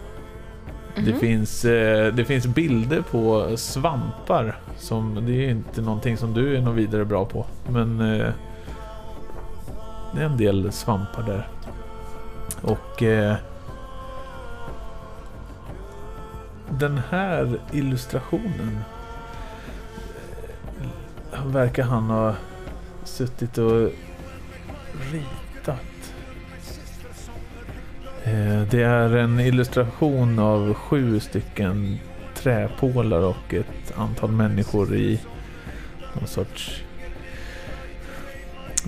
kannibalism. 0.96 1.06
Det, 1.06 1.12
Mhm. 1.12 1.20
finns, 1.20 1.66
eh, 1.66 2.14
det 2.14 2.26
finns 2.26 2.48
bilder 2.48 3.02
på 3.02 3.58
svampar. 3.58 4.58
Som, 4.78 5.26
det 5.26 5.46
är 5.46 5.50
inte 5.50 5.82
någonting 5.82 6.18
som 6.18 6.34
du 6.34 6.58
är 6.58 6.62
någon 6.62 6.76
vidare 6.76 7.06
bra 7.06 7.26
på. 7.26 7.46
Men 7.70 8.00
eh, 8.02 8.28
det 10.16 10.22
är 10.22 10.26
en 10.26 10.38
del 10.38 10.72
svampar 10.72 11.24
där. 11.24 11.48
Och 12.62 13.04
eh, 13.04 13.36
den 16.70 17.02
här 17.10 17.60
illustrationen 17.72 18.80
verkar 21.46 21.84
han 21.84 22.04
ha 22.04 22.34
suttit 23.04 23.58
och 23.58 23.90
ritat. 25.12 25.49
Eh, 28.24 28.62
Det 28.70 28.84
är 28.84 29.16
en 29.18 29.40
illustration 29.40 30.40
av 30.40 30.74
sju 30.74 31.20
stycken 31.20 32.00
träpålar 32.36 33.22
och 33.22 33.54
ett 33.54 33.94
antal 33.98 34.32
människor 34.32 34.96
i 34.96 35.20
någon 36.16 36.28
sorts... 36.28 36.84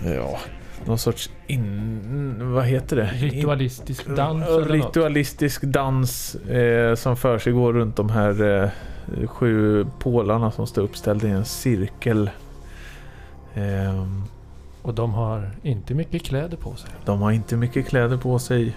Ja, 0.05 0.39
någon 0.85 0.97
sorts 0.97 1.29
in... 1.47 2.53
Vad 2.53 2.65
heter 2.65 2.95
det? 2.95 3.05
Ritualistisk 3.13 4.07
dans 4.07 4.45
Ja, 4.47 4.55
eller 4.55 4.77
något. 4.77 4.85
Ritualistisk 4.87 5.61
dans 5.61 6.35
eh, 6.35 6.95
som 6.95 7.17
för 7.17 7.39
sig 7.39 7.53
går 7.53 7.73
runt 7.73 7.95
de 7.95 8.09
här 8.09 8.63
eh, 8.63 9.27
sju 9.27 9.85
pålarna 9.99 10.51
som 10.51 10.67
står 10.67 10.81
uppställda 10.81 11.27
i 11.27 11.31
en 11.31 11.45
cirkel. 11.45 12.29
Ehm, 13.55 14.23
Och 14.81 14.93
de 14.93 15.13
har 15.13 15.51
inte 15.63 15.93
mycket 15.93 16.23
kläder 16.23 16.57
på 16.57 16.75
sig. 16.75 16.89
de 17.05 17.21
har 17.21 17.31
inte 17.31 17.55
mycket 17.57 17.87
kläder 17.87 18.17
på 18.17 18.39
sig. 18.39 18.75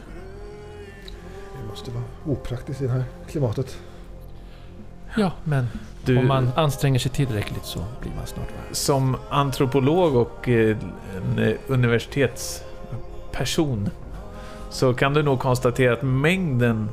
Måste 1.74 1.90
vara 1.90 2.04
opraktiskt 2.26 2.82
i 2.82 2.86
det 2.86 2.92
här 2.92 3.04
klimatet. 3.28 3.78
Ja, 5.16 5.32
men 5.44 5.66
Du, 6.04 6.18
om 6.18 6.26
man 6.26 6.50
anstränger 6.56 6.98
sig 6.98 7.10
tillräckligt 7.10 7.64
så 7.64 7.78
blir 8.00 8.12
man 8.16 8.26
snart 8.26 8.48
värd. 8.48 8.54
Som 8.72 9.16
antropolog 9.30 10.16
och 10.16 10.48
eh, 10.48 10.76
en 11.16 11.38
eh, 11.38 11.54
universitetsperson 11.66 13.90
så 14.70 14.94
kan 14.94 15.14
du 15.14 15.22
nog 15.22 15.40
konstatera 15.40 15.92
att 15.92 16.02
mängden 16.02 16.88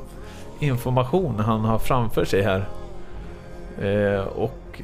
information 0.60 1.40
han 1.40 1.60
har 1.60 1.78
framför 1.78 2.24
sig 2.24 2.42
här 2.42 2.68
eh, 3.80 4.20
och 4.26 4.82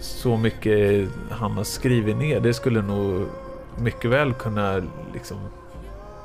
så 0.00 0.36
mycket 0.36 1.08
han 1.30 1.52
har 1.52 1.64
skrivit 1.64 2.16
ner, 2.16 2.40
det 2.40 2.54
skulle 2.54 2.82
nog 2.82 3.26
mycket 3.78 4.10
väl 4.10 4.32
kunna 4.32 4.82
liksom 5.12 5.38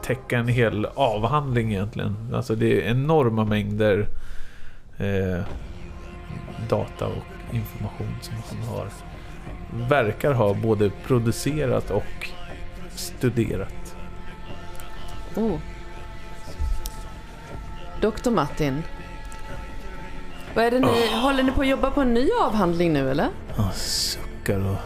täcka 0.09 0.37
en 0.37 0.47
hel 0.47 0.85
avhandling 0.85 1.71
egentligen. 1.71 2.33
Alltså 2.33 2.55
det 2.55 2.81
är 2.81 2.91
enorma 2.91 3.45
mängder 3.45 4.07
eh, 4.97 5.43
data 6.69 7.07
och 7.07 7.23
information 7.55 8.15
som 8.21 8.35
han 8.49 8.67
har 8.67 8.87
verkar 9.89 10.33
ha 10.33 10.53
både 10.53 10.89
producerat 10.89 11.91
och 11.91 12.29
studerat. 12.89 13.95
Oh. 15.35 15.57
Doktor 18.01 18.31
Martin. 18.31 18.83
Vad 20.55 20.65
är 20.65 20.71
det 20.71 20.79
ni, 20.79 21.21
håller 21.21 21.43
ni 21.43 21.51
på 21.51 21.61
att 21.61 21.67
jobba 21.67 21.91
på 21.91 22.01
en 22.01 22.13
ny 22.13 22.29
avhandling 22.41 22.93
nu 22.93 23.11
eller? 23.11 23.27
Han 23.55 23.73
suckar 23.73 24.59
och 24.59 24.77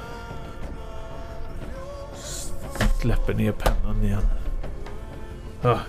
släpper 3.02 3.34
ner 3.34 3.52
pennan 3.52 4.04
igen. 4.04 4.43
Ah, 5.64 5.80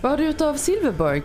Vad 0.00 0.12
har 0.12 0.16
du 0.18 0.26
gjort 0.26 0.40
av 0.40 0.54
Silverberg? 0.54 1.22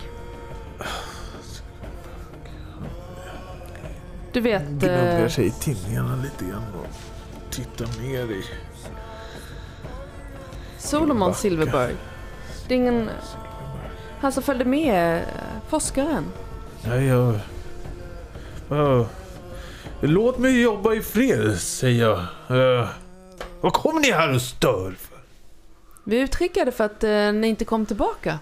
Du 4.34 4.42
vet... 4.42 4.68
gnuggar 4.68 5.24
Eh, 5.24 5.30
sig 5.30 5.48
i 5.48 5.52
tinningarna 5.52 6.16
lite 6.16 6.46
grann 6.46 6.64
och 6.80 6.88
tittar 7.54 8.02
ner 8.02 8.32
i... 8.32 8.44
Solomon 10.78 11.20
Backa. 11.20 11.34
Silverberg. 11.34 11.96
Det 12.68 12.74
är 12.74 12.78
ingen... 12.78 13.10
Han 14.20 14.32
som 14.32 14.44
följde 14.44 14.66
med 14.66 15.18
eh, 15.18 15.24
forskaren. 15.70 16.26
Nej, 16.88 17.06
jag... 17.06 17.40
Låt 20.02 20.40
mig 20.40 20.62
jobba 20.62 20.94
i 20.94 21.02
fred, 21.02 21.60
säger 21.60 22.04
jag. 22.06 22.20
Uh, 22.58 22.88
vad 23.62 23.74
kommer 23.74 24.02
ni 24.02 24.12
här 24.12 24.34
och 24.34 24.42
stör 24.42 24.96
för? 25.00 25.15
Vi 26.08 26.18
är 26.20 26.24
utskickade 26.24 26.72
för 26.72 26.84
att 26.84 27.04
eh, 27.04 27.32
ni 27.34 27.48
inte 27.48 27.66
kom 27.66 27.86
tillbaka. 27.86 28.40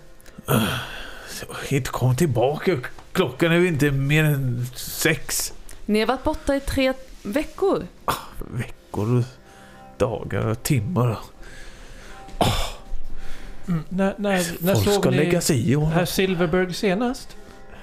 Inte 1.69 1.89
kom 1.89 2.15
tillbaka. 2.15 2.77
Klockan 3.11 3.51
är 3.51 3.55
ju 3.55 3.67
inte 3.67 3.91
mer 3.91 4.23
än 4.23 4.65
sex. 4.75 5.53
Ni 5.85 5.99
har 5.99 6.07
varit 6.07 6.23
borta 6.23 6.55
i 6.55 6.59
tre 6.59 6.93
veckor. 7.23 7.87
veckor 8.51 9.17
och 9.17 9.23
dagar 9.97 10.45
och 10.47 10.63
timmar. 10.63 11.17
Mm, 13.67 13.83
när 13.89 14.15
när, 14.17 14.45
när 14.65 14.75
Folk 14.75 14.99
ska 15.01 15.09
lägga 15.09 15.41
sig 15.41 15.71
i. 15.71 15.75
och- 15.75 15.87
herr 15.87 16.05
Silverberg 16.05 16.73
senast? 16.73 17.35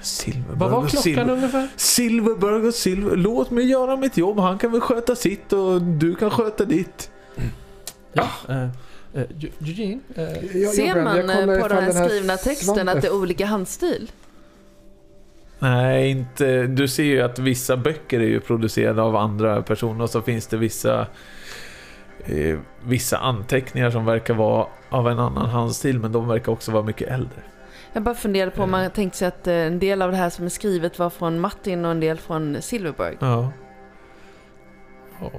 Silverberg 0.03 0.59
Vad 0.59 0.70
var 0.70 0.89
klockan 0.89 1.03
Silver- 1.14 1.31
ungefär? 1.31 1.68
Silverberg 1.76 2.66
och 2.68 2.74
Silver. 2.74 3.16
Låt 3.16 3.51
mig 3.51 3.64
göra 3.70 3.97
mitt 3.97 4.16
jobb. 4.16 4.39
Han 4.39 4.59
kan 4.59 4.72
väl 4.72 4.81
sköta 4.81 5.16
sitt 5.16 5.53
och 5.53 5.83
du 5.83 6.14
kan 6.14 6.31
sköta 6.31 6.64
ditt. 6.64 7.11
Ja. 8.12 8.28
Eh, 8.49 8.68
Eu- 9.14 9.50
Eugene? 9.61 10.00
Eh, 10.14 10.56
Jag- 10.62 10.72
Ser 10.74 11.02
man 11.04 11.30
eh, 11.30 11.61
på 11.62 11.68
den 11.68 11.82
här 11.82 11.92
här 11.92 12.08
skrivna 12.08 12.36
texten 12.36 12.74
svampen- 12.74 12.88
att 12.88 13.02
det 13.02 13.08
är 13.08 13.14
olika 13.14 13.46
handstil? 13.46 14.11
Nej, 15.58 16.11
inte. 16.11 16.66
Du 16.66 16.88
ser 16.88 17.02
ju 17.04 17.20
att 17.22 17.38
vissa 17.38 17.76
böcker 17.76 18.20
är 18.20 18.24
ju 18.28 18.40
producerade 18.40 19.02
av 19.02 19.16
andra 19.16 19.62
personer 19.62 20.02
och 20.04 20.11
så 20.11 20.22
finns 20.22 20.46
det 20.46 20.56
vissa 20.56 21.06
eh, 22.24 22.58
vissa 22.84 23.18
anteckningar 23.18 23.90
som 23.90 24.04
verkar 24.04 24.34
vara 24.34 24.66
av 24.90 25.08
en 25.08 25.18
annan 25.18 25.46
handstil 25.50 25.98
men 25.98 26.12
de 26.12 26.28
verkar 26.28 26.52
också 26.52 26.72
vara 26.72 26.82
mycket 26.82 27.08
äldre. 27.08 27.42
Jag 27.92 28.02
bara 28.02 28.14
funderade 28.14 28.50
på 28.50 28.62
om 28.62 28.70
man 28.70 28.90
tänkte 28.90 29.18
sig 29.18 29.28
att 29.28 29.46
en 29.46 29.78
del 29.78 30.02
av 30.02 30.11
det 30.11 30.16
här 30.16 30.30
som 30.30 30.44
är 30.44 30.48
skrivet 30.48 30.98
var 30.98 31.11
från 31.11 31.40
Martin 31.40 31.84
och 31.84 31.90
en 31.90 32.00
del 32.00 32.18
från 32.18 32.62
Silverberg. 32.62 33.16
Ja. 33.20 33.52
Ja. 35.20 35.30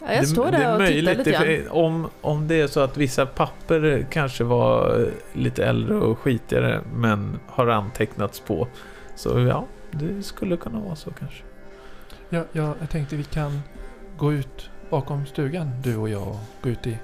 Ja, 0.00 0.12
jag 0.14 0.28
står 0.28 0.50
där 0.50 0.74
och 0.74 0.86
tittar 0.86 1.14
lite 1.14 1.44
det, 1.44 1.56
grann. 1.56 1.68
om, 1.70 2.08
om 2.20 2.48
det 2.48 2.60
är 2.60 2.66
så 2.66 2.80
att 2.80 2.96
vissa 2.96 3.26
papper 3.26 4.06
kanske 4.10 4.44
var 4.44 5.00
eh, 5.00 5.08
lite 5.32 5.64
äldre 5.64 5.96
och 5.96 6.18
skitigare 6.18 6.80
men 6.94 7.38
har 7.46 7.66
antecknats 7.66 8.40
på. 8.40 8.68
Så 9.14 9.38
ja, 9.40 9.66
det 9.90 10.22
skulle 10.22 10.56
kunna 10.56 10.80
vara 10.80 10.96
så 10.96 11.10
kanske. 11.10 11.42
ja, 12.28 12.44
ja, 12.52 12.74
jag 12.80 12.90
tänkte 12.90 13.16
vi 13.16 13.24
kan 13.24 13.60
gå 14.16 14.32
ut 14.32 14.70
bakom 14.90 15.26
stugan, 15.26 15.70
du 15.82 15.96
och 15.96 16.08
jag, 16.08 16.28
och 16.28 16.40
gå 16.62 16.68
ut 16.68 16.86
i 16.86 16.98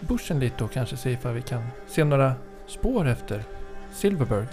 bushen 0.00 0.40
lite 0.40 0.64
och 0.64 0.72
kanske 0.72 0.96
se 0.96 1.10
ifall 1.10 1.34
vi 1.34 1.42
kan 1.42 1.62
se 1.86 2.04
några 2.04 2.32
spår 2.66 3.08
efter 3.08 3.42
Silverberg. 3.92 4.46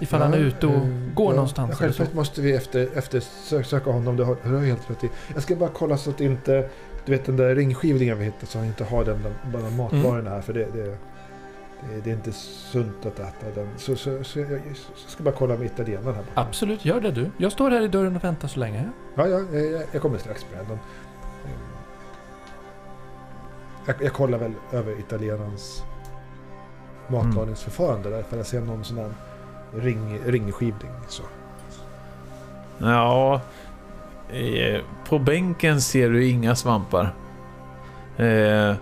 Ifall 0.00 0.20
han 0.20 0.34
är 0.34 0.38
ute 0.38 0.66
och 0.66 0.80
går 1.14 1.32
någonstans 1.32 1.70
eller 1.70 1.78
Självklart 1.78 2.10
så. 2.10 2.16
måste 2.16 2.40
vi 2.40 2.56
efter, 2.56 2.88
eftersöka 2.98 3.90
honom, 3.90 4.16
det 4.16 4.24
har 4.24 4.36
det 4.42 4.48
har 4.48 4.60
du 4.60 4.66
helt 4.66 4.90
rätt 4.90 5.04
i. 5.04 5.10
Jag 5.34 5.42
ska 5.42 5.56
bara 5.56 5.70
kolla 5.70 5.96
så 5.96 6.10
att 6.10 6.20
inte, 6.20 6.68
du 7.08 7.16
vet 7.16 7.24
den 7.24 7.36
där 7.36 7.54
ringskivlingen 7.54 8.18
vi 8.18 8.24
hittade, 8.24 8.46
så 8.46 8.58
han 8.58 8.66
inte 8.66 8.84
har 8.84 9.04
den 9.04 9.20
bland, 9.20 9.34
bland 9.44 9.76
matvarorna 9.76 10.30
här. 10.30 10.40
För 10.40 10.52
det, 10.52 10.64
det, 10.72 10.84
det, 10.84 12.00
det 12.04 12.10
är 12.10 12.14
inte 12.14 12.32
sunt 12.32 13.06
att 13.06 13.18
äta 13.18 13.46
den. 13.54 13.68
Så, 13.76 13.96
så, 13.96 14.24
så 14.24 14.38
jag, 14.38 14.50
jag 14.50 14.60
ska 15.06 15.22
bara 15.22 15.34
kolla 15.34 15.56
med 15.56 15.66
italienaren 15.66 16.14
här 16.14 16.22
borta. 16.22 16.40
Absolut, 16.40 16.84
gör 16.84 17.00
det 17.00 17.10
du. 17.10 17.30
Jag 17.36 17.52
står 17.52 17.70
här 17.70 17.82
i 17.82 17.88
dörren 17.88 18.16
och 18.16 18.24
väntar 18.24 18.48
så 18.48 18.60
länge. 18.60 18.90
Ja, 19.14 19.26
ja 19.26 19.40
jag, 19.52 19.82
jag 19.92 20.02
kommer 20.02 20.18
strax 20.18 20.46
Brandon. 20.52 20.78
Mm. 21.44 21.58
Jag, 23.86 23.96
jag 24.00 24.12
kollar 24.12 24.38
väl 24.38 24.52
över 24.72 24.98
italienarens 24.98 25.82
matlagningsförfarande 27.08 28.10
där. 28.10 28.22
För 28.22 28.36
jag 28.36 28.46
ser 28.46 28.60
någon 28.60 28.84
sån 28.84 28.98
här 28.98 29.12
ring, 29.74 30.18
ringskivling. 30.26 30.92
Så. 31.08 31.22
Ja, 32.78 33.40
eh, 34.32 34.80
på 35.08 35.18
bänken 35.18 35.80
ser 35.80 36.10
du 36.10 36.28
inga 36.28 36.54
svampar. 36.54 37.14
Eh, 38.16 38.74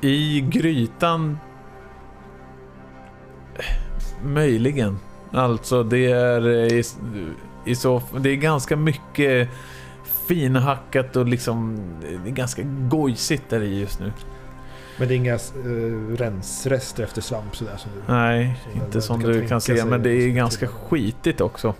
I 0.00 0.40
grytan... 0.40 1.38
Möjligen. 4.24 4.98
Alltså 5.32 5.82
det 5.82 6.12
är 6.12 6.48
eh, 6.48 6.78
i, 6.78 6.84
i 7.64 7.74
så 7.74 8.02
Det 8.18 8.30
är 8.30 8.36
ganska 8.36 8.76
mycket 8.76 9.48
finhackat 10.28 11.16
och 11.16 11.26
liksom... 11.26 11.78
Det 12.00 12.30
är 12.30 12.34
ganska 12.34 12.62
gojsigt 12.64 13.50
där 13.50 13.60
i 13.60 13.80
just 13.80 14.00
nu. 14.00 14.12
Men 14.98 15.08
det 15.08 15.14
är 15.14 15.16
inga 15.16 15.38
uh, 15.66 16.16
rensrester 16.16 17.02
efter 17.02 17.22
svamp 17.22 17.56
sådär. 17.56 17.76
Som 17.76 17.90
du, 17.94 18.12
Nej, 18.12 18.56
Så 18.64 18.78
inte 18.78 19.02
som 19.02 19.22
du 19.22 19.48
kan 19.48 19.60
se. 19.60 19.84
Men 19.84 20.02
det 20.02 20.10
är 20.10 20.14
liksom 20.14 20.34
ganska 20.34 20.66
skitigt 20.66 21.40
också. 21.40 21.74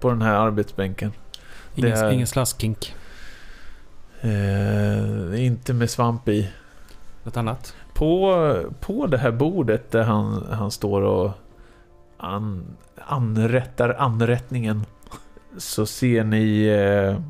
På 0.00 0.10
den 0.10 0.22
här 0.22 0.34
arbetsbänken. 0.34 1.12
Ingen, 1.86 1.98
är- 1.98 2.10
ingen 2.10 2.26
slaskkink. 2.26 2.94
Eh, 4.20 5.44
inte 5.46 5.72
med 5.72 5.90
svamp 5.90 6.28
i. 6.28 6.50
Något 7.24 7.36
annat? 7.36 7.74
På, 7.94 8.34
på 8.80 9.06
det 9.06 9.18
här 9.18 9.30
bordet 9.32 9.90
där 9.90 10.02
han, 10.02 10.46
han 10.50 10.70
står 10.70 11.02
och 11.02 11.30
an, 12.16 12.64
anrättar 13.06 13.94
anrättningen 13.98 14.86
så 15.58 15.86
ser 15.86 16.24
ni 16.24 16.64
eh, 16.66 17.20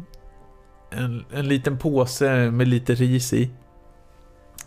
en, 1.01 1.24
en 1.32 1.48
liten 1.48 1.78
påse 1.78 2.51
med 2.51 2.68
lite 2.68 2.94
ris 2.94 3.32
i. 3.32 3.51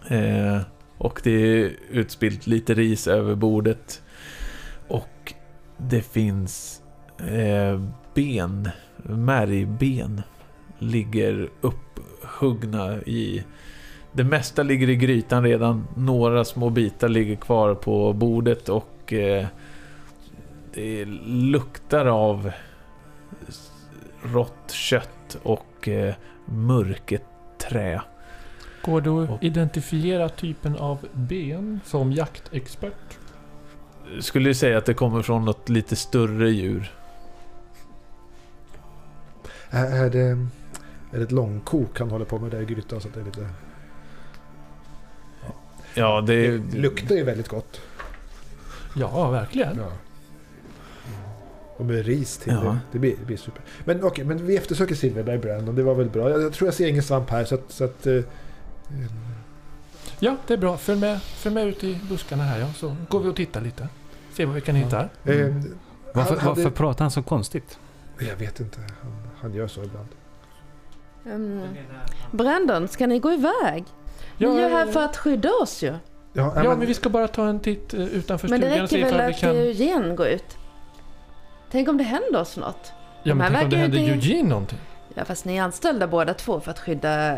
Eh, 0.07 0.59
och 0.97 1.21
det 1.23 1.31
är 1.31 1.71
utspillt 1.89 2.47
lite 2.47 2.73
ris 2.73 3.07
över 3.07 3.35
bordet. 3.35 4.01
Och 4.87 5.33
det 5.77 6.01
finns 6.01 6.81
eh, 7.17 7.81
ben, 8.13 8.69
märgben, 9.03 10.21
ligger 10.79 11.49
upphuggna 11.61 12.95
i 13.01 13.43
det 14.11 14.23
mesta 14.23 14.63
ligger 14.63 14.89
i 14.89 14.95
grytan 14.95 15.43
redan. 15.43 15.87
Några 15.97 16.45
små 16.45 16.69
bitar 16.69 17.07
ligger 17.09 17.35
kvar 17.35 17.75
på 17.75 18.13
bordet 18.13 18.69
och 18.69 19.13
eh, 19.13 19.45
det 20.73 21.05
luktar 21.25 22.05
av 22.05 22.51
rått 24.23 24.71
kött 24.71 25.37
och 25.43 25.87
eh, 25.87 26.13
mörket 26.45 27.23
trä. 27.69 28.01
Går 28.81 29.01
det 29.01 29.23
att 29.23 29.29
Och- 29.29 29.43
identifiera 29.43 30.29
typen 30.29 30.75
av 30.75 30.97
ben 31.13 31.79
som 31.85 32.11
jaktexpert? 32.11 33.17
Skulle 34.19 34.49
du 34.49 34.53
säga 34.53 34.77
att 34.77 34.85
det 34.85 34.93
kommer 34.93 35.21
från 35.21 35.45
något 35.45 35.69
lite 35.69 35.95
större 35.95 36.49
djur? 36.49 36.91
Är, 39.73 40.09
det, 40.09 40.19
är 41.11 41.17
det 41.17 41.23
ett 41.23 41.31
långkok 41.31 41.99
han 41.99 42.09
håller 42.11 42.25
på 42.25 42.39
med 42.39 42.51
där 42.51 42.61
i 42.61 42.65
grytan? 42.65 43.01
Så 43.01 43.07
att 43.07 43.13
det 43.13 43.19
är 43.19 43.25
lite... 43.25 43.49
Ja, 45.93 46.21
det, 46.21 46.57
Det 46.57 46.77
luktar 46.77 47.15
ju 47.15 47.23
väldigt 47.23 47.47
gott. 47.47 47.81
Ja, 48.95 49.29
verkligen. 49.29 49.77
Ja. 49.77 49.91
Och 51.77 51.85
med 51.85 52.05
ris 52.05 52.37
till. 52.37 52.53
Ja. 52.53 52.61
Det, 52.71 52.79
det, 52.91 52.99
blir, 52.99 53.15
det 53.19 53.25
blir 53.25 53.37
super. 53.37 53.61
Men 53.85 54.03
okej, 54.03 54.25
men 54.25 54.45
vi 54.45 54.57
eftersöker 54.57 54.95
Silverberg 54.95 55.37
Brandon. 55.37 55.75
Det 55.75 55.83
var 55.83 55.95
väl 55.95 56.09
bra. 56.09 56.29
Jag, 56.29 56.41
jag 56.41 56.53
tror 56.53 56.67
jag 56.67 56.73
ser 56.75 56.87
ingen 56.87 57.03
svamp 57.03 57.29
här 57.29 57.45
så 57.45 57.55
att... 57.55 57.71
Så 57.71 57.83
att 57.83 58.07
eh, 58.07 58.13
eh, 58.15 58.23
Ja, 60.19 60.37
det 60.47 60.53
är 60.53 60.57
bra. 60.57 60.77
Följ 60.77 60.99
med, 60.99 61.21
följ 61.21 61.55
med 61.55 61.67
ut 61.67 61.83
i 61.83 61.99
buskarna 62.09 62.43
här 62.43 62.59
ja, 62.59 62.67
så 62.75 62.95
går 63.09 63.19
vi 63.19 63.29
och 63.29 63.35
tittar 63.35 63.61
lite. 63.61 63.87
Se 64.33 64.45
vad 64.45 64.55
vi 64.55 64.61
kan 64.61 64.75
hitta 64.75 64.97
här. 64.97 65.09
eh, 65.33 65.55
Varför, 66.13 66.35
hade- 66.37 66.45
varför 66.61 66.69
pratar 66.69 67.05
han 67.05 67.11
så 67.11 67.23
konstigt? 67.23 67.79
Jag 68.19 68.35
vet 68.35 68.59
inte. 68.59 68.79
Han, 69.01 69.11
han 69.43 69.53
gör 69.53 69.67
så 69.67 69.83
ibland. 69.83 70.07
Mm. 71.25 71.61
Brandon, 72.31 72.87
ska 72.87 73.07
ni 73.07 73.19
gå 73.19 73.33
iväg? 73.33 73.83
Ja, 74.37 74.49
ni 74.53 74.61
är 74.61 74.69
här 74.69 74.85
för 74.85 75.03
att 75.03 75.17
skydda 75.17 75.49
oss 75.61 75.83
ju. 75.83 75.93
Ja, 76.33 76.53
Ja, 76.55 76.63
men 76.63 76.79
vi 76.79 76.93
ska 76.93 77.09
bara 77.09 77.27
ta 77.27 77.47
en 77.47 77.59
titt 77.59 77.93
eh, 77.93 78.01
utanför 78.03 78.47
Men 78.49 78.61
det 78.61 78.67
stugan 78.67 78.83
och 78.83 78.89
se 78.89 78.97
räcker 79.03 79.17
väl 79.17 79.31
att 79.33 79.39
kan... 79.39 79.49
Eugene 79.55 80.15
går 80.15 80.27
ut? 80.27 80.57
Tänk 81.71 81.89
om 81.89 81.97
det 81.97 82.03
händer 82.03 82.41
oss 82.41 82.57
något? 82.57 82.91
Ja, 83.23 83.35
men 83.35 83.51
de 83.53 83.57
tänk 83.59 83.63
om 83.63 83.69
det 83.69 83.77
händer 83.77 83.97
ju 83.99 84.13
inte- 84.13 84.27
Eugene 84.27 84.49
någonting. 84.49 84.79
Ja, 85.13 85.25
fast 85.25 85.45
ni 85.45 85.57
är 85.57 85.63
anställda 85.63 86.07
båda 86.07 86.33
två 86.33 86.59
för 86.59 86.71
att 86.71 86.79
skydda 86.79 87.37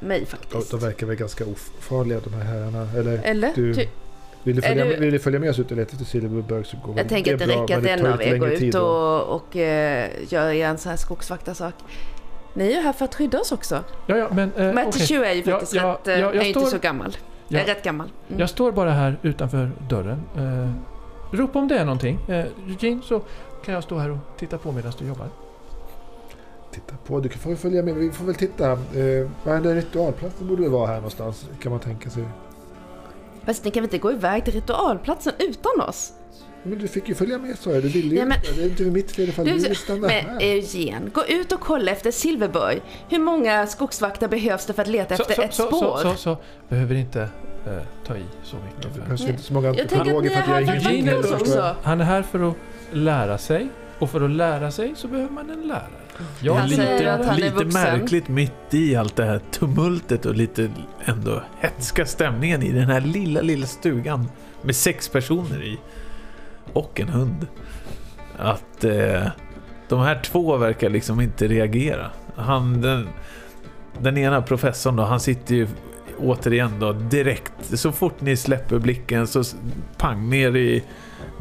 mig 0.00 0.20
de, 0.20 0.26
faktiskt. 0.26 0.70
de 0.70 0.80
verkar 0.80 1.06
väl 1.06 1.16
ganska 1.16 1.44
ofarliga 1.46 2.20
de 2.20 2.32
här 2.34 2.42
herrarna. 2.44 2.88
Eller 2.98 3.20
Eller? 3.24 3.52
du- 3.54 3.74
Ty- 3.74 3.88
vill 4.44 4.56
du, 4.56 4.62
följa, 4.62 4.84
du- 4.84 4.90
med, 4.90 5.00
vill 5.00 5.12
du 5.12 5.18
följa 5.18 5.40
med 5.40 5.50
oss 5.50 5.58
ut 5.58 5.70
och 5.70 5.76
leta 5.76 5.92
efter 5.92 6.04
Silverberg 6.04 6.64
så 6.64 6.76
går 6.86 6.96
jag 6.98 7.08
tänker 7.08 7.32
att 7.34 7.38
det 7.38 7.46
räcker 7.46 7.78
att 7.78 7.84
en 7.86 7.98
tar 8.00 8.12
av 8.12 8.22
er 8.22 8.38
går 8.38 8.48
ut 8.48 8.58
tid 8.58 8.72
då. 8.72 8.80
och, 8.86 9.36
och 9.36 9.56
eh, 9.56 10.10
gör 10.28 10.52
en 10.52 10.78
sån 10.78 10.90
här 10.90 10.96
skogsvaktarsak. 10.96 11.74
Ni 12.54 12.64
är 12.66 12.70
ju 12.76 12.80
här 12.82 12.92
för 12.92 13.04
att 13.04 13.14
skydda 13.14 13.40
oss 13.40 13.52
också. 13.52 13.84
Ja, 14.06 14.16
ja, 14.16 14.28
men... 14.32 14.52
Eh, 14.56 14.72
Matty 14.74 14.88
okej. 14.88 15.06
Chu 15.06 15.24
är 15.24 15.32
ju 15.34 15.42
Ja, 15.46 15.50
faktiskt 15.52 15.74
ja, 15.74 15.98
rätt, 16.02 16.08
eh, 16.08 16.14
ja, 16.14 16.20
jag 16.20 16.36
är 16.36 16.42
inte 16.48 16.60
står- 16.60 16.70
så 16.70 16.78
gammal. 16.78 17.16
Ja. 17.48 17.58
Är 17.58 17.64
rätt 17.64 17.82
gammal. 17.84 18.08
Mm. 18.28 18.40
Jag 18.40 18.50
står 18.50 18.72
bara 18.72 18.90
här 18.90 19.18
utanför 19.22 19.70
dörren. 19.88 20.22
Eh, 20.36 20.70
ropa 21.36 21.58
om 21.58 21.68
det 21.68 21.78
är 21.78 21.84
någonting. 21.84 22.18
Eh, 22.28 22.44
Eugene, 22.68 23.00
så 23.04 23.20
kan 23.64 23.74
jag 23.74 23.82
stå 23.84 23.98
här 23.98 24.10
och 24.10 24.18
titta 24.38 24.58
på 24.58 24.72
medan 24.72 24.92
du 24.98 25.06
jobbar. 25.06 25.26
Titta 26.72 26.94
på, 27.06 27.20
du 27.20 27.28
kan 27.28 27.38
få 27.38 27.56
följa 27.56 27.82
med. 27.82 27.94
Vi 27.94 28.10
får 28.10 28.24
väl 28.24 28.34
titta. 28.34 28.72
Eh, 28.72 29.28
vad 29.44 29.56
är 29.56 29.60
det 29.60 29.74
ritualplatsen 29.74 30.48
borde 30.48 30.62
väl 30.62 30.70
vara 30.70 30.86
här 30.86 30.94
någonstans 30.94 31.48
kan 31.62 31.72
man 31.72 31.80
tänka 31.80 32.10
sig. 32.10 32.24
Fast 33.46 33.64
ni 33.64 33.70
kan 33.70 33.80
väl 33.82 33.86
inte 33.86 33.98
gå 33.98 34.12
iväg 34.12 34.44
till 34.44 34.54
ritualplatsen 34.54 35.32
utan 35.38 35.80
oss? 35.88 36.12
Men 36.62 36.78
du 36.78 36.88
fick 36.88 37.08
ju 37.08 37.14
följa 37.14 37.38
med 37.38 37.58
sa 37.58 37.70
jag. 37.70 37.82
Du 37.82 37.88
ville 37.88 38.14
ju. 38.14 38.20
Ja, 38.20 38.24
men- 38.26 38.38
det 38.56 38.62
är 38.62 38.66
inte 38.66 38.82
mitt 38.82 39.10
fel 39.12 39.28
ifall 39.28 39.44
Du- 39.44 39.52
du 39.52 39.58
vill 39.58 39.76
stanna 39.76 40.00
Men 40.00 40.10
här. 40.10 40.38
Eugene, 40.42 41.10
gå 41.14 41.26
ut 41.26 41.52
och 41.52 41.60
kolla 41.60 41.90
efter 41.92 42.10
Silverberg. 42.10 42.80
Hur 43.08 43.18
många 43.18 43.66
skogsvakter 43.66 44.28
behövs 44.28 44.66
det 44.66 44.72
för 44.72 44.82
att 44.82 44.88
leta 44.88 45.16
Så, 45.16 45.22
efter 45.22 45.34
så, 45.34 45.42
ett 45.42 45.54
så, 45.54 45.66
spår? 45.66 45.96
så, 46.02 46.10
så, 46.10 46.16
så. 46.16 46.36
Behöver 46.68 46.94
inte 46.94 47.20
eh, 47.66 47.72
ta 48.06 48.16
i 48.16 48.22
så 48.44 48.56
mycket. 48.56 48.94
Behövs 49.04 49.20
ju 49.20 49.28
inte 49.28 49.42
så 49.42 49.52
många 49.52 49.68
Jag 49.68 49.80
antropologer 49.80 50.30
för 50.30 50.36
är 50.36 50.40
att 50.40 50.46
här 50.48 50.60
göra 50.60 50.66
för 50.80 50.86
att 50.88 50.92
Eugene 50.92 51.14
vakta 51.14 51.28
är 51.28 51.40
också. 51.40 51.76
Han 51.82 52.00
är 52.00 52.04
här 52.04 52.22
för 52.22 52.48
att 52.50 52.56
lära 52.92 53.38
sig. 53.38 53.68
Och 53.98 54.10
för 54.10 54.20
att 54.20 54.30
lära 54.30 54.70
sig 54.70 54.92
så 54.96 55.08
behöver 55.08 55.30
man 55.32 55.50
en 55.50 55.68
lärare. 55.68 55.99
Jag 56.40 56.54
Han 56.54 56.72
är 56.72 56.76
säger 56.76 57.06
att 57.08 57.26
han 57.26 57.34
är 57.36 57.40
lite 57.40 57.54
vuxen. 57.64 57.82
märkligt 57.82 58.28
mitt 58.28 58.74
i 58.74 58.96
allt 58.96 59.16
det 59.16 59.24
här 59.24 59.40
tumultet 59.50 60.26
och 60.26 60.34
lite 60.34 60.70
ändå 61.04 61.42
hetska 61.60 62.06
stämningen 62.06 62.62
i 62.62 62.72
den 62.72 62.88
här 62.88 63.00
lilla, 63.00 63.40
lilla 63.40 63.66
stugan 63.66 64.28
med 64.62 64.76
sex 64.76 65.08
personer 65.08 65.62
i 65.62 65.78
och 66.72 67.00
en 67.00 67.08
hund. 67.08 67.46
Att 68.38 68.84
eh, 68.84 69.26
de 69.88 70.00
här 70.00 70.20
två 70.22 70.56
verkar 70.56 70.90
liksom 70.90 71.20
inte 71.20 71.48
reagera. 71.48 72.10
Han, 72.36 72.80
den, 72.80 73.08
den 73.98 74.18
ena 74.18 74.42
professorn 74.42 74.96
då, 74.96 75.02
han 75.02 75.20
sitter 75.20 75.54
ju 75.54 75.68
återigen 76.18 76.70
då 76.80 76.92
direkt, 76.92 77.52
så 77.60 77.92
fort 77.92 78.20
ni 78.20 78.36
släpper 78.36 78.78
blicken 78.78 79.26
så 79.26 79.42
pang 79.96 80.30
ner 80.30 80.56
i 80.56 80.84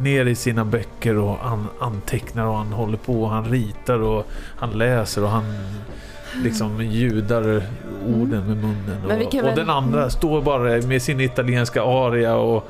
ner 0.01 0.25
i 0.25 0.35
sina 0.35 0.65
böcker 0.65 1.17
och 1.17 1.37
an, 1.45 1.67
antecknar 1.79 2.45
och 2.45 2.55
han 2.57 2.67
håller 2.73 2.97
på 2.97 3.23
och 3.23 3.29
han 3.29 3.45
ritar 3.45 4.01
och 4.01 4.27
han 4.57 4.69
läser 4.71 5.23
och 5.23 5.29
han 5.29 5.43
liksom 6.43 6.81
ljudar 6.81 7.63
orden 8.07 8.47
med 8.47 8.57
munnen. 8.57 9.05
Och, 9.05 9.11
och 9.11 9.33
väl- 9.33 9.55
den 9.55 9.69
andra 9.69 10.09
står 10.09 10.41
bara 10.41 10.81
med 10.87 11.01
sin 11.01 11.19
italienska 11.19 11.83
aria 11.83 12.35
och 12.35 12.69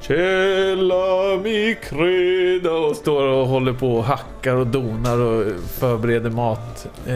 Cella 0.00 1.36
mi 1.42 1.76
creda 1.82 2.72
och 2.72 2.96
står 2.96 3.26
och 3.26 3.46
håller 3.46 3.72
på 3.72 3.96
och 3.96 4.04
hackar 4.04 4.54
och 4.54 4.66
donar 4.66 5.18
och 5.18 5.44
förbereder 5.66 6.30
mat. 6.30 6.86
Eh, 7.06 7.12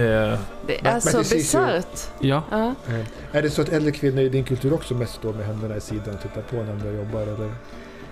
Det 0.67 0.79
är 0.81 0.83
men 0.83 1.01
så 1.01 1.19
bisarrt. 1.19 2.09
Ja. 2.21 2.43
Eh, 2.53 3.01
Är 3.33 3.43
det 3.43 3.51
så 3.51 3.63
att 3.63 3.69
äldre 3.69 3.93
kvinnor 3.93 4.21
i 4.21 4.29
din 4.29 4.45
kultur 4.45 4.73
också 4.75 4.95
mest 4.95 5.15
står 5.15 5.33
med 5.33 5.47
händerna 5.47 5.77
i 5.77 5.81
sidan 5.81 6.15
och 6.15 6.23
tittar 6.23 6.43
på 6.43 6.57
när 6.57 6.73
andra 6.73 6.91
jobbar? 6.91 7.21
Eller 7.23 7.51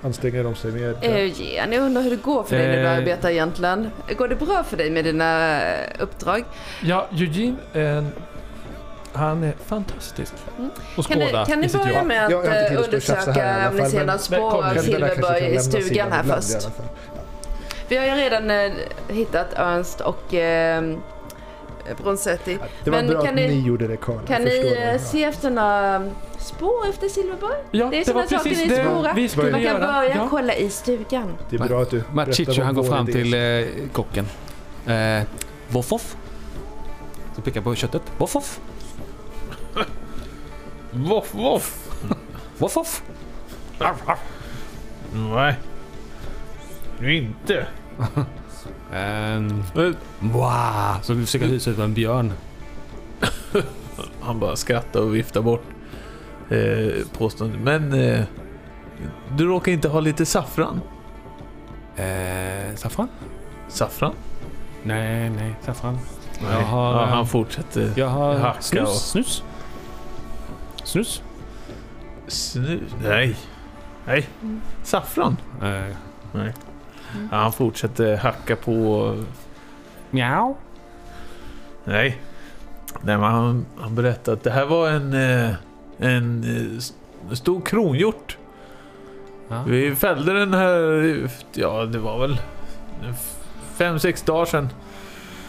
anstränger 0.03 0.45
de 0.45 0.55
sig 0.55 0.73
mer? 0.73 0.95
Eugen, 1.03 1.73
jag 1.73 1.83
undrar 1.83 2.03
hur 2.03 2.11
det 2.11 2.23
går 2.23 2.43
för 2.43 2.57
dig 2.57 2.67
när 2.67 2.77
du 2.77 2.83
Eh. 2.89 2.97
arbetar 2.97 3.31
egentligen. 3.31 3.91
Går 4.19 4.29
det 4.29 4.37
bra 4.37 4.63
för 4.65 4.77
dig 4.77 4.91
med 4.91 5.05
dina 5.05 5.61
eh, 5.63 5.91
uppdrag? 5.99 6.45
Ja, 6.83 7.07
Eugene, 7.13 7.57
eh, 7.73 8.05
han 9.13 9.45
är 9.45 9.53
fantastisk. 9.67 10.33
Mm. 10.59 10.71
Ni, 10.97 11.03
skåda 11.03 11.45
kan 11.47 11.61
ni 11.61 11.69
börja 11.69 11.99
jobb. 11.99 12.07
med 12.07 12.27
att 12.27 12.33
eh, 12.33 12.39
att 12.39 12.47
tjafsa 12.49 12.85
undersöka 12.85 13.33
här 13.33 13.69
om 13.71 13.77
ni 13.77 13.91
ser 13.91 14.05
några 14.05 14.19
spår 14.19 14.65
av 14.65 14.75
Silverberg 14.75 15.55
i 15.55 15.59
stugan 15.59 16.13
här 16.13 16.23
först? 16.23 16.69
Vi 17.89 17.97
har 17.97 18.05
ju 18.07 18.13
redan 18.13 18.51
eh, 18.51 18.73
hittat 19.09 19.47
Ernst 19.57 20.01
och 20.01 20.35
eh, 20.35 20.83
Bronzetti. 22.03 22.59
Det 22.85 22.91
var 22.91 22.99
Men 22.99 23.11
bra 23.11 23.21
kan 23.21 23.29
att 23.29 23.35
ni- 23.35 23.49
ni 23.49 23.61
gjorde 23.67 23.87
det 23.87 23.97
Karl. 23.97 24.27
Kan 24.27 24.43
ni 24.43 24.59
eh, 24.59 24.93
det. 24.93 24.99
se 24.99 25.25
efter 25.25 25.51
några 25.51 26.11
spår 26.39 26.89
efter 26.89 27.09
Silverberg? 27.09 27.61
Ja, 27.71 27.87
Det 27.91 28.01
är 28.01 28.05
det 28.05 28.13
var 28.13 28.23
såna 28.27 28.39
saker 28.39 28.69
det 28.69 28.85
spårar. 28.85 29.15
vi 29.15 29.29
skulle 29.29 29.51
Man 29.51 29.63
kan 29.63 29.73
göra. 29.73 29.93
börja 29.93 30.17
Ja. 30.17 30.27
kolla 30.31 30.55
i 30.55 30.71
stugan. 30.71 31.35
Det 31.51 31.57
är 31.57 31.69
bra 31.69 31.83
att 31.83 31.91
du 31.91 32.03
Machicho 32.13 32.63
han 32.63 32.75
går 32.75 32.83
fram 32.85 33.07
till 33.07 33.35
eh, 33.35 33.67
kocken. 33.93 34.27
Eh, 34.87 35.23
voff 35.69 35.91
voff. 35.91 36.17
Så 37.37 37.41
pekar 37.43 37.61
på 37.61 37.75
köttet. 37.75 38.03
Voff 38.19 38.35
voff. 38.35 38.61
voff 40.91 41.35
voff! 41.35 41.89
Voff 42.59 42.77
voff. 42.77 43.03
Nej. 45.13 45.55
Inte. 47.03 47.67
En... 48.93 49.65
Wow. 50.21 51.01
Så 51.03 51.15
vi 51.15 51.25
försöker 51.27 51.47
hysa 51.47 51.71
ut 51.71 51.79
en 51.79 51.95
björn. 51.95 52.33
Han 54.21 54.41
bara 54.41 54.57
skrattar 54.57 55.01
och 55.01 55.15
viftar 55.15 55.43
bort 55.43 55.65
eh, 56.51 57.07
påståendet. 57.19 57.61
Men 57.61 57.93
eh, 57.93 58.25
du 59.37 59.45
råkar 59.47 59.73
inte 59.73 59.89
ha 59.89 60.01
lite 60.01 60.27
saffran? 60.27 60.81
Eh, 61.97 62.75
saffran? 62.77 63.09
Saffran? 63.69 64.15
Nej, 64.83 65.31
nej. 65.31 65.55
Saffran. 65.65 65.99
Nej. 66.43 66.53
Jag 66.53 66.67
har, 66.67 66.93
ja, 66.95 67.03
eh, 67.03 67.09
han 67.09 67.27
fortsätter. 67.27 67.93
Jag 67.97 68.09
har 68.09 68.35
Hacka 68.39 68.61
snus. 68.63 68.83
och- 68.89 68.95
Snus. 68.95 69.43
Snus. 70.85 71.23
Snus? 72.29 72.81
Nej. 73.03 73.37
Nej. 74.07 74.29
Saffran? 74.83 75.37
Eh, 75.63 75.97
Nej. 76.33 76.55
Ja, 77.31 77.37
han 77.37 77.53
fortsätter 77.53 78.17
hacka 78.17 78.57
på. 78.57 79.15
Mjau. 80.11 80.55
Nej. 81.85 82.21
Nej, 83.03 83.19
men 83.19 83.23
han, 83.33 83.67
han 83.81 83.95
berättade 83.95 84.37
att 84.37 84.43
det 84.45 84.51
här 84.51 84.67
var 84.67 84.89
en, 84.91 85.13
eh, 85.15 85.55
en 85.99 86.45
eh, 87.31 87.35
stor 87.35 87.61
kronhjort. 87.61 88.39
Ja. 89.49 89.63
Vi 89.67 89.97
fällde 89.97 90.33
den 90.39 90.55
här, 90.55 91.31
ja 91.53 91.85
det 91.85 91.99
var 91.99 92.19
väl 92.19 92.41
fem, 93.75 93.99
sex 93.99 94.23
dagar 94.23 94.45
sedan. 94.45 94.69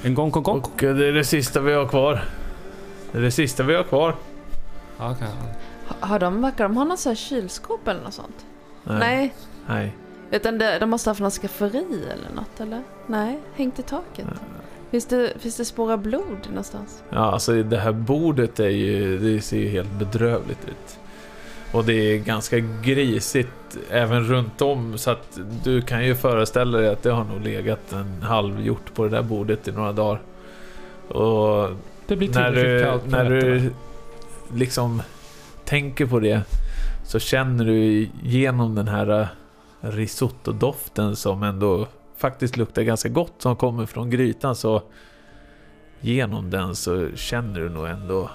En 0.04 0.14
gång, 0.16 0.30
gång, 0.32 0.44
gång. 0.44 0.60
Och 0.60 0.84
eh, 0.84 0.96
det 0.96 1.08
är 1.08 1.14
det 1.14 1.24
sista 1.24 1.60
vi 1.62 1.74
har 1.74 1.88
kvar. 1.88 2.24
Det 3.12 3.18
är 3.18 3.22
det 3.22 3.32
sista 3.32 3.64
vi 3.64 3.76
har 3.76 3.84
kvar. 3.84 4.16
Ha- 5.88 6.08
Har 6.08 6.20
de, 6.20 6.42
verkar 6.42 6.64
de 6.64 6.78
ha 6.78 6.84
något 6.84 7.00
så 7.00 7.10
här 7.10 7.16
kylskåp 7.16 7.88
eller 7.88 8.02
något 8.02 8.14
sånt? 8.14 8.46
Nej. 8.84 9.34
Nej. 9.68 9.96
Utan 10.32 10.58
det, 10.58 10.80
de 10.80 10.90
måste 10.90 11.10
ha 11.10 11.12
haft 11.12 11.22
något 11.22 11.34
skafferi 11.34 12.04
eller 12.14 12.36
något 12.36 12.60
eller? 12.62 12.84
Nej, 13.08 13.40
hängt 13.56 13.80
i 13.80 13.82
taket. 13.84 14.28
Finns 14.92 15.06
det, 15.06 15.34
finns 15.40 15.58
det 15.58 15.66
spår 15.66 15.92
av 15.92 16.02
blod 16.02 16.38
någonstans? 16.50 17.04
Ja, 17.10 17.32
alltså 17.32 17.64
det 17.64 17.78
här 17.78 17.92
bordet 17.92 18.60
är 18.60 18.70
ju, 18.70 19.18
det 19.18 19.42
ser 19.42 19.58
ju 19.58 19.70
helt 19.70 19.92
bedrövligt 19.92 20.68
ut. 20.68 21.00
Och 21.72 21.86
det 21.86 21.94
är 21.94 22.18
ganska 22.18 22.60
grisigt 22.60 23.78
även 23.90 24.24
runt 24.24 24.62
om 24.62 24.98
så 24.98 25.12
att 25.12 25.40
du 25.64 25.82
kan 25.82 26.06
ju 26.06 26.16
föreställa 26.16 26.78
dig 26.78 26.90
att 26.90 27.04
det 27.04 27.12
har 27.12 27.24
nog 27.24 27.42
legat 27.44 27.94
en 27.94 28.22
halv 28.22 28.62
hjort 28.66 28.94
på 28.94 29.04
det 29.04 29.10
där 29.10 29.22
bordet 29.22 29.68
i 29.68 29.72
några 29.72 29.92
dagar. 29.92 30.22
Och 31.08 31.70
Det 32.08 32.16
blir 32.16 32.30
när 32.34 32.52
du, 32.52 32.84
kallt 32.84 33.08
när 33.08 33.24
nätterna. 33.30 33.54
du 33.54 33.72
liksom 34.56 35.02
tänker 35.66 36.06
på 36.06 36.20
det 36.20 36.42
så 37.06 37.20
känner 37.20 37.66
du 37.66 37.76
igenom 38.24 38.76
den 38.76 38.88
här 38.88 39.28
risotto-doften 39.82 41.16
som 41.16 41.44
ändå 41.44 41.88
faktiskt 42.18 42.58
luktar 42.58 42.82
ganska 42.82 43.10
gott 43.10 43.34
som 43.38 43.56
kommer 43.56 43.86
från 43.86 44.10
grytan 44.10 44.56
så 44.56 44.82
genom 46.00 46.50
den 46.50 46.76
så 46.76 47.10
känner 47.16 47.60
du 47.60 47.70
nog 47.70 47.88
ändå 47.88 48.30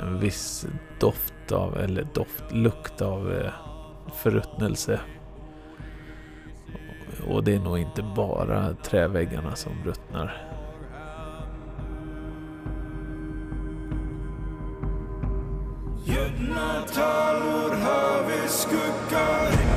en 0.00 0.20
viss 0.20 0.66
doft 1.00 1.52
av, 1.52 1.78
eller 1.78 2.06
doft, 2.14 2.44
lukt 2.50 3.02
av 3.02 3.32
eh, 3.32 3.52
förruttnelse. 4.14 5.00
Och 7.28 7.44
det 7.44 7.54
är 7.54 7.58
nog 7.58 7.78
inte 7.78 8.02
bara 8.02 8.74
träväggarna 8.74 9.56
som 9.56 9.72
ruttnar. 9.84 10.46
Gjuttna 16.04 16.82
tavlor 16.94 17.74
hör 17.74 18.26
vi 18.26 18.48
skuggar 18.48 19.69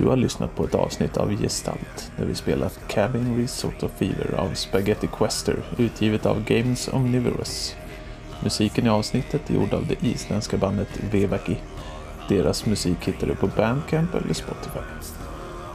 Du 0.00 0.06
har 0.06 0.16
lyssnat 0.16 0.56
på 0.56 0.64
ett 0.64 0.74
avsnitt 0.74 1.16
av 1.16 1.42
Gestalt 1.42 2.12
där 2.16 2.24
vi 2.24 2.34
spelat 2.34 2.80
Cabin 2.88 3.36
Risotto 3.36 3.88
Fever 3.88 4.34
av 4.36 4.54
Spaghetti 4.54 5.08
Quester 5.18 5.56
utgivet 5.78 6.26
av 6.26 6.44
Games 6.44 6.88
Omnivorous. 6.88 7.76
Musiken 8.42 8.86
i 8.86 8.88
avsnittet 8.88 9.50
är 9.50 9.54
gjord 9.54 9.74
av 9.74 9.86
det 9.86 10.06
isländska 10.06 10.56
bandet 10.56 10.88
Vevaki. 11.10 11.56
Deras 12.28 12.66
musik 12.66 12.98
hittar 13.04 13.26
du 13.26 13.34
på 13.34 13.46
Bandcamp 13.46 14.14
eller 14.14 14.34
Spotify. 14.34 14.80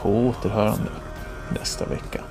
På 0.02 0.10
återhörande 0.10 0.90
nästa 1.54 1.86
vecka. 1.86 2.22